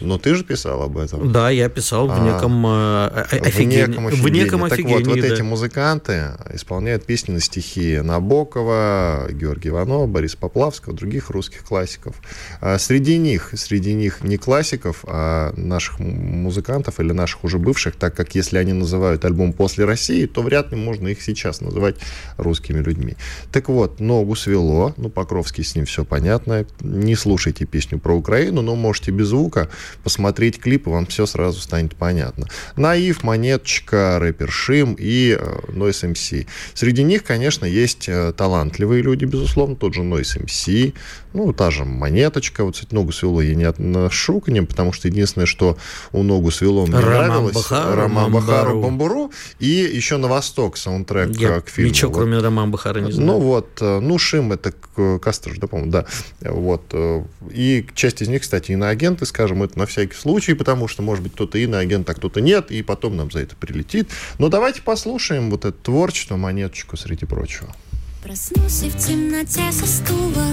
Но 0.00 0.18
ты 0.18 0.34
же 0.34 0.44
писал 0.44 0.82
об 0.82 0.96
этом. 0.96 1.32
Да, 1.32 1.50
я 1.50 1.68
писал 1.68 2.08
в 2.08 2.12
а, 2.12 2.20
неком 2.20 2.66
э, 2.66 3.08
офигении. 3.30 3.84
В 3.84 3.88
неком 3.88 4.06
офигении. 4.06 4.28
В 4.28 4.32
неком 4.32 4.64
офигении 4.64 4.98
так 4.98 5.06
вот, 5.06 5.16
вот 5.16 5.28
да. 5.28 5.34
эти 5.34 5.42
музыканты 5.42 6.24
исполняют 6.54 7.04
песни 7.04 7.32
на 7.32 7.40
стихи 7.40 7.98
Набокова, 7.98 9.28
Георгия 9.30 9.70
Иванова, 9.70 10.06
Бориса 10.06 10.38
Поплавского, 10.38 10.94
других 10.94 11.30
русских 11.30 11.64
классиков. 11.64 12.16
А 12.60 12.78
среди 12.78 13.18
них, 13.18 13.52
среди 13.54 13.92
них 13.94 14.22
не 14.22 14.36
классиков, 14.36 15.04
а 15.04 15.52
наших 15.56 15.98
музыкантов 15.98 17.00
или 17.00 17.12
наших 17.12 17.44
уже 17.44 17.58
бывших, 17.58 17.96
так 17.96 18.14
как 18.14 18.34
если 18.34 18.58
они 18.58 18.72
называют 18.72 19.24
альбом 19.24 19.52
«После 19.52 19.84
России», 19.84 20.26
то 20.26 20.42
вряд 20.42 20.70
ли 20.70 20.76
можно 20.76 21.08
их 21.08 21.22
сейчас 21.22 21.60
называть 21.60 21.97
русскими 22.36 22.80
людьми. 22.80 23.16
Так 23.52 23.68
вот, 23.68 24.00
ногу 24.00 24.36
свело, 24.36 24.94
ну, 24.96 25.08
Покровский 25.10 25.64
с 25.64 25.74
ним 25.74 25.84
все 25.84 26.04
понятно, 26.04 26.66
не 26.80 27.14
слушайте 27.14 27.64
песню 27.64 27.98
про 27.98 28.14
Украину, 28.14 28.62
но 28.62 28.76
можете 28.76 29.10
без 29.10 29.28
звука 29.28 29.68
посмотреть 30.02 30.58
клип, 30.58 30.86
и 30.86 30.90
вам 30.90 31.06
все 31.06 31.26
сразу 31.26 31.60
станет 31.60 31.94
понятно. 31.96 32.48
Наив, 32.76 33.22
Монеточка, 33.22 34.18
рэпер 34.18 34.50
Шим 34.50 34.96
и 34.98 35.36
э, 35.38 35.58
Noise 35.68 36.12
MC. 36.12 36.46
Среди 36.74 37.02
них, 37.02 37.24
конечно, 37.24 37.64
есть 37.64 38.08
э, 38.08 38.32
талантливые 38.36 39.02
люди, 39.02 39.24
безусловно, 39.24 39.76
тот 39.76 39.94
же 39.94 40.02
Noise 40.02 40.44
MC, 40.44 40.94
ну, 41.34 41.52
та 41.52 41.70
же 41.70 41.84
Монеточка, 41.84 42.64
вот, 42.64 42.74
кстати, 42.74 42.94
ногу 42.94 43.12
свело 43.12 43.42
я 43.42 43.54
не 43.54 43.64
отношу 43.64 44.40
к 44.40 44.48
ним, 44.48 44.66
потому 44.66 44.92
что 44.92 45.08
единственное, 45.08 45.46
что 45.46 45.76
у 46.12 46.22
ногу 46.22 46.50
свело 46.50 46.86
мне 46.86 46.98
Роман 46.98 47.26
нравилось, 47.28 47.54
Бахару, 47.54 47.96
Роман 47.96 48.32
Бахару. 48.32 48.82
Бамбуру, 48.82 49.32
и 49.58 49.66
еще 49.66 50.16
на 50.16 50.28
восток 50.28 50.76
саундтрек 50.76 51.30
Я 51.36 51.56
э, 51.56 51.60
к 51.60 51.68
фильму. 51.68 51.87
Ничего, 51.88 52.10
Вот. 52.10 52.18
кроме 52.18 52.38
Романа 52.38 52.70
Бахара, 52.70 53.00
не 53.00 53.12
знаю. 53.12 53.26
Ну 53.28 53.38
вот, 53.40 53.68
э, 53.80 54.00
ну 54.00 54.18
Шим 54.18 54.52
это 54.52 54.72
к- 54.72 55.18
Кастрж, 55.18 55.58
да, 55.58 55.66
по-моему, 55.66 55.90
да. 55.92 56.06
Вот. 56.40 56.82
э, 56.92 57.22
И 57.52 57.86
часть 57.94 58.22
из 58.22 58.28
них, 58.28 58.42
кстати, 58.42 58.72
иноагенты, 58.72 59.24
скажем, 59.26 59.62
это 59.62 59.78
на 59.78 59.86
всякий 59.86 60.14
случай, 60.16 60.54
потому 60.54 60.88
что, 60.88 61.02
может 61.02 61.22
быть, 61.22 61.32
кто-то 61.32 61.58
иноагент, 61.58 62.08
а 62.10 62.14
кто-то 62.14 62.40
нет, 62.40 62.70
и 62.70 62.82
потом 62.82 63.16
нам 63.16 63.30
за 63.30 63.40
это 63.40 63.56
прилетит. 63.56 64.08
Но 64.38 64.48
давайте 64.48 64.82
послушаем 64.82 65.50
вот 65.50 65.64
это 65.64 65.76
творчество, 65.82 66.36
монеточку, 66.36 66.96
среди 66.96 67.26
прочего. 67.26 67.74
Проснулся 68.22 68.86
в 68.86 68.96
темноте 68.98 69.70
со 69.72 69.86
стула, 69.86 70.46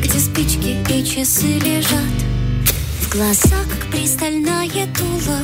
где 0.00 0.18
спички 0.18 0.76
и 0.92 1.04
часы 1.04 1.58
лежат. 1.58 2.14
В 3.00 3.12
глаза, 3.12 3.56
как 3.68 3.90
пристальная 3.90 4.86
дула, 4.96 5.38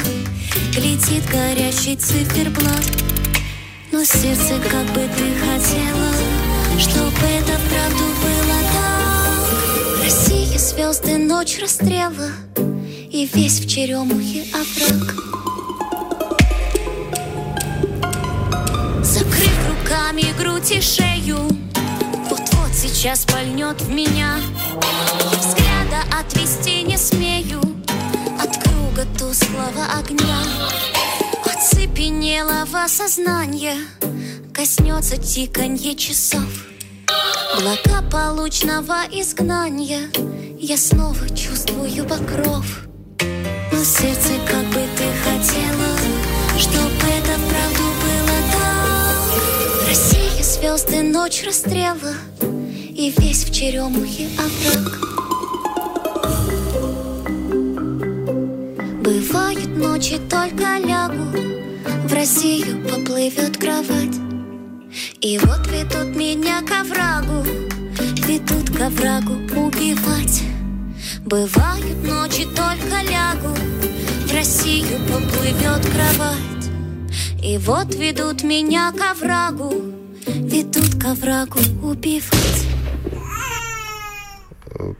глядит 0.72 1.24
горячий 1.30 1.96
циферблат. 1.96 2.84
Но 3.92 4.04
сердце, 4.04 4.54
как 4.70 4.86
бы 4.92 5.08
ты 5.16 5.34
хотела, 5.34 6.12
чтобы 6.78 7.26
это 7.26 7.58
вправду 7.58 8.04
было 8.22 8.58
так. 8.72 10.04
Россия, 10.04 10.58
звезды, 10.58 11.18
ночь 11.18 11.58
расстрела, 11.60 12.30
и 13.10 13.28
весь 13.34 13.58
в 13.58 13.68
черемухе 13.68 14.44
овраг. 14.54 15.16
Закрыв 19.02 19.58
руками 19.68 20.32
грудь 20.38 20.70
и 20.70 20.80
шею 20.80 21.38
Вот-вот 22.28 22.72
сейчас 22.72 23.24
пальнет 23.24 23.80
в 23.82 23.90
меня 23.90 24.36
взгляда 25.40 26.04
отвести 26.16 26.84
не 26.84 26.96
смею 26.96 27.60
От 28.40 28.56
круга 28.62 29.04
тусклого 29.18 29.84
огня 29.98 30.38
Оцепенелого 32.00 32.88
сознания 32.88 33.76
Коснется 34.54 35.18
тиканье 35.18 35.94
часов. 35.94 36.66
Благополучного 37.60 39.04
изгнания. 39.12 40.08
Я 40.58 40.78
снова 40.78 41.28
чувствую 41.36 42.06
покров. 42.06 42.64
Но 43.20 43.84
сердце, 43.84 44.30
как 44.48 44.64
бы 44.68 44.80
ты 44.96 45.04
хотела, 45.24 45.90
чтобы 46.58 47.04
это 47.18 47.38
вправду 47.38 47.84
было 48.00 48.38
так. 48.50 49.86
Россия, 49.86 50.42
звезды, 50.42 51.02
ночь 51.02 51.44
расстрела, 51.44 52.14
и 52.88 53.12
весь 53.18 53.44
в 53.44 53.52
черемухе 53.52 54.30
овраг. 54.38 55.00
Бывают 59.02 59.76
ночи, 59.76 60.18
только 60.30 60.78
лягу, 60.78 61.59
в 62.04 62.12
Россию 62.12 62.82
поплывет 62.82 63.56
кровать. 63.56 64.16
И 65.20 65.38
вот 65.38 65.66
ведут 65.68 66.16
меня 66.16 66.62
к 66.62 66.70
оврагу, 66.72 67.44
ведут 68.26 68.70
к 68.76 68.80
оврагу 68.80 69.34
убивать. 69.58 70.42
Бывают 71.24 72.04
ночи, 72.04 72.46
только 72.56 73.02
лягу, 73.02 73.54
в 74.26 74.32
Россию 74.32 74.98
поплывет 75.08 75.86
кровать. 75.92 76.70
И 77.42 77.58
вот 77.58 77.94
ведут 77.94 78.42
меня 78.42 78.92
к 78.92 79.10
оврагу, 79.12 79.72
ведут 80.26 81.00
к 81.00 81.04
оврагу 81.06 81.60
убивать. 81.82 82.66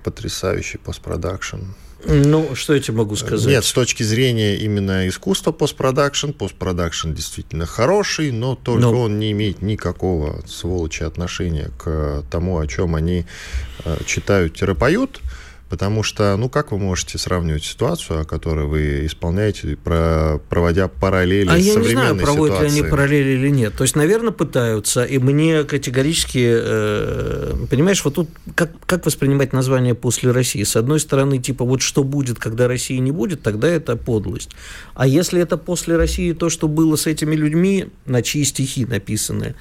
Потрясающий 0.05 0.79
постпродакшн. 0.79 1.61
Ну, 2.05 2.55
что 2.55 2.75
я 2.75 2.81
тебе 2.81 2.99
могу 2.99 3.17
сказать? 3.17 3.47
Нет, 3.47 3.65
с 3.65 3.73
точки 3.73 4.03
зрения 4.03 4.57
именно 4.57 5.07
искусства 5.09 5.53
постпродакшн, 5.53 6.31
постпродакшн 6.31 7.13
действительно 7.13 7.67
хороший, 7.67 8.33
но 8.33 8.55
только 8.55 8.83
Ну. 8.83 9.01
он 9.01 9.19
не 9.19 9.33
имеет 9.33 9.63
никакого, 9.63 10.43
сволочи, 10.47 11.03
отношения 11.03 11.71
к 11.79 12.25
тому, 12.31 12.59
о 12.59 12.67
чем 12.67 12.95
они 12.95 13.27
э, 13.85 13.99
читают-поют. 14.07 15.21
Потому 15.71 16.03
что, 16.03 16.37
ну, 16.37 16.49
как 16.49 16.73
вы 16.73 16.79
можете 16.79 17.17
сравнивать 17.17 17.63
ситуацию, 17.63 18.23
о 18.23 18.25
которой 18.25 18.67
вы 18.67 19.07
исполняете, 19.07 19.77
про, 19.77 20.41
проводя 20.49 20.89
параллели 20.89 21.49
А 21.49 21.61
с 21.61 21.63
я 21.63 21.77
не 21.77 21.89
знаю, 21.89 22.17
проводят 22.17 22.57
ли 22.57 22.67
ситуацией? 22.67 22.83
они 22.83 22.91
параллели 22.91 23.29
или 23.39 23.51
нет. 23.51 23.77
То 23.77 23.85
есть, 23.85 23.95
наверное, 23.95 24.33
пытаются. 24.33 25.05
И 25.05 25.19
мне 25.19 25.63
категорически, 25.63 26.45
э, 26.45 27.55
понимаешь, 27.71 28.05
вот 28.05 28.15
тут 28.17 28.29
как, 28.57 28.73
как 28.85 29.07
воспринимать 29.07 29.53
название 29.53 29.95
«после 29.95 30.33
России»? 30.33 30.65
С 30.65 30.75
одной 30.75 30.99
стороны, 30.99 31.39
типа, 31.39 31.65
вот 31.65 31.83
что 31.83 32.03
будет, 32.03 32.41
когда 32.41 32.67
России 32.67 32.99
не 32.99 33.13
будет, 33.13 33.43
тогда 33.43 33.69
это 33.69 33.95
подлость. 33.95 34.51
А 34.95 35.07
если 35.07 35.41
это 35.41 35.57
«после 35.57 35.97
России» 35.97 36.33
то, 36.33 36.51
что 36.51 36.67
было 36.67 36.97
с 36.97 37.07
этими 37.07 37.37
людьми, 37.37 37.87
на 38.07 38.23
чьи 38.23 38.43
стихи 38.43 38.87
написаны, 38.87 39.55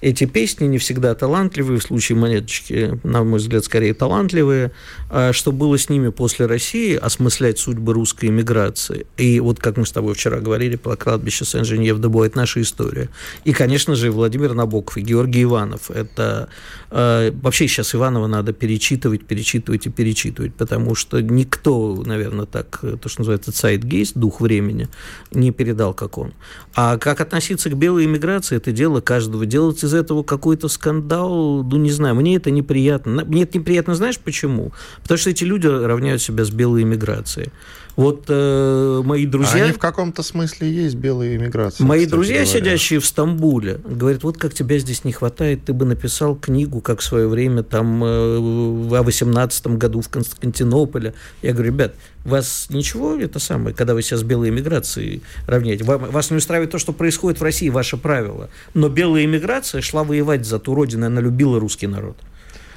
эти 0.00 0.24
песни 0.24 0.66
не 0.66 0.78
всегда 0.78 1.14
талантливые, 1.14 1.78
в 1.78 1.82
случае 1.82 2.18
«Монеточки», 2.18 2.98
на 3.02 3.24
мой 3.24 3.38
взгляд, 3.38 3.64
скорее 3.64 3.94
талантливые, 3.94 4.72
а 5.10 5.32
что 5.32 5.52
было 5.52 5.78
с 5.78 5.88
ними 5.88 6.10
после 6.10 6.46
России, 6.46 6.94
осмыслять 6.96 7.58
судьбы 7.58 7.92
русской 7.92 8.26
эмиграции. 8.26 9.06
И 9.16 9.40
вот 9.40 9.60
как 9.60 9.76
мы 9.76 9.86
с 9.86 9.92
тобой 9.92 10.14
вчера 10.14 10.40
говорили 10.40 10.76
про 10.76 10.96
кладбище 10.96 11.44
Сен-Женьев-де-Бо, 11.44 12.24
это 12.24 12.38
наша 12.38 12.60
история. 12.60 13.08
И, 13.44 13.52
конечно 13.52 13.94
же, 13.94 14.10
Владимир 14.10 14.54
Набоков, 14.54 14.96
и 14.96 15.00
Георгий 15.00 15.44
Иванов. 15.44 15.90
Это 15.90 16.48
э, 16.90 17.30
вообще 17.42 17.68
сейчас 17.68 17.94
Иванова 17.94 18.26
надо 18.26 18.52
перечитывать, 18.52 19.24
перечитывать 19.24 19.86
и 19.86 19.90
перечитывать, 19.90 20.54
потому 20.54 20.94
что 20.94 21.20
никто, 21.20 22.02
наверное, 22.04 22.46
так, 22.46 22.80
то, 22.80 23.08
что 23.08 23.20
называется 23.20 23.52
сайт-гейст, 23.52 24.16
дух 24.16 24.40
времени, 24.40 24.88
не 25.32 25.50
передал, 25.52 25.94
как 25.94 26.18
он. 26.18 26.32
А 26.74 26.98
как 26.98 27.20
относиться 27.20 27.70
к 27.70 27.76
белой 27.76 28.04
эмиграции, 28.04 28.56
это 28.56 28.72
дело 28.72 29.00
каждого. 29.00 29.46
Делать 29.46 29.82
из 29.82 29.93
этого 29.94 30.22
какой-то 30.22 30.68
скандал, 30.68 31.62
ну, 31.62 31.76
не 31.76 31.90
знаю, 31.90 32.14
мне 32.14 32.36
это 32.36 32.50
неприятно. 32.50 33.24
Мне 33.24 33.42
это 33.42 33.58
неприятно, 33.58 33.94
знаешь, 33.94 34.18
почему? 34.18 34.72
Потому 35.02 35.18
что 35.18 35.30
эти 35.30 35.44
люди 35.44 35.66
равняют 35.66 36.22
себя 36.22 36.44
с 36.44 36.50
белой 36.50 36.82
эмиграцией. 36.82 37.52
Вот 37.96 38.24
э, 38.28 39.02
мои 39.04 39.24
друзья... 39.24 39.64
Они 39.64 39.72
в 39.72 39.78
каком-то 39.78 40.22
смысле 40.22 40.70
есть 40.70 40.96
белые 40.96 41.36
иммиграции. 41.36 41.84
Мои 41.84 42.06
друзья, 42.06 42.42
говоря. 42.42 42.50
сидящие 42.50 42.98
в 42.98 43.06
Стамбуле, 43.06 43.78
говорят, 43.84 44.24
вот 44.24 44.36
как 44.36 44.52
тебя 44.52 44.78
здесь 44.78 45.04
не 45.04 45.12
хватает, 45.12 45.64
ты 45.64 45.72
бы 45.72 45.84
написал 45.84 46.34
книгу, 46.34 46.80
как 46.80 47.00
в 47.00 47.04
свое 47.04 47.28
время 47.28 47.62
там 47.62 48.02
э, 48.02 48.38
в 48.38 49.02
18 49.02 49.66
году 49.68 50.00
в 50.00 50.08
Константинополе. 50.08 51.14
Я 51.42 51.52
говорю, 51.52 51.70
ребят, 51.70 51.94
вас 52.24 52.66
ничего 52.70 53.14
это 53.16 53.38
самое, 53.38 53.76
когда 53.76 53.94
вы 53.94 54.02
сейчас 54.02 54.20
с 54.20 54.24
белой 54.24 54.48
эмиграцией 54.48 55.22
равняете? 55.46 55.84
Вам- 55.84 56.10
Вас 56.10 56.30
не 56.30 56.38
устраивает 56.38 56.70
то, 56.72 56.78
что 56.78 56.92
происходит 56.92 57.38
в 57.38 57.42
России, 57.44 57.68
ваше 57.68 57.96
правило. 57.96 58.50
Но 58.74 58.88
белая 58.88 59.24
эмиграция 59.24 59.80
шла 59.82 60.02
воевать 60.02 60.44
за 60.44 60.58
ту 60.58 60.74
родину, 60.74 61.06
она 61.06 61.20
любила 61.20 61.60
русский 61.60 61.86
народ. 61.86 62.16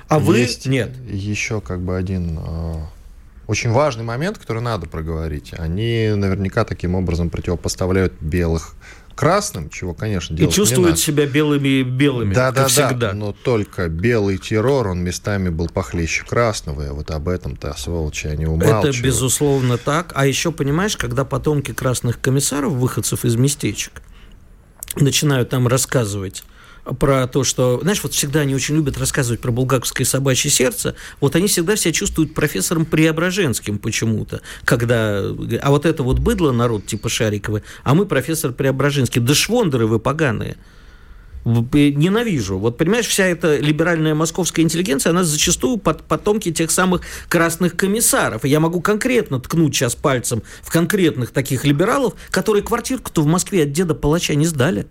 А 0.10 0.20
вы 0.20 0.38
Есть 0.38 0.68
нет. 0.68 0.92
еще 1.10 1.60
как 1.60 1.82
бы 1.82 1.98
один 1.98 2.40
э, 2.40 2.76
очень 3.48 3.72
важный 3.72 4.04
момент, 4.04 4.38
который 4.38 4.62
надо 4.62 4.88
проговорить. 4.88 5.54
Они 5.58 6.10
наверняка 6.16 6.66
таким 6.66 6.96
образом 6.96 7.30
противопоставляют 7.30 8.14
белых 8.22 8.74
красным, 9.16 9.70
чего, 9.70 9.94
конечно, 9.96 10.36
И 10.36 10.38
делать 10.38 10.52
не 10.52 10.56
чувствуют 10.56 10.90
надо. 10.92 11.02
себя 11.02 11.26
белыми 11.26 11.82
белыми, 11.82 12.34
Да, 12.36 12.52
да, 12.52 12.68
всегда. 12.68 12.94
да, 12.94 13.14
но 13.14 13.32
только 13.34 13.88
белый 13.90 14.38
террор, 14.38 14.90
он 14.90 15.00
местами 15.04 15.50
был 15.50 15.70
похлеще 15.70 16.24
красного, 16.24 16.86
и 16.86 16.90
вот 16.92 17.10
об 17.10 17.28
этом-то, 17.28 17.74
сволочи, 17.76 18.28
они 18.28 18.46
умалчивают. 18.46 18.96
Это 18.96 19.04
безусловно 19.04 19.78
так. 19.80 20.12
А 20.14 20.28
еще, 20.28 20.52
понимаешь, 20.52 20.96
когда 20.98 21.26
потомки 21.26 21.74
красных 21.74 22.22
комиссаров, 22.22 22.74
выходцев 22.74 23.26
из 23.26 23.36
местечек, 23.36 24.04
начинают 24.98 25.50
там 25.50 25.68
рассказывать 25.68 26.44
про 27.00 27.28
то, 27.28 27.44
что, 27.44 27.80
знаешь, 27.82 28.02
вот 28.04 28.14
всегда 28.14 28.42
они 28.42 28.56
очень 28.56 28.76
любят 28.76 28.98
рассказывать 28.98 29.42
про 29.42 29.52
булгаковское 29.52 30.06
собачье 30.06 30.50
сердце, 30.50 30.96
вот 31.20 31.36
они 31.36 31.48
всегда 31.48 31.76
себя 31.76 31.94
чувствуют 31.94 32.34
профессором 32.34 32.86
Преображенским 32.86 33.78
почему-то, 33.80 34.42
когда, 34.66 35.20
а 35.20 35.70
вот 35.70 35.86
это 35.86 36.04
вот 36.04 36.20
быдло 36.20 36.52
народ 36.52 36.86
типа 36.86 37.10
Шариковы, 37.10 37.64
а 37.84 37.96
мы 37.96 38.06
профессор 38.06 38.52
Преображенский, 38.52 39.22
да 39.22 39.34
швондеры 39.34 39.88
вы 39.88 40.00
поганые. 40.00 40.58
Ненавижу. 41.46 42.58
Вот 42.58 42.78
понимаешь, 42.78 43.08
вся 43.08 43.26
эта 43.26 43.58
либеральная 43.58 44.14
московская 44.14 44.64
интеллигенция, 44.64 45.12
она 45.12 45.24
зачастую 45.24 45.78
под 45.78 46.04
потомки 46.04 46.52
тех 46.52 46.70
самых 46.72 47.04
красных 47.30 47.78
комиссаров. 47.78 48.44
И 48.44 48.50
я 48.50 48.60
могу 48.60 48.82
конкретно 48.82 49.40
ткнуть 49.40 49.74
сейчас 49.74 49.96
пальцем 49.96 50.44
в 50.62 50.70
конкретных 50.70 51.32
таких 51.32 51.64
либералов, 51.64 52.16
которые 52.32 52.64
квартирку-то 52.64 53.22
в 53.22 53.28
Москве 53.28 53.64
от 53.64 53.72
деда 53.72 53.96
палача 53.96 54.36
не 54.36 54.46
сдали. 54.46 54.88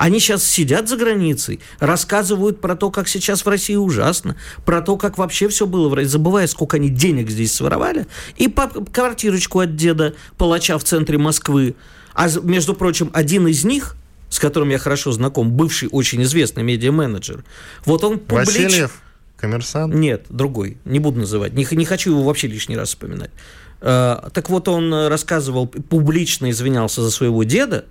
Они 0.00 0.18
сейчас 0.18 0.42
сидят 0.42 0.88
за 0.88 0.96
границей, 0.96 1.60
рассказывают 1.78 2.62
про 2.62 2.74
то, 2.74 2.90
как 2.90 3.06
сейчас 3.06 3.44
в 3.44 3.48
России 3.50 3.74
ужасно, 3.74 4.34
про 4.64 4.80
то, 4.80 4.96
как 4.96 5.18
вообще 5.18 5.46
все 5.48 5.66
было 5.66 5.90
в 5.90 5.94
России, 5.94 6.12
забывая, 6.12 6.46
сколько 6.46 6.78
они 6.78 6.88
денег 6.88 7.28
здесь 7.28 7.52
своровали, 7.52 8.06
и 8.38 8.48
по 8.48 8.68
квартирочку 8.68 9.60
от 9.60 9.76
деда, 9.76 10.14
палача 10.38 10.78
в 10.78 10.84
центре 10.84 11.18
Москвы. 11.18 11.74
А, 12.14 12.28
между 12.42 12.72
прочим, 12.72 13.10
один 13.12 13.46
из 13.46 13.62
них 13.66 13.94
с 14.30 14.38
которым 14.38 14.70
я 14.70 14.78
хорошо 14.78 15.12
знаком, 15.12 15.50
бывший 15.50 15.90
очень 15.90 16.22
известный 16.22 16.62
медиа-менеджер. 16.62 17.44
Вот 17.84 18.02
он 18.02 18.20
публично... 18.20 18.64
Васильев? 18.64 19.02
Коммерсант? 19.36 19.92
Нет, 19.92 20.26
другой. 20.30 20.78
Не 20.86 21.00
буду 21.00 21.18
называть. 21.18 21.52
Не, 21.52 21.66
не 21.72 21.84
хочу 21.84 22.12
его 22.12 22.22
вообще 22.22 22.46
лишний 22.46 22.76
раз 22.76 22.90
вспоминать. 22.90 23.32
Э, 23.80 24.30
так 24.32 24.48
вот, 24.48 24.68
он 24.68 25.08
рассказывал, 25.08 25.66
публично 25.66 26.48
извинялся 26.48 27.02
за 27.02 27.10
своего 27.10 27.42
деда, 27.42 27.84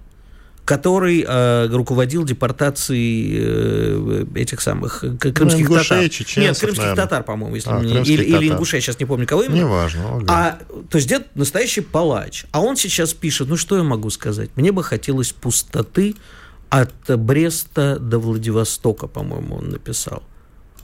который 0.70 1.26
э, 1.28 1.67
руководил 1.72 2.24
депортацией 2.24 3.38
э, 3.39 4.26
этих 4.36 4.61
самых 4.61 5.03
крымских 5.20 5.67
ну, 5.67 5.78
татар. 5.78 5.97
Нет, 6.03 6.13
крымских 6.30 6.78
наверное. 6.78 6.95
татар, 6.95 7.24
по-моему, 7.24 7.55
если 7.55 7.72
а, 7.72 7.80
мне, 7.80 8.03
или, 8.03 8.24
или 8.24 8.49
ингушей, 8.49 8.80
сейчас 8.80 8.99
не 8.99 9.07
помню 9.07 9.26
кого 9.26 9.41
именно. 9.41 9.61
Неважно. 9.61 10.17
Ага. 10.17 10.26
А, 10.30 10.59
то 10.91 10.97
есть 10.99 11.09
дед 11.09 11.36
настоящий 11.36 11.82
палач. 11.82 12.45
А 12.51 12.61
он 12.61 12.76
сейчас 12.76 13.15
пишет, 13.15 13.47
ну 13.47 13.57
что 13.57 13.78
я 13.78 13.84
могу 13.84 14.11
сказать? 14.11 14.51
Мне 14.57 14.72
бы 14.72 14.84
хотелось 14.84 15.32
пустоты 15.32 16.13
от 16.70 16.93
Бреста 17.07 17.97
до 17.97 18.20
Владивостока, 18.20 19.07
по-моему, 19.07 19.55
он 19.55 19.70
написал. 19.70 20.22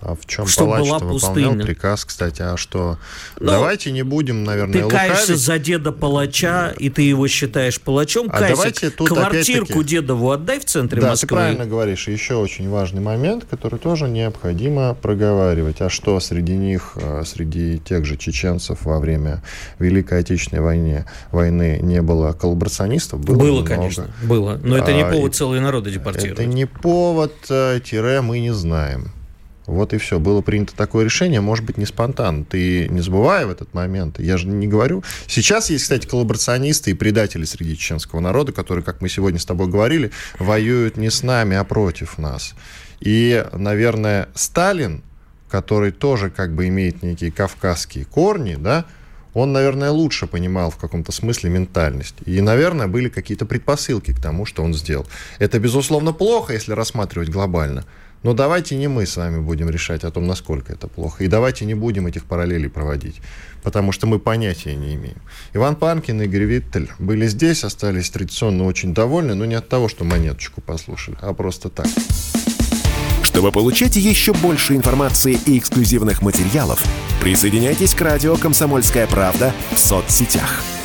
А 0.06 0.14
в 0.14 0.24
чем 0.28 0.46
Чтобы 0.46 0.74
палач 0.74 0.92
выполнял 0.92 1.14
пустыня. 1.14 1.66
приказ, 1.66 2.06
кстати, 2.06 2.44
а 2.44 2.58
что? 2.58 3.00
Ну, 3.40 3.48
Давайте 3.48 3.92
не 3.92 4.04
будем, 4.04 4.44
наверное, 4.44 4.84
Ты 4.84 4.88
каешься 4.88 5.22
лукавить. 5.22 5.42
за 5.42 5.58
деда 5.58 5.92
палача, 5.92 6.76
и 6.78 6.92
ты 6.92 7.02
его 7.02 7.28
считаешь 7.28 7.82
палачом. 7.82 8.28
А 8.30 8.38
Кайся, 8.38 8.56
давайте 8.56 8.90
тут 8.92 9.10
квартирку 9.10 9.82
дедову 9.82 10.30
отдай 10.30 10.60
в 10.60 10.66
центре 10.66 11.02
да, 11.02 11.10
Москвы. 11.10 11.28
Да, 11.28 11.36
ты 11.36 11.36
правильно 11.36 11.66
говоришь. 11.66 12.08
Еще 12.08 12.36
очень 12.36 12.70
важный 12.70 13.02
момент, 13.02 13.46
который 13.50 13.80
тоже 13.80 14.08
необходимо 14.08 14.94
проговаривать. 14.94 15.82
А 15.82 15.90
что 15.90 16.20
среди 16.20 16.54
них, 16.54 16.92
э, 16.98 17.24
среди 17.26 17.80
тех 17.80 18.06
же 18.06 18.16
чеченцев 18.16 18.86
во 18.86 19.00
время 19.00 19.42
Великой 19.80 20.20
Отечественной 20.20 20.62
войны, 20.62 21.06
войны 21.32 21.80
не 21.82 22.04
было 22.04 22.34
коллаборационистов? 22.34 23.22
Было, 23.22 23.38
было 23.38 23.52
много. 23.62 23.70
конечно, 23.70 24.08
было. 24.22 24.60
Но 24.64 24.78
это 24.78 24.94
не 24.94 25.02
а, 25.02 25.12
повод 25.12 25.34
целые 25.34 25.62
народы 25.62 25.90
депортировать. 25.90 26.38
Это 26.38 26.46
не 26.46 26.66
повод, 26.66 27.34
э, 27.50 27.80
тире 27.84 28.22
мы 28.22 28.38
не 28.38 28.54
знаем. 28.54 29.15
Вот 29.66 29.94
и 29.94 29.98
все. 29.98 30.20
Было 30.20 30.42
принято 30.42 30.76
такое 30.76 31.06
решение, 31.06 31.42
может 31.42 31.66
быть, 31.66 31.78
не 31.78 31.86
спонтанно. 31.86 32.46
Ты 32.46 32.88
не 32.90 33.02
забывай 33.02 33.46
в 33.46 33.50
этот 33.50 33.74
момент. 33.74 34.20
Я 34.20 34.38
же 34.38 34.48
не 34.48 34.68
говорю. 34.68 35.04
Сейчас 35.28 35.70
есть, 35.70 35.84
кстати, 35.84 36.08
коллаборационисты 36.08 36.92
и 36.92 36.94
предатели 36.94 37.46
среди 37.46 37.76
чеченского 37.78 38.20
народа, 38.20 38.52
которые, 38.52 38.84
как 38.84 39.02
мы 39.02 39.10
сегодня 39.10 39.40
с 39.40 39.46
тобой 39.46 39.68
говорили, 39.68 40.12
воюют 40.40 40.98
не 40.98 41.10
с 41.10 41.24
нами, 41.24 41.58
а 41.58 41.64
против 41.64 42.18
нас. 42.18 42.54
И, 43.00 43.46
наверное, 43.54 44.30
Сталин, 44.36 45.04
который 45.50 45.92
тоже 45.92 46.30
как 46.30 46.54
бы 46.54 46.68
имеет 46.68 47.02
некие 47.04 47.32
кавказские 47.32 48.06
корни, 48.06 48.56
да, 48.56 48.86
он, 49.34 49.52
наверное, 49.52 49.92
лучше 49.92 50.28
понимал 50.28 50.72
в 50.72 50.78
каком-то 50.78 51.12
смысле 51.12 51.50
ментальность. 51.50 52.16
И, 52.26 52.40
наверное, 52.40 52.88
были 52.88 53.10
какие-то 53.10 53.46
предпосылки 53.46 54.14
к 54.14 54.22
тому, 54.22 54.46
что 54.46 54.64
он 54.64 54.74
сделал. 54.74 55.06
Это, 55.40 55.60
безусловно, 55.60 56.14
плохо, 56.14 56.54
если 56.54 56.72
рассматривать 56.72 57.30
глобально. 57.30 57.84
Но 58.26 58.34
давайте 58.34 58.76
не 58.76 58.88
мы 58.88 59.06
с 59.06 59.18
вами 59.18 59.40
будем 59.40 59.70
решать 59.70 60.04
о 60.04 60.10
том, 60.10 60.26
насколько 60.26 60.74
это 60.74 60.88
плохо. 60.88 61.24
И 61.24 61.28
давайте 61.28 61.64
не 61.64 61.76
будем 61.76 62.08
этих 62.08 62.26
параллелей 62.26 62.72
проводить, 62.72 63.22
потому 63.62 63.92
что 63.92 64.08
мы 64.08 64.18
понятия 64.18 64.74
не 64.74 64.96
имеем. 64.96 65.22
Иван 65.54 65.76
Панкин 65.76 66.24
и 66.24 66.26
Игорь 66.26 66.46
Виттель 66.46 66.90
были 66.98 67.28
здесь, 67.28 67.64
остались 67.64 68.10
традиционно 68.10 68.64
очень 68.64 68.96
довольны, 68.96 69.36
но 69.36 69.46
не 69.46 69.54
от 69.54 69.70
того, 69.70 69.88
что 69.88 70.06
монеточку 70.06 70.60
послушали, 70.62 71.18
а 71.22 71.36
просто 71.36 71.70
так. 71.70 71.86
Чтобы 73.22 73.52
получать 73.52 73.96
еще 73.96 74.34
больше 74.34 74.76
информации 74.76 75.38
и 75.46 75.60
эксклюзивных 75.60 76.24
материалов, 76.24 76.84
присоединяйтесь 77.22 77.94
к 77.94 78.02
радио 78.02 78.38
«Комсомольская 78.38 79.06
правда» 79.06 79.54
в 79.72 79.78
соцсетях– 79.78 80.64